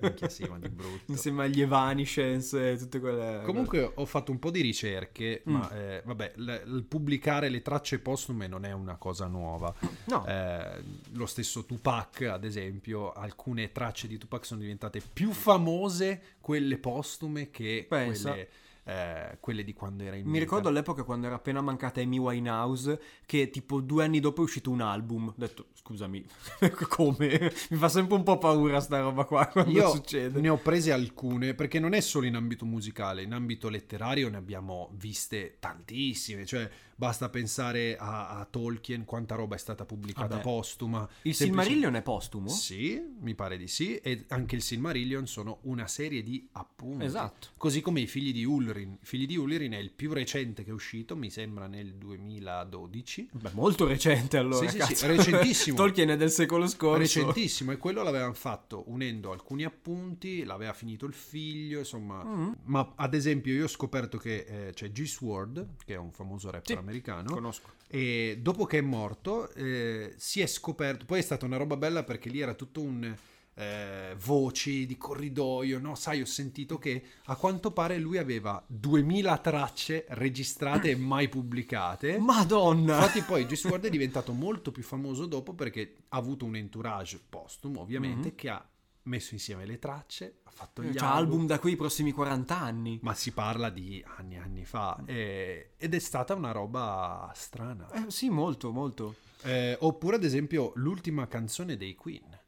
minchia 0.00 0.28
sì, 0.28 0.44
ma 0.44 0.58
di 0.58 0.68
brutto. 0.68 1.10
Insieme 1.10 1.44
agli 1.44 1.62
Evanescence 1.62 2.72
e 2.72 2.76
tutte 2.76 3.00
quelle... 3.00 3.40
Comunque 3.46 3.92
ho 3.94 4.04
fatto 4.04 4.30
un 4.30 4.38
po' 4.38 4.50
di 4.50 4.60
ricerche, 4.60 5.42
Mm. 5.48 5.52
ma 5.54 5.70
eh, 5.72 6.02
vabbè, 6.04 6.32
l- 6.36 6.62
il 6.66 6.84
pubblicare 6.86 7.48
le 7.48 7.62
tracce 7.62 7.98
postume 7.98 8.46
non 8.46 8.64
è 8.66 8.72
una 8.72 8.96
cosa 8.96 9.26
nuova. 9.26 9.74
No. 10.04 10.26
Eh, 10.26 10.82
lo 11.12 11.24
stesso 11.26 11.64
Tupac, 11.64 12.22
ad 12.30 12.44
esempio, 12.44 13.10
alcune 13.12 13.72
tracce 13.72 14.06
di 14.06 14.11
Tupac 14.18 14.44
sono 14.44 14.60
diventate 14.60 15.00
più 15.12 15.30
famose 15.32 16.20
quelle 16.40 16.78
postume 16.78 17.50
che 17.50 17.86
Pensa. 17.88 18.30
quelle, 18.30 18.48
eh, 18.84 19.36
quelle 19.38 19.62
di 19.62 19.72
quando 19.72 20.02
era 20.02 20.16
in 20.16 20.24
Mi 20.24 20.32
vita. 20.32 20.42
ricordo 20.44 20.68
all'epoca 20.68 21.04
quando 21.04 21.26
era 21.26 21.36
appena 21.36 21.60
mancata 21.60 22.00
Amy 22.00 22.18
Winehouse 22.18 23.00
che 23.24 23.48
tipo 23.50 23.80
due 23.80 24.04
anni 24.04 24.18
dopo 24.18 24.40
è 24.40 24.44
uscito 24.44 24.70
un 24.70 24.80
album. 24.80 25.28
Ho 25.28 25.34
detto, 25.36 25.66
scusami, 25.74 26.24
come? 26.88 27.52
Mi 27.70 27.76
fa 27.76 27.88
sempre 27.88 28.16
un 28.16 28.24
po' 28.24 28.38
paura 28.38 28.80
sta 28.80 28.98
roba 29.00 29.24
qua 29.24 29.46
quando 29.46 29.70
Io 29.70 29.88
succede. 29.90 30.40
ne 30.40 30.48
ho 30.48 30.56
prese 30.58 30.90
alcune 30.92 31.54
perché 31.54 31.78
non 31.78 31.92
è 31.94 32.00
solo 32.00 32.26
in 32.26 32.34
ambito 32.34 32.64
musicale, 32.64 33.22
in 33.22 33.32
ambito 33.32 33.68
letterario 33.68 34.28
ne 34.28 34.36
abbiamo 34.36 34.90
viste 34.94 35.56
tantissime, 35.60 36.44
cioè 36.44 36.68
basta 37.02 37.28
pensare 37.28 37.96
a, 37.96 38.28
a 38.38 38.44
Tolkien, 38.44 39.04
quanta 39.04 39.34
roba 39.34 39.56
è 39.56 39.58
stata 39.58 39.84
pubblicata 39.84 40.36
Vabbè. 40.36 40.42
postuma. 40.42 41.00
Il 41.22 41.34
Semplice- 41.34 41.44
Silmarillion 41.44 41.96
è 41.96 42.02
postumo? 42.02 42.48
Sì, 42.48 43.02
mi 43.18 43.34
pare 43.34 43.56
di 43.56 43.66
sì, 43.66 43.96
e 43.96 44.24
anche 44.28 44.54
il 44.54 44.62
Silmarillion 44.62 45.26
sono 45.26 45.58
una 45.62 45.88
serie 45.88 46.22
di 46.22 46.48
appunti. 46.52 47.04
Esatto. 47.04 47.48
Così 47.56 47.80
come 47.80 48.02
i 48.02 48.06
figli 48.06 48.32
di 48.32 48.44
Ulrin. 48.44 48.98
I 49.02 49.04
figli 49.04 49.26
di 49.26 49.36
Ulrin 49.36 49.72
è 49.72 49.78
il 49.78 49.90
più 49.90 50.12
recente 50.12 50.62
che 50.62 50.70
è 50.70 50.72
uscito, 50.72 51.16
mi 51.16 51.28
sembra 51.28 51.66
nel 51.66 51.92
2012. 51.94 53.30
Beh, 53.32 53.50
molto 53.54 53.84
recente 53.88 54.36
allora, 54.36 54.68
Sì, 54.68 54.80
sì, 54.80 54.94
sì, 54.94 55.06
recentissimo. 55.08 55.74
Tolkien 55.82 56.10
è 56.10 56.16
del 56.16 56.30
secolo 56.30 56.68
scorso. 56.68 56.98
Recentissimo, 56.98 57.72
e 57.72 57.78
quello 57.78 58.04
l'avevano 58.04 58.34
fatto 58.34 58.84
unendo 58.86 59.32
alcuni 59.32 59.64
appunti, 59.64 60.44
l'aveva 60.44 60.72
finito 60.72 61.06
il 61.06 61.14
figlio, 61.14 61.80
insomma. 61.80 62.22
Mm. 62.22 62.52
Ma 62.66 62.92
ad 62.94 63.14
esempio 63.14 63.52
io 63.52 63.64
ho 63.64 63.68
scoperto 63.68 64.18
che 64.18 64.44
eh, 64.68 64.72
c'è 64.72 64.92
G 64.92 65.02
Sword, 65.02 65.70
che 65.84 65.94
è 65.94 65.98
un 65.98 66.12
famoso 66.12 66.48
rapper 66.48 66.78
Sì, 66.78 66.91
americano, 66.92 67.32
Conosco. 67.32 67.68
e 67.88 68.38
dopo 68.40 68.64
che 68.66 68.78
è 68.78 68.82
morto 68.82 69.50
eh, 69.54 70.14
si 70.16 70.40
è 70.40 70.46
scoperto, 70.46 71.04
poi 71.04 71.18
è 71.18 71.22
stata 71.22 71.44
una 71.46 71.56
roba 71.56 71.76
bella 71.76 72.02
perché 72.04 72.28
lì 72.28 72.40
era 72.40 72.54
tutto 72.54 72.80
un... 72.80 73.14
eh, 73.54 74.14
voci 74.24 74.86
di 74.86 74.96
corridoio, 74.96 75.78
no? 75.78 75.94
Sai, 75.94 76.22
ho 76.22 76.24
sentito 76.26 76.78
che 76.78 77.02
a 77.26 77.36
quanto 77.36 77.70
pare 77.70 77.98
lui 77.98 78.16
aveva 78.16 78.62
2000 78.66 79.38
tracce 79.38 80.06
registrate 80.08 80.90
e 80.90 80.96
mai 80.96 81.28
pubblicate. 81.28 82.16
Madonna! 82.18 82.94
Infatti 82.96 83.20
poi 83.20 83.44
G 83.44 83.52
Sword 83.54 83.84
è 83.84 83.90
diventato 83.90 84.32
molto 84.32 84.72
più 84.72 84.82
famoso 84.82 85.26
dopo 85.26 85.52
perché 85.52 85.96
ha 86.08 86.16
avuto 86.16 86.46
un 86.46 86.56
entourage 86.56 87.20
postumo, 87.28 87.80
ovviamente, 87.80 88.28
Mhm. 88.28 88.34
che 88.34 88.48
ha 88.48 88.66
messo 89.04 89.34
insieme 89.34 89.64
le 89.66 89.78
tracce, 89.78 90.40
ha 90.44 90.50
fatto 90.50 90.82
gli 90.82 90.94
C'ha 90.94 91.12
album 91.14 91.46
da 91.46 91.58
qui 91.58 91.72
i 91.72 91.76
prossimi 91.76 92.12
40 92.12 92.58
anni. 92.58 92.98
ma 93.02 93.14
si 93.14 93.32
parla 93.32 93.68
di 93.70 94.02
anni 94.18 94.34
e 94.36 94.38
anni 94.38 94.64
fa 94.64 95.02
eh, 95.06 95.72
ed 95.76 95.94
è 95.94 95.98
stata 95.98 96.34
una 96.34 96.52
roba 96.52 97.30
strana. 97.34 97.90
Eh, 97.90 98.10
sì, 98.10 98.28
molto, 98.30 98.70
molto. 98.72 99.16
Eh, 99.42 99.76
oppure 99.80 100.16
ad 100.16 100.24
esempio 100.24 100.72
l'ultima 100.76 101.26
canzone 101.26 101.76
dei 101.76 101.94
Queen. 101.94 102.38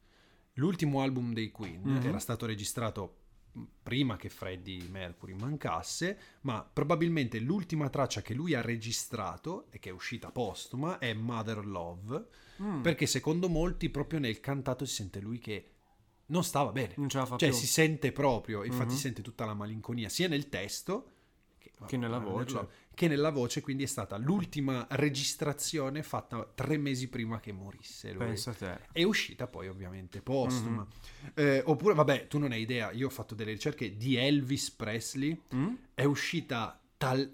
L'ultimo 0.55 1.01
album 1.03 1.33
dei 1.33 1.51
Queen 1.51 1.81
Mhm. 1.83 2.07
era 2.07 2.19
stato 2.19 2.47
registrato 2.47 3.17
prima 3.83 4.17
che 4.17 4.29
Freddie 4.29 4.89
Mercury 4.89 5.33
mancasse, 5.35 6.19
ma 6.43 6.69
probabilmente 6.73 7.39
l'ultima 7.39 7.89
traccia 7.89 8.21
che 8.23 8.35
lui 8.35 8.55
ha 8.55 8.61
registrato 8.61 9.67
e 9.71 9.79
che 9.79 9.91
è 9.91 9.93
uscita 9.93 10.31
postuma 10.31 10.99
è 10.99 11.13
Mother 11.15 11.65
Love, 11.67 12.27
Mm. 12.63 12.83
perché 12.83 13.07
secondo 13.07 13.49
molti 13.49 13.91
proprio 13.91 14.21
nel 14.21 14.39
cantato 14.39 14.85
si 14.85 14.95
sente 14.95 15.19
lui 15.21 15.39
che 15.41 15.71
non 16.35 16.45
stava 16.45 16.71
bene. 16.73 16.95
Non 16.97 17.09
ce 17.09 17.19
la 17.19 17.27
fa 17.27 17.37
Cioè 17.37 17.49
più. 17.51 17.59
si 17.59 17.67
sente 17.67 18.13
proprio, 18.13 18.65
infatti 18.65 18.91
Mhm. 18.91 18.95
si 18.95 19.01
sente 19.01 19.23
tutta 19.23 19.45
la 19.45 19.55
malinconia 19.55 20.09
sia 20.09 20.29
nel 20.29 20.49
testo 20.49 21.09
Che 21.87 21.97
nella 21.99 22.19
Mother 22.19 22.33
voce. 22.45 22.55
Love, 22.55 22.69
che 22.95 23.09
nella 23.09 23.31
voce, 23.31 23.61
quindi 23.61 23.83
è 23.83 23.87
stata 23.87 24.17
l'ultima 24.17 24.87
registrazione 24.93 26.03
fatta 26.03 26.49
tre 26.55 26.77
mesi 26.79 27.09
prima 27.09 27.41
che 27.41 27.53
morisse 27.53 28.13
lui. 28.13 28.25
Pensa 28.25 28.51
a 28.51 28.55
te. 28.55 28.79
È 28.93 29.03
uscita 29.03 29.47
poi 29.49 29.69
ovviamente 29.69 30.23
postuma. 30.23 30.83
Mhm. 30.83 31.31
Eh, 31.35 31.63
oppure, 31.67 31.93
vabbè, 31.95 32.27
tu 32.29 32.39
non 32.39 32.53
hai 32.53 32.63
idea, 32.63 32.91
io 32.93 33.07
ho 33.07 33.11
fatto 33.11 33.35
delle 33.35 33.51
ricerche 33.53 33.97
di 33.97 34.17
Elvis 34.17 34.71
Presley, 34.71 35.39
Mm? 35.55 35.75
è 35.95 36.05
uscita 36.05 36.81
tal 36.97 37.31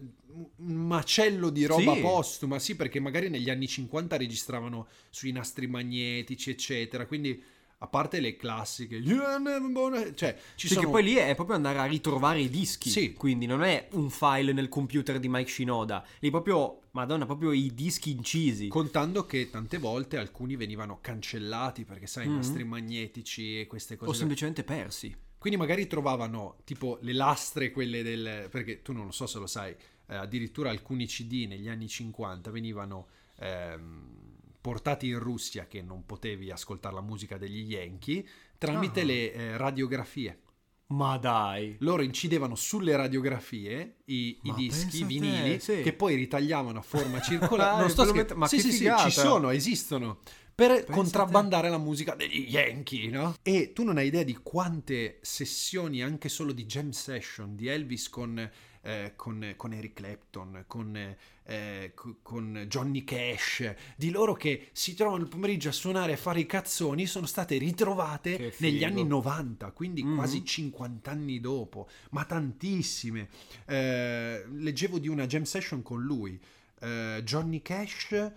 un 0.56 0.74
macello 0.86 1.50
di 1.50 1.64
roba 1.66 1.94
Sì. 1.94 2.00
postuma, 2.00 2.58
sì, 2.58 2.74
perché 2.76 2.98
magari 2.98 3.28
negli 3.28 3.50
anni 3.50 3.66
50 3.68 4.16
registravano 4.16 4.88
sui 5.10 5.32
nastri 5.32 5.66
magnetici, 5.66 6.50
eccetera, 6.50 7.06
quindi 7.06 7.40
a 7.82 7.86
parte 7.86 8.20
le 8.20 8.36
classiche, 8.36 9.02
cioè 9.02 10.38
ci 10.54 10.68
Sì, 10.68 10.74
sono 10.74 10.86
che 10.86 10.92
poi 10.92 11.02
lì 11.02 11.14
è 11.14 11.34
proprio 11.34 11.56
andare 11.56 11.78
a 11.78 11.86
ritrovare 11.86 12.38
i 12.40 12.50
dischi. 12.50 12.90
Sì. 12.90 13.14
Quindi 13.14 13.46
non 13.46 13.62
è 13.62 13.88
un 13.92 14.10
file 14.10 14.52
nel 14.52 14.68
computer 14.68 15.18
di 15.18 15.28
Mike 15.28 15.48
Shinoda. 15.48 16.04
Lì 16.18 16.28
proprio, 16.28 16.82
madonna, 16.90 17.24
proprio 17.24 17.52
i 17.52 17.72
dischi 17.74 18.10
incisi. 18.10 18.68
Contando 18.68 19.24
che 19.24 19.48
tante 19.48 19.78
volte 19.78 20.18
alcuni 20.18 20.56
venivano 20.56 20.98
cancellati 21.00 21.84
perché 21.84 22.06
sai, 22.06 22.26
Mhm. 22.26 22.32
i 22.32 22.36
nastri 22.36 22.64
magnetici 22.64 23.60
e 23.60 23.66
queste 23.66 23.96
cose. 23.96 24.10
o 24.10 24.12
semplicemente 24.12 24.62
persi. 24.62 25.16
Quindi 25.38 25.58
magari 25.58 25.86
trovavano 25.86 26.58
tipo 26.64 26.98
le 27.00 27.14
lastre, 27.14 27.70
quelle 27.70 28.02
del... 28.02 28.48
perché 28.50 28.82
tu 28.82 28.92
non 28.92 29.06
lo 29.06 29.10
so 29.12 29.26
se 29.26 29.38
lo 29.38 29.46
sai, 29.46 29.74
eh, 30.06 30.14
addirittura 30.16 30.68
alcuni 30.68 31.06
CD 31.06 31.46
negli 31.48 31.68
anni 31.68 31.88
50 31.88 32.50
venivano 32.50 33.06
ehm, 33.38 34.29
portati 34.60 35.08
in 35.08 35.18
Russia 35.18 35.66
che 35.66 35.82
non 35.82 36.04
potevi 36.06 36.50
ascoltare 36.50 36.94
la 36.94 37.00
musica 37.00 37.38
degli 37.38 37.72
Yankee 37.72 38.24
tramite 38.58 39.00
Ah. 39.00 39.04
le 39.04 39.32
eh, 39.32 39.56
radiografie. 39.56 40.40
Ma 40.88 41.16
dai. 41.18 41.76
Loro 41.80 42.02
incidevano 42.02 42.56
sulle 42.56 42.96
radiografie 42.96 43.98
i, 44.06 44.38
i 44.42 44.52
dischi 44.54 44.80
pensa 44.90 44.96
a 44.96 45.00
te, 45.00 45.04
vinili 45.06 45.60
sì. 45.60 45.80
che 45.82 45.92
poi 45.92 46.16
ritagliavano 46.16 46.78
a 46.78 46.82
forma 46.82 47.20
circolare. 47.22 47.80
Non 47.80 47.90
sto 47.90 48.02
per 48.04 48.06
lo 48.06 48.18
scher- 48.18 48.28
met- 48.30 48.36
ma 48.38 48.48
sì, 48.48 48.56
che 48.56 48.62
sì, 48.62 48.72
sì, 48.72 48.90
ci 48.98 49.10
sono, 49.10 49.50
esistono. 49.50 50.18
Per 50.52 50.70
a 50.72 50.82
te. 50.82 50.92
contrabbandare 50.92 51.70
la 51.70 51.78
musica 51.78 52.14
degli 52.14 52.46
Yankee, 52.50 53.08
no? 53.08 53.36
E 53.42 53.72
tu 53.72 53.84
non 53.84 53.96
hai 53.98 54.08
idea 54.08 54.24
di 54.24 54.34
quante 54.42 55.18
sessioni, 55.22 56.02
anche 56.02 56.28
solo 56.28 56.52
di 56.52 56.66
jam 56.66 56.90
session, 56.90 57.54
di 57.54 57.68
Elvis 57.68 58.08
con, 58.10 58.50
eh, 58.82 59.12
con, 59.16 59.54
con 59.56 59.72
Eric 59.72 59.92
Clapton, 59.94 60.64
con, 60.66 61.16
eh, 61.44 61.92
co- 61.94 62.16
con 62.22 62.64
Johnny 62.68 63.04
Cash, 63.04 63.74
di 63.96 64.10
loro 64.10 64.34
che 64.34 64.68
si 64.72 64.94
trovano 64.94 65.22
il 65.22 65.28
pomeriggio 65.28 65.68
a 65.68 65.72
suonare 65.72 66.12
e 66.12 66.14
a 66.14 66.18
fare 66.18 66.40
i 66.40 66.46
cazzoni, 66.46 67.06
sono 67.06 67.26
state 67.26 67.58
ritrovate 67.58 68.54
negli 68.58 68.84
anni 68.84 69.04
90, 69.04 69.70
quindi 69.72 70.02
Mhm. 70.02 70.16
quasi 70.16 70.44
50 70.44 71.10
anni 71.10 71.40
dopo, 71.40 71.88
ma 72.10 72.24
tantissime. 72.24 73.28
Eh, 73.66 74.44
leggevo 74.50 74.98
di 74.98 75.08
una 75.08 75.26
jam 75.26 75.42
session 75.42 75.82
con 75.82 76.02
lui. 76.02 76.38
eh, 76.82 77.20
Johnny 77.24 77.60
Cash. 77.60 78.32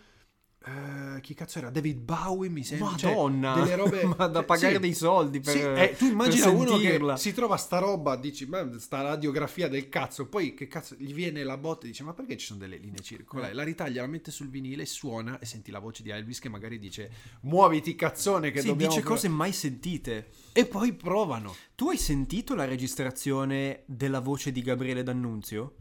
Eh, 0.66 1.20
chi 1.20 1.34
cazzo 1.34 1.58
era? 1.58 1.70
David 1.70 2.00
Bowie 2.00 2.50
mi 2.50 2.64
sembra. 2.64 2.96
cioè, 2.96 3.12
Madonna, 3.12 3.54
delle 3.56 3.76
robe 3.76 4.04
ma 4.18 4.28
da 4.28 4.44
pagare 4.44 4.76
sì. 4.76 4.80
dei 4.80 4.94
soldi 4.94 5.42
per, 5.42 5.54
Sì, 5.54 5.60
eh, 5.60 5.96
tu 5.98 6.06
immagina 6.06 6.46
per 6.46 6.56
uno 6.56 6.78
che 6.78 7.18
si 7.18 7.34
trova 7.34 7.58
sta 7.58 7.80
roba, 7.80 8.16
dici, 8.16 8.46
ma 8.46 8.66
sta 8.80 9.02
radiografia 9.02 9.68
del 9.68 9.90
cazzo, 9.90 10.28
poi 10.28 10.54
che 10.54 10.68
cazzo 10.68 10.96
gli 10.98 11.14
viene 11.14 11.44
la 11.44 11.58
botta 11.58 11.84
e 11.86 11.90
dice, 11.90 12.04
ma 12.04 12.14
perché 12.14 12.38
ci 12.38 12.46
sono 12.46 12.60
delle 12.60 12.78
linee 12.78 13.02
circolari? 13.02 13.52
Eh. 13.52 13.56
La 13.56 13.64
ritaglia, 13.64 14.02
la 14.02 14.08
mette 14.08 14.32
sul 14.32 14.48
vinile, 14.48 14.86
suona 14.86 15.38
e 15.40 15.46
senti 15.46 15.70
la 15.70 15.80
voce 15.80 16.02
di 16.02 16.12
Elvis 16.12 16.40
che 16.40 16.48
magari 16.48 16.80
dice, 16.80 17.12
muoviti 17.42 17.96
cazzone 17.96 18.52
che 18.52 18.62
Sì, 18.62 18.68
dobbiamo... 18.68 18.94
dice 18.94 19.06
cose 19.06 19.28
mai 19.28 19.52
sentite. 19.52 20.30
E 20.54 20.66
poi 20.66 20.94
provano. 20.94 21.54
Tu 21.76 21.90
hai 21.90 21.98
sentito 21.98 22.56
la 22.56 22.66
registrazione 22.66 23.84
della 23.86 24.22
voce 24.22 24.54
di 24.54 24.62
Gabriele 24.62 25.04
D'Annunzio? 25.04 25.76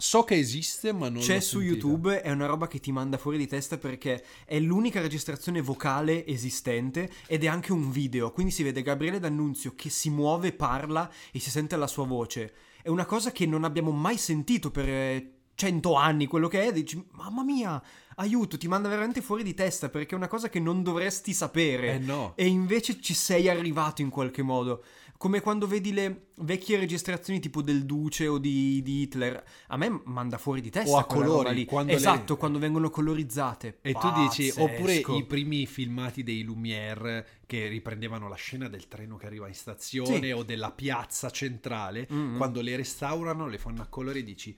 So 0.00 0.24
che 0.24 0.34
esiste, 0.34 0.94
ma 0.94 1.10
non 1.10 1.20
C'è 1.20 1.40
su. 1.40 1.60
YouTube, 1.60 2.22
è 2.22 2.30
una 2.30 2.46
roba 2.46 2.66
che 2.66 2.80
ti 2.80 2.90
manda 2.90 3.18
fuori 3.18 3.36
di 3.36 3.46
testa 3.46 3.76
perché 3.76 4.24
è 4.46 4.58
l'unica 4.58 5.02
registrazione 5.02 5.60
vocale 5.60 6.26
esistente 6.26 7.10
ed 7.26 7.44
è 7.44 7.48
anche 7.48 7.70
un 7.72 7.90
video, 7.90 8.32
quindi 8.32 8.50
si 8.50 8.62
vede 8.62 8.80
Gabriele 8.80 9.18
D'Annunzio 9.18 9.74
che 9.76 9.90
si 9.90 10.08
muove, 10.08 10.52
parla 10.52 11.12
e 11.30 11.38
si 11.38 11.50
sente 11.50 11.76
la 11.76 11.86
sua 11.86 12.06
voce. 12.06 12.54
È 12.80 12.88
una 12.88 13.04
cosa 13.04 13.30
che 13.30 13.44
non 13.44 13.62
abbiamo 13.62 13.90
mai 13.90 14.16
sentito 14.16 14.70
per 14.70 14.88
eh, 14.88 15.32
cento 15.54 15.92
anni, 15.92 16.26
quello 16.26 16.48
che 16.48 16.62
è, 16.62 16.72
dici, 16.72 17.06
mamma 17.10 17.44
mia, 17.44 17.80
aiuto, 18.16 18.56
ti 18.56 18.68
manda 18.68 18.88
veramente 18.88 19.20
fuori 19.20 19.42
di 19.42 19.52
testa 19.52 19.90
perché 19.90 20.14
è 20.14 20.16
una 20.16 20.28
cosa 20.28 20.48
che 20.48 20.60
non 20.60 20.82
dovresti 20.82 21.34
sapere. 21.34 21.96
Eh 21.96 21.98
no. 21.98 22.32
E 22.36 22.46
invece 22.46 23.02
ci 23.02 23.12
sei 23.12 23.50
arrivato 23.50 24.00
in 24.00 24.08
qualche 24.08 24.40
modo. 24.40 24.82
Come 25.20 25.42
quando 25.42 25.66
vedi 25.66 25.92
le 25.92 26.28
vecchie 26.36 26.78
registrazioni 26.78 27.40
tipo 27.40 27.60
del 27.60 27.84
Duce 27.84 28.26
o 28.26 28.38
di, 28.38 28.80
di 28.80 29.02
Hitler. 29.02 29.44
A 29.66 29.76
me 29.76 30.00
manda 30.06 30.38
fuori 30.38 30.62
di 30.62 30.70
testa. 30.70 30.96
O 30.96 30.96
a 30.96 31.04
colori, 31.04 31.66
quando 31.66 31.92
le- 31.92 31.98
esatto, 31.98 32.38
quando 32.38 32.58
vengono 32.58 32.88
colorizzate. 32.88 33.80
E 33.82 33.92
tu 33.92 34.10
dici, 34.12 34.46
Pazzesco. 34.46 34.62
oppure 34.62 34.94
i 35.18 35.24
primi 35.26 35.66
filmati 35.66 36.22
dei 36.22 36.42
Lumière 36.42 37.26
che 37.44 37.66
riprendevano 37.68 38.28
la 38.30 38.34
scena 38.34 38.66
del 38.68 38.88
treno 38.88 39.18
che 39.18 39.26
arriva 39.26 39.46
in 39.46 39.52
stazione 39.52 40.20
Sì. 40.28 40.30
o 40.30 40.42
della 40.42 40.70
piazza 40.70 41.28
centrale, 41.28 42.08
Mm-mm. 42.10 42.38
quando 42.38 42.62
le 42.62 42.74
restaurano, 42.76 43.46
le 43.46 43.58
fanno 43.58 43.82
a 43.82 43.88
colori 43.88 44.20
e 44.20 44.24
dici, 44.24 44.56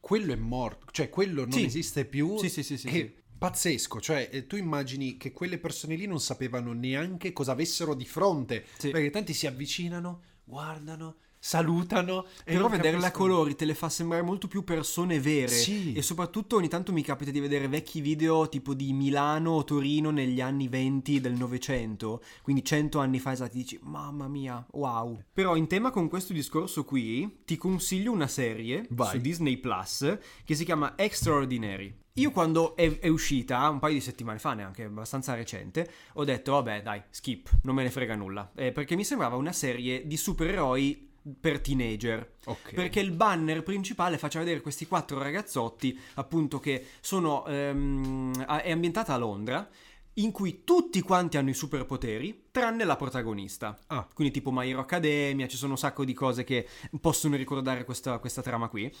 quello 0.00 0.32
è 0.32 0.36
morto, 0.36 0.86
cioè 0.90 1.10
quello 1.10 1.42
non 1.42 1.52
Sì. 1.52 1.64
esiste 1.66 2.06
più. 2.06 2.38
Sì, 2.38 2.48
sì, 2.48 2.62
sì, 2.62 2.78
sì, 2.78 2.88
sì. 2.88 3.14
Pazzesco, 3.38 4.00
cioè 4.00 4.28
eh, 4.32 4.46
tu 4.46 4.56
immagini 4.56 5.16
che 5.16 5.32
quelle 5.32 5.58
persone 5.58 5.94
lì 5.94 6.06
non 6.06 6.20
sapevano 6.20 6.72
neanche 6.72 7.32
cosa 7.32 7.52
avessero 7.52 7.94
di 7.94 8.04
fronte, 8.04 8.66
Sì. 8.76 8.90
perché 8.90 9.10
tanti 9.10 9.32
si 9.32 9.46
avvicinano, 9.46 10.22
guardano, 10.44 11.16
salutano. 11.38 12.24
e 12.44 12.52
Però 12.52 12.68
non 12.68 12.70
vederle 12.70 13.06
a 13.06 13.10
colori 13.10 13.54
te 13.54 13.64
le 13.64 13.74
fa 13.74 13.88
sembrare 13.88 14.22
molto 14.22 14.48
più 14.48 14.64
persone 14.64 15.20
vere. 15.20 15.48
Sì. 15.48 15.92
E 15.92 16.02
soprattutto 16.02 16.56
ogni 16.56 16.68
tanto 16.68 16.92
mi 16.92 17.02
capita 17.02 17.30
di 17.30 17.40
vedere 17.40 17.68
vecchi 17.68 18.00
video 18.00 18.48
tipo 18.48 18.74
di 18.74 18.92
Milano 18.92 19.52
o 19.52 19.64
Torino 19.64 20.10
negli 20.10 20.40
anni 20.40 20.68
20 20.68 21.20
del 21.20 21.34
Novecento, 21.34 22.22
quindi 22.42 22.64
100 22.64 22.98
anni 22.98 23.18
fa 23.18 23.32
esatti, 23.32 23.56
dici 23.56 23.78
mamma 23.82 24.28
mia, 24.28 24.64
wow. 24.72 25.22
Però 25.32 25.56
in 25.56 25.66
tema 25.66 25.90
con 25.90 26.08
questo 26.08 26.32
discorso 26.32 26.84
qui 26.84 27.42
ti 27.44 27.56
consiglio 27.56 28.12
una 28.12 28.26
serie 28.26 28.86
Vai. 28.90 29.10
su 29.10 29.18
Disney 29.18 29.56
Plus 29.58 30.18
che 30.44 30.54
si 30.54 30.64
chiama 30.64 30.94
Extraordinary. 30.96 31.94
Io 32.14 32.32
quando 32.32 32.74
è, 32.74 32.98
è 32.98 33.06
uscita, 33.06 33.68
un 33.68 33.78
paio 33.78 33.94
di 33.94 34.00
settimane 34.00 34.40
fa, 34.40 34.52
neanche 34.52 34.82
abbastanza 34.82 35.34
recente, 35.34 35.88
ho 36.14 36.24
detto 36.24 36.52
vabbè 36.52 36.82
dai, 36.82 37.00
skip, 37.10 37.60
non 37.62 37.76
me 37.76 37.84
ne 37.84 37.90
frega 37.90 38.16
nulla, 38.16 38.50
Eh, 38.56 38.72
perché 38.72 38.96
mi 38.96 39.04
sembrava 39.04 39.36
una 39.36 39.52
serie 39.52 40.04
di 40.04 40.16
supereroi 40.16 41.07
per 41.40 41.60
teenager. 41.60 42.36
Ok. 42.46 42.74
Perché 42.74 43.00
il 43.00 43.12
banner 43.12 43.62
principale 43.62 44.18
faceva 44.18 44.44
vedere 44.44 44.62
questi 44.62 44.86
quattro 44.86 45.18
ragazzotti, 45.18 45.98
appunto, 46.14 46.58
che 46.58 46.86
sono. 47.00 47.46
ehm, 47.46 48.44
è 48.44 48.70
ambientata 48.70 49.14
a 49.14 49.16
Londra, 49.16 49.68
in 50.14 50.32
cui 50.32 50.62
tutti 50.64 51.00
quanti 51.00 51.36
hanno 51.36 51.50
i 51.50 51.54
superpoteri, 51.54 52.46
tranne 52.50 52.84
la 52.84 52.96
protagonista. 52.96 53.78
Ah. 53.86 54.06
Quindi, 54.12 54.32
tipo 54.32 54.50
My 54.50 54.68
Hero 54.68 54.80
Academia, 54.80 55.46
ci 55.46 55.56
sono 55.56 55.72
un 55.72 55.78
sacco 55.78 56.04
di 56.04 56.12
cose 56.14 56.44
che 56.44 56.66
possono 57.00 57.36
ricordare 57.36 57.84
questa, 57.84 58.18
questa 58.18 58.42
trama 58.42 58.68
qui. 58.68 58.92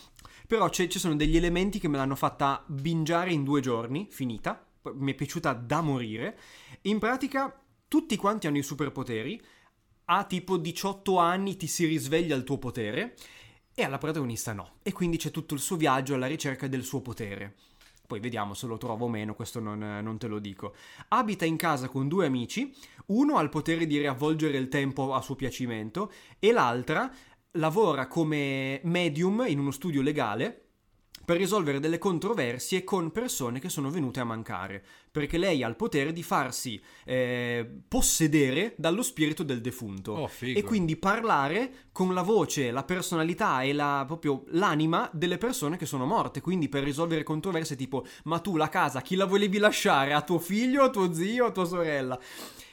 Però 0.46 0.68
ci 0.68 0.98
sono 0.98 1.16
degli 1.16 1.36
elementi 1.36 1.78
che 1.80 1.88
me 1.88 1.96
l'hanno 1.96 2.14
fatta 2.14 2.62
bingiare 2.66 3.32
in 3.32 3.42
due 3.42 3.60
giorni, 3.60 4.06
finita. 4.10 4.64
Mi 4.94 5.12
è 5.12 5.14
piaciuta 5.14 5.52
da 5.54 5.80
morire. 5.80 6.38
In 6.82 6.98
pratica, 6.98 7.52
tutti 7.88 8.16
quanti 8.16 8.46
hanno 8.46 8.58
i 8.58 8.62
superpoteri. 8.62 9.42
A 10.10 10.24
tipo 10.24 10.56
18 10.56 11.18
anni 11.18 11.58
ti 11.58 11.66
si 11.66 11.84
risveglia 11.84 12.34
il 12.34 12.42
tuo 12.42 12.56
potere 12.56 13.14
e 13.74 13.82
alla 13.82 13.98
protagonista 13.98 14.54
no. 14.54 14.76
E 14.82 14.90
quindi 14.90 15.18
c'è 15.18 15.30
tutto 15.30 15.52
il 15.52 15.60
suo 15.60 15.76
viaggio 15.76 16.14
alla 16.14 16.26
ricerca 16.26 16.66
del 16.66 16.82
suo 16.82 17.02
potere. 17.02 17.56
Poi 18.06 18.18
vediamo 18.18 18.54
se 18.54 18.66
lo 18.66 18.78
trovo 18.78 19.04
o 19.04 19.08
meno, 19.10 19.34
questo 19.34 19.60
non, 19.60 19.78
non 19.78 20.16
te 20.16 20.26
lo 20.26 20.38
dico. 20.38 20.74
Abita 21.08 21.44
in 21.44 21.58
casa 21.58 21.90
con 21.90 22.08
due 22.08 22.24
amici, 22.24 22.74
uno 23.08 23.36
ha 23.36 23.42
il 23.42 23.50
potere 23.50 23.86
di 23.86 23.98
riavvolgere 23.98 24.56
il 24.56 24.68
tempo 24.68 25.12
a 25.12 25.20
suo 25.20 25.34
piacimento 25.34 26.10
e 26.38 26.52
l'altra 26.52 27.12
lavora 27.58 28.06
come 28.06 28.80
medium 28.84 29.44
in 29.46 29.58
uno 29.58 29.70
studio 29.70 30.00
legale 30.00 30.67
per 31.28 31.36
risolvere 31.36 31.78
delle 31.78 31.98
controversie 31.98 32.84
con 32.84 33.10
persone 33.10 33.60
che 33.60 33.68
sono 33.68 33.90
venute 33.90 34.18
a 34.18 34.24
mancare, 34.24 34.82
perché 35.10 35.36
lei 35.36 35.62
ha 35.62 35.68
il 35.68 35.76
potere 35.76 36.14
di 36.14 36.22
farsi 36.22 36.80
eh, 37.04 37.68
possedere 37.86 38.72
dallo 38.78 39.02
spirito 39.02 39.42
del 39.42 39.60
defunto 39.60 40.12
Oh, 40.12 40.30
e 40.40 40.62
quindi 40.62 40.96
parlare 40.96 41.88
con 41.92 42.14
la 42.14 42.22
voce, 42.22 42.70
la 42.70 42.82
personalità 42.82 43.60
e 43.60 43.74
la, 43.74 44.04
proprio 44.06 44.44
l'anima 44.52 45.10
delle 45.12 45.36
persone 45.36 45.76
che 45.76 45.84
sono 45.84 46.06
morte, 46.06 46.40
quindi 46.40 46.70
per 46.70 46.82
risolvere 46.82 47.24
controversie 47.24 47.76
tipo 47.76 48.06
ma 48.24 48.38
tu 48.38 48.56
la 48.56 48.70
casa 48.70 49.02
chi 49.02 49.14
la 49.14 49.26
volevi 49.26 49.58
lasciare? 49.58 50.14
A 50.14 50.22
tuo 50.22 50.38
figlio, 50.38 50.84
a 50.84 50.88
tuo 50.88 51.12
zio, 51.12 51.44
a 51.44 51.50
tua 51.50 51.66
sorella? 51.66 52.18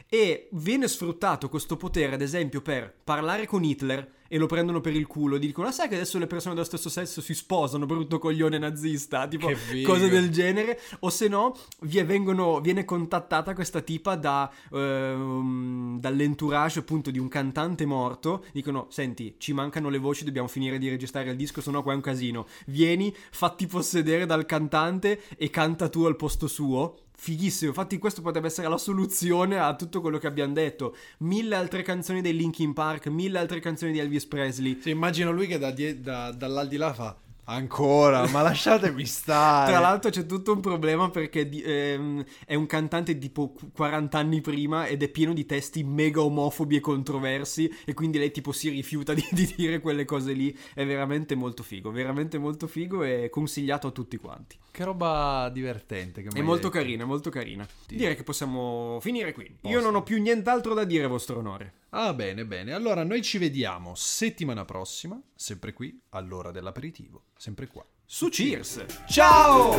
E 0.07 0.49
viene 0.51 0.87
sfruttato 0.87 1.49
questo 1.49 1.77
potere, 1.77 2.13
ad 2.13 2.21
esempio, 2.21 2.61
per 2.61 2.93
parlare 3.03 3.47
con 3.47 3.63
Hitler 3.63 4.13
e 4.27 4.37
lo 4.37 4.45
prendono 4.45 4.79
per 4.79 4.95
il 4.95 5.07
culo. 5.07 5.37
Dicono: 5.37 5.67
"Ah, 5.67 5.71
sai 5.71 5.87
che 5.87 5.95
adesso 5.95 6.19
le 6.19 6.27
persone 6.27 6.53
dello 6.53 6.65
stesso 6.65 6.89
sesso 6.89 7.21
si 7.21 7.33
sposano, 7.33 7.85
brutto 7.85 8.19
coglione 8.19 8.57
nazista. 8.57 9.27
Tipo 9.27 9.49
cose 9.83 10.09
del 10.09 10.29
genere. 10.29 10.79
O 10.99 11.09
se 11.09 11.27
no, 11.27 11.55
vengono- 11.79 12.61
viene 12.61 12.85
contattata 12.85 13.53
questa 13.53 13.81
tipa 13.81 14.15
da, 14.15 14.51
ehm, 14.71 15.99
dall'entourage 15.99 16.79
appunto 16.79 17.11
di 17.11 17.19
un 17.19 17.27
cantante 17.27 17.85
morto. 17.85 18.45
Dicono: 18.51 18.87
Senti, 18.89 19.35
ci 19.39 19.53
mancano 19.53 19.89
le 19.89 19.97
voci, 19.97 20.23
dobbiamo 20.23 20.47
finire 20.47 20.77
di 20.77 20.89
registrare 20.89 21.31
il 21.31 21.35
disco, 21.35 21.61
sennò 21.61 21.81
qua 21.81 21.93
è 21.93 21.95
un 21.95 22.01
casino. 22.01 22.45
Vieni, 22.67 23.13
fatti 23.31 23.67
possedere 23.67 24.25
dal 24.25 24.45
cantante 24.45 25.21
e 25.35 25.49
canta 25.49 25.89
tu 25.89 26.03
al 26.03 26.15
posto 26.15 26.47
suo. 26.47 26.99
Fighissimo, 27.17 27.69
infatti 27.69 27.97
questo 27.97 28.21
potrebbe 28.21 28.47
essere 28.47 28.67
la 28.67 28.77
soluzione 28.77 29.57
a 29.57 29.75
tutto 29.75 30.01
quello 30.01 30.17
che 30.17 30.27
abbiamo 30.27 30.53
detto. 30.53 30.95
Mille 31.19 31.55
altre 31.55 31.81
canzoni 31.81 32.21
dei 32.21 32.35
Linkin 32.35 32.73
Park, 32.73 33.07
mille 33.07 33.39
altre 33.39 33.59
canzoni 33.59 33.91
di 33.91 33.99
Elvis 33.99 34.25
Presley. 34.25 34.79
Sì, 34.81 34.89
immagino 34.89 35.31
lui 35.31 35.47
che 35.47 35.57
da 35.57 35.71
die- 35.71 35.99
da- 36.01 36.31
dall'aldilà 36.31 36.93
fa 36.93 37.17
ancora, 37.45 38.27
ma 38.29 38.41
lasciatemi 38.41 39.05
stare. 39.05 39.71
Tra 39.71 39.79
l'altro 39.79 40.09
c'è 40.09 40.25
tutto 40.25 40.53
un 40.53 40.59
problema 40.61 41.09
perché 41.09 41.47
di- 41.47 41.61
ehm, 41.61 42.23
è 42.45 42.55
un 42.55 42.65
cantante 42.65 43.17
tipo 43.17 43.51
qu- 43.51 43.71
40 43.73 44.17
anni 44.17 44.41
prima 44.41 44.85
ed 44.87 45.03
è 45.03 45.09
pieno 45.09 45.33
di 45.33 45.45
testi 45.45 45.83
mega 45.83 46.21
omofobi 46.21 46.77
e 46.77 46.79
controversi 46.79 47.71
e 47.85 47.93
quindi 47.93 48.17
lei 48.17 48.31
tipo 48.31 48.51
si 48.51 48.69
rifiuta 48.69 49.13
di, 49.15 49.25
di 49.31 49.53
dire 49.55 49.79
quelle 49.79 50.05
cose 50.05 50.33
lì. 50.33 50.55
È 50.73 50.85
veramente 50.85 51.35
molto 51.35 51.63
figo, 51.63 51.91
veramente 51.91 52.37
molto 52.37 52.67
figo 52.67 53.03
e 53.03 53.29
consigliato 53.29 53.87
a 53.87 53.91
tutti 53.91 54.17
quanti. 54.17 54.57
Che 54.71 54.83
roba 54.83 55.49
divertente 55.53 56.21
che 56.21 56.29
È 56.29 56.41
molto 56.41 56.67
detto. 56.67 56.79
carina, 56.79 57.05
molto 57.05 57.29
carina. 57.29 57.65
Direi 57.87 58.15
che 58.15 58.23
possiamo 58.23 58.97
finire 59.01 59.31
qui. 59.33 59.45
Io 59.45 59.55
Posto. 59.61 59.79
non 59.81 59.95
ho 59.95 60.03
più 60.03 60.21
nient'altro 60.21 60.73
da 60.73 60.83
dire, 60.83 61.07
vostro 61.07 61.37
onore. 61.37 61.73
Ah, 61.97 62.13
bene, 62.13 62.45
bene. 62.45 62.73
Allora 62.73 63.05
noi 63.05 63.21
ci 63.21 63.37
vediamo 63.37 63.95
settimana 63.95 64.65
prossima, 64.65 65.17
sempre 65.33 65.71
qui, 65.71 65.97
all'ora 66.09 66.51
dell'aperitivo, 66.51 67.27
sempre 67.37 67.67
qua. 67.67 67.85
Su 68.03 68.27
Cheers! 68.27 68.85
Ciao! 69.07 69.71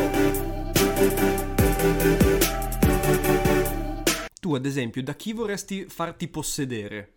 Tu, 4.40 4.54
ad 4.54 4.64
esempio, 4.64 5.02
da 5.02 5.14
chi 5.14 5.34
vorresti 5.34 5.84
farti 5.84 6.28
possedere? 6.28 7.12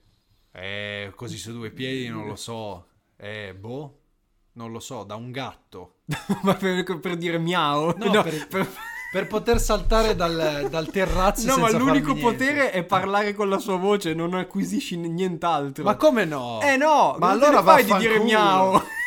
Eh, 0.52 1.14
così 1.16 1.38
su 1.38 1.54
due 1.54 1.72
piedi 1.72 2.10
non 2.10 2.28
lo 2.28 2.36
so. 2.36 2.88
Eh, 3.16 3.56
boh, 3.56 4.02
non 4.54 4.74
lo 4.74 4.82
so, 4.82 5.06
da 5.06 5.16
un 5.16 5.32
gatto. 5.32 6.00
Ma 6.44 6.56
per, 6.56 7.00
per 7.00 7.16
dire 7.16 7.38
miau? 7.38 7.98
No, 7.98 8.22
per, 8.22 8.48
per 8.50 8.70
poter 9.28 9.60
saltare 9.60 10.16
dal, 10.16 10.68
dal 10.70 10.90
terrazzo 10.90 11.48
No, 11.48 11.58
ma 11.58 11.72
l'unico 11.72 12.14
potere 12.16 12.72
è 12.72 12.84
parlare 12.84 13.34
con 13.34 13.50
la 13.50 13.58
sua 13.58 13.78
voce, 13.78 14.14
non 14.14 14.36
acquisisci 14.36 14.98
nient'altro. 14.98 15.84
Ma 15.84 15.96
come 15.96 16.26
no? 16.26 16.60
Eh 16.62 16.78
no, 16.78 17.16
ma 17.18 17.30
allora 17.30 17.64
fai 17.64 17.84
di 17.86 17.94
dire 17.98 18.20
miau. 18.20 18.80